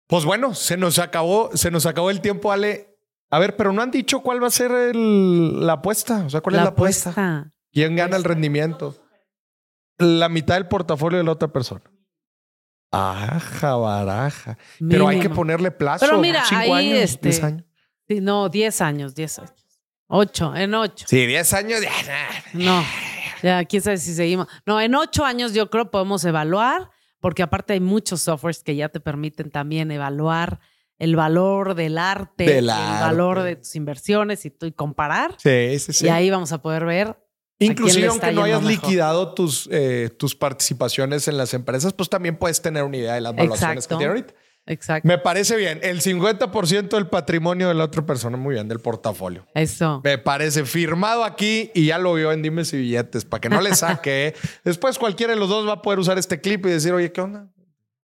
Pues 0.08 0.26
bueno, 0.26 0.56
se 0.56 0.78
nos 0.78 1.00
acabó, 1.00 1.52
se 1.54 1.72
nos 1.72 1.86
acabó 1.86 2.10
el 2.10 2.22
tiempo, 2.22 2.52
Ale. 2.52 2.98
A 3.30 3.40
ver, 3.40 3.56
pero 3.56 3.72
no 3.72 3.82
han 3.82 3.92
dicho 3.92 4.20
cuál 4.22 4.44
va 4.44 4.48
a 4.48 4.52
ser 4.52 4.96
la 4.96 5.74
apuesta. 5.74 6.26
O 6.26 6.30
sea, 6.30 6.42
cuál 6.42 6.56
es 6.56 6.62
la 6.64 6.70
apuesta. 6.70 7.54
¿Quién 7.72 7.96
gana 7.96 8.18
el 8.18 8.26
rendimiento? 8.26 9.02
La 10.02 10.30
mitad 10.30 10.56
del 10.56 10.68
portafolio 10.68 11.18
de 11.18 11.24
la 11.24 11.32
otra 11.32 11.48
persona. 11.48 11.84
Aja, 12.92 13.76
baraja. 13.76 14.58
Pero 14.80 15.08
hay 15.08 15.20
que 15.20 15.30
ponerle 15.30 15.72
plazo. 15.72 16.06
Pero 16.06 16.20
mira, 16.20 16.44
¿Cinco 16.46 16.74
años? 16.74 16.98
Este, 16.98 17.30
¿Diez 17.30 17.44
años? 17.44 17.66
Sí, 18.08 18.20
no, 18.20 18.50
diez 18.50 18.82
años, 18.82 19.16
diez 19.16 19.40
años. 19.40 19.54
Ocho, 20.08 20.54
en 20.56 20.74
ocho. 20.74 21.06
Sí, 21.08 21.26
diez 21.26 21.54
años. 21.54 21.80
No, 22.54 22.84
ya, 23.42 23.64
quién 23.64 23.82
sabe 23.82 23.98
si 23.98 24.14
seguimos. 24.14 24.48
No, 24.66 24.82
en 24.82 24.94
ocho 24.94 25.24
años 25.24 25.54
yo 25.54 25.70
creo 25.70 25.90
podemos 25.90 26.26
evaluar 26.26 26.90
porque 27.22 27.44
aparte 27.44 27.74
hay 27.74 27.80
muchos 27.80 28.22
softwares 28.22 28.62
que 28.64 28.76
ya 28.76 28.90
te 28.90 29.00
permiten 29.00 29.52
también 29.52 29.90
evaluar 29.92 30.60
el 30.98 31.16
valor 31.16 31.76
del 31.76 31.98
arte, 31.98 32.58
el 32.58 32.68
valor 32.68 33.42
de 33.42 33.56
tus 33.56 33.76
inversiones 33.76 34.46
y, 34.46 34.52
comparar. 34.74 35.36
Sí, 35.38 35.80
sí, 35.80 35.94
sí. 35.94 36.06
Y 36.06 36.10
ahí 36.10 36.30
vamos 36.30 36.52
a 36.52 36.62
poder 36.62 36.86
ver. 36.86 37.18
Inclusive 37.66 38.08
aunque 38.08 38.32
no 38.32 38.44
hayas 38.44 38.64
liquidado 38.64 39.34
tus, 39.34 39.70
eh, 39.72 40.10
tus 40.18 40.36
participaciones 40.36 41.28
en 41.28 41.38
las 41.38 41.54
empresas, 41.54 41.94
pues 41.94 42.10
también 42.10 42.36
puedes 42.38 42.62
tener 42.62 42.84
una 42.84 42.98
idea 42.98 43.14
de 43.14 43.22
las 43.22 43.36
valuaciones 43.36 43.88
que 43.88 43.96
tiene 43.96 44.10
ahorita. 44.10 44.34
Exacto. 44.66 45.08
Me 45.08 45.18
parece 45.18 45.56
bien. 45.58 45.80
El 45.82 46.02
50% 46.02 46.90
del 46.90 47.08
patrimonio 47.08 47.68
de 47.68 47.74
la 47.74 47.84
otra 47.84 48.06
persona, 48.06 48.38
muy 48.38 48.56
bien, 48.56 48.68
del 48.68 48.80
portafolio. 48.80 49.46
Eso. 49.54 50.02
Me 50.04 50.18
parece 50.18 50.66
firmado 50.66 51.24
aquí 51.24 51.72
y 51.74 51.88
ya 51.88 51.98
lo 51.98 52.14
vio 52.14 52.32
en 52.32 52.42
Dimes 52.42 52.74
y 52.74 52.78
Billetes 52.78 53.26
para 53.26 53.42
que 53.42 53.50
no 53.50 53.62
le 53.62 53.76
saque. 53.76 54.36
Después 54.64 54.98
cualquiera 54.98 55.34
de 55.34 55.40
los 55.40 55.50
dos 55.50 55.68
va 55.68 55.74
a 55.74 55.82
poder 55.82 56.00
usar 56.00 56.18
este 56.18 56.40
clip 56.42 56.66
y 56.66 56.70
decir, 56.70 56.94
oye, 56.94 57.12
¿qué 57.12 57.22
onda? 57.22 57.48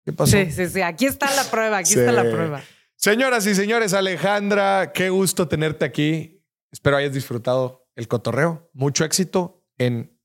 ¿Qué 0.05 0.13
pasó? 0.13 0.37
Sí, 0.37 0.51
sí, 0.51 0.67
sí. 0.67 0.81
Aquí 0.81 1.05
está 1.05 1.33
la 1.35 1.43
prueba, 1.45 1.77
aquí 1.77 1.93
está 1.93 2.11
la 2.11 2.23
prueba. 2.23 2.61
Señoras 2.95 3.45
y 3.47 3.55
señores, 3.55 3.93
Alejandra, 3.93 4.91
qué 4.93 5.09
gusto 5.09 5.47
tenerte 5.47 5.85
aquí. 5.85 6.43
Espero 6.71 6.97
hayas 6.97 7.13
disfrutado 7.13 7.80
el 8.01 8.07
cotorreo. 8.07 8.69
Mucho 8.73 9.05
éxito 9.05 9.63
en 9.77 10.17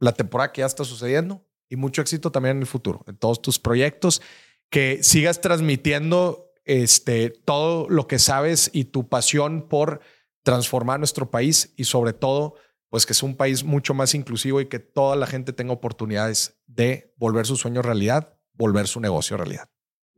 la 0.00 0.12
temporada 0.12 0.52
que 0.52 0.60
ya 0.60 0.66
está 0.66 0.84
sucediendo 0.84 1.44
y 1.68 1.76
mucho 1.76 2.00
éxito 2.00 2.32
también 2.32 2.56
en 2.56 2.62
el 2.62 2.66
futuro, 2.66 3.04
en 3.06 3.16
todos 3.16 3.42
tus 3.42 3.58
proyectos 3.58 4.22
que 4.70 5.02
sigas 5.02 5.40
transmitiendo 5.40 6.52
este, 6.64 7.30
todo 7.30 7.88
lo 7.88 8.06
que 8.06 8.18
sabes 8.18 8.70
y 8.72 8.84
tu 8.84 9.08
pasión 9.08 9.68
por 9.68 10.00
transformar 10.42 10.98
nuestro 11.00 11.30
país 11.30 11.72
y 11.76 11.84
sobre 11.84 12.12
todo, 12.12 12.54
pues 12.88 13.06
que 13.06 13.12
es 13.12 13.22
un 13.22 13.36
país 13.36 13.64
mucho 13.64 13.94
más 13.94 14.14
inclusivo 14.14 14.60
y 14.60 14.68
que 14.68 14.78
toda 14.78 15.16
la 15.16 15.26
gente 15.26 15.52
tenga 15.52 15.72
oportunidades 15.72 16.58
de 16.66 17.12
volver 17.16 17.46
su 17.46 17.56
sueño 17.56 17.82
realidad, 17.82 18.38
volver 18.52 18.86
su 18.88 19.00
negocio 19.00 19.36
realidad. 19.36 19.68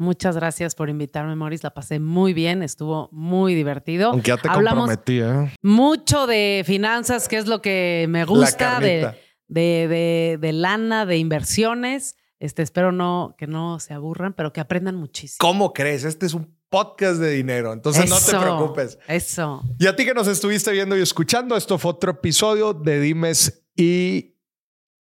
Muchas 0.00 0.34
gracias 0.34 0.74
por 0.74 0.88
invitarme, 0.88 1.36
Maurice. 1.36 1.62
La 1.62 1.74
pasé 1.74 2.00
muy 2.00 2.32
bien, 2.32 2.62
estuvo 2.62 3.10
muy 3.12 3.54
divertido. 3.54 4.12
Aunque 4.12 4.28
ya 4.28 4.38
te 4.38 4.48
comprometí, 4.48 5.20
¿eh? 5.20 5.52
Mucho 5.60 6.26
de 6.26 6.62
finanzas, 6.64 7.28
que 7.28 7.36
es 7.36 7.46
lo 7.46 7.60
que 7.60 8.06
me 8.08 8.24
gusta, 8.24 8.80
de, 8.80 9.14
de, 9.46 10.38
de, 10.40 10.52
lana, 10.54 11.04
de 11.04 11.18
inversiones. 11.18 12.16
Este, 12.38 12.62
espero 12.62 12.92
no, 12.92 13.34
que 13.36 13.46
no 13.46 13.78
se 13.78 13.92
aburran, 13.92 14.32
pero 14.32 14.54
que 14.54 14.62
aprendan 14.62 14.96
muchísimo. 14.96 15.36
¿Cómo 15.38 15.74
crees? 15.74 16.04
Este 16.04 16.24
es 16.24 16.32
un 16.32 16.56
podcast 16.70 17.20
de 17.20 17.32
dinero, 17.32 17.74
entonces 17.74 18.08
no 18.08 18.16
te 18.18 18.42
preocupes. 18.42 18.98
Eso. 19.06 19.62
Y 19.78 19.86
a 19.86 19.94
ti 19.94 20.06
que 20.06 20.14
nos 20.14 20.28
estuviste 20.28 20.72
viendo 20.72 20.96
y 20.96 21.02
escuchando, 21.02 21.58
esto 21.58 21.76
fue 21.76 21.90
otro 21.90 22.12
episodio 22.12 22.72
de 22.72 23.00
Dimes 23.00 23.66
y 23.76 24.38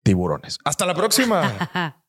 Tiburones. 0.04 0.60
Hasta 0.64 0.86
la 0.86 0.94
próxima. 0.94 2.04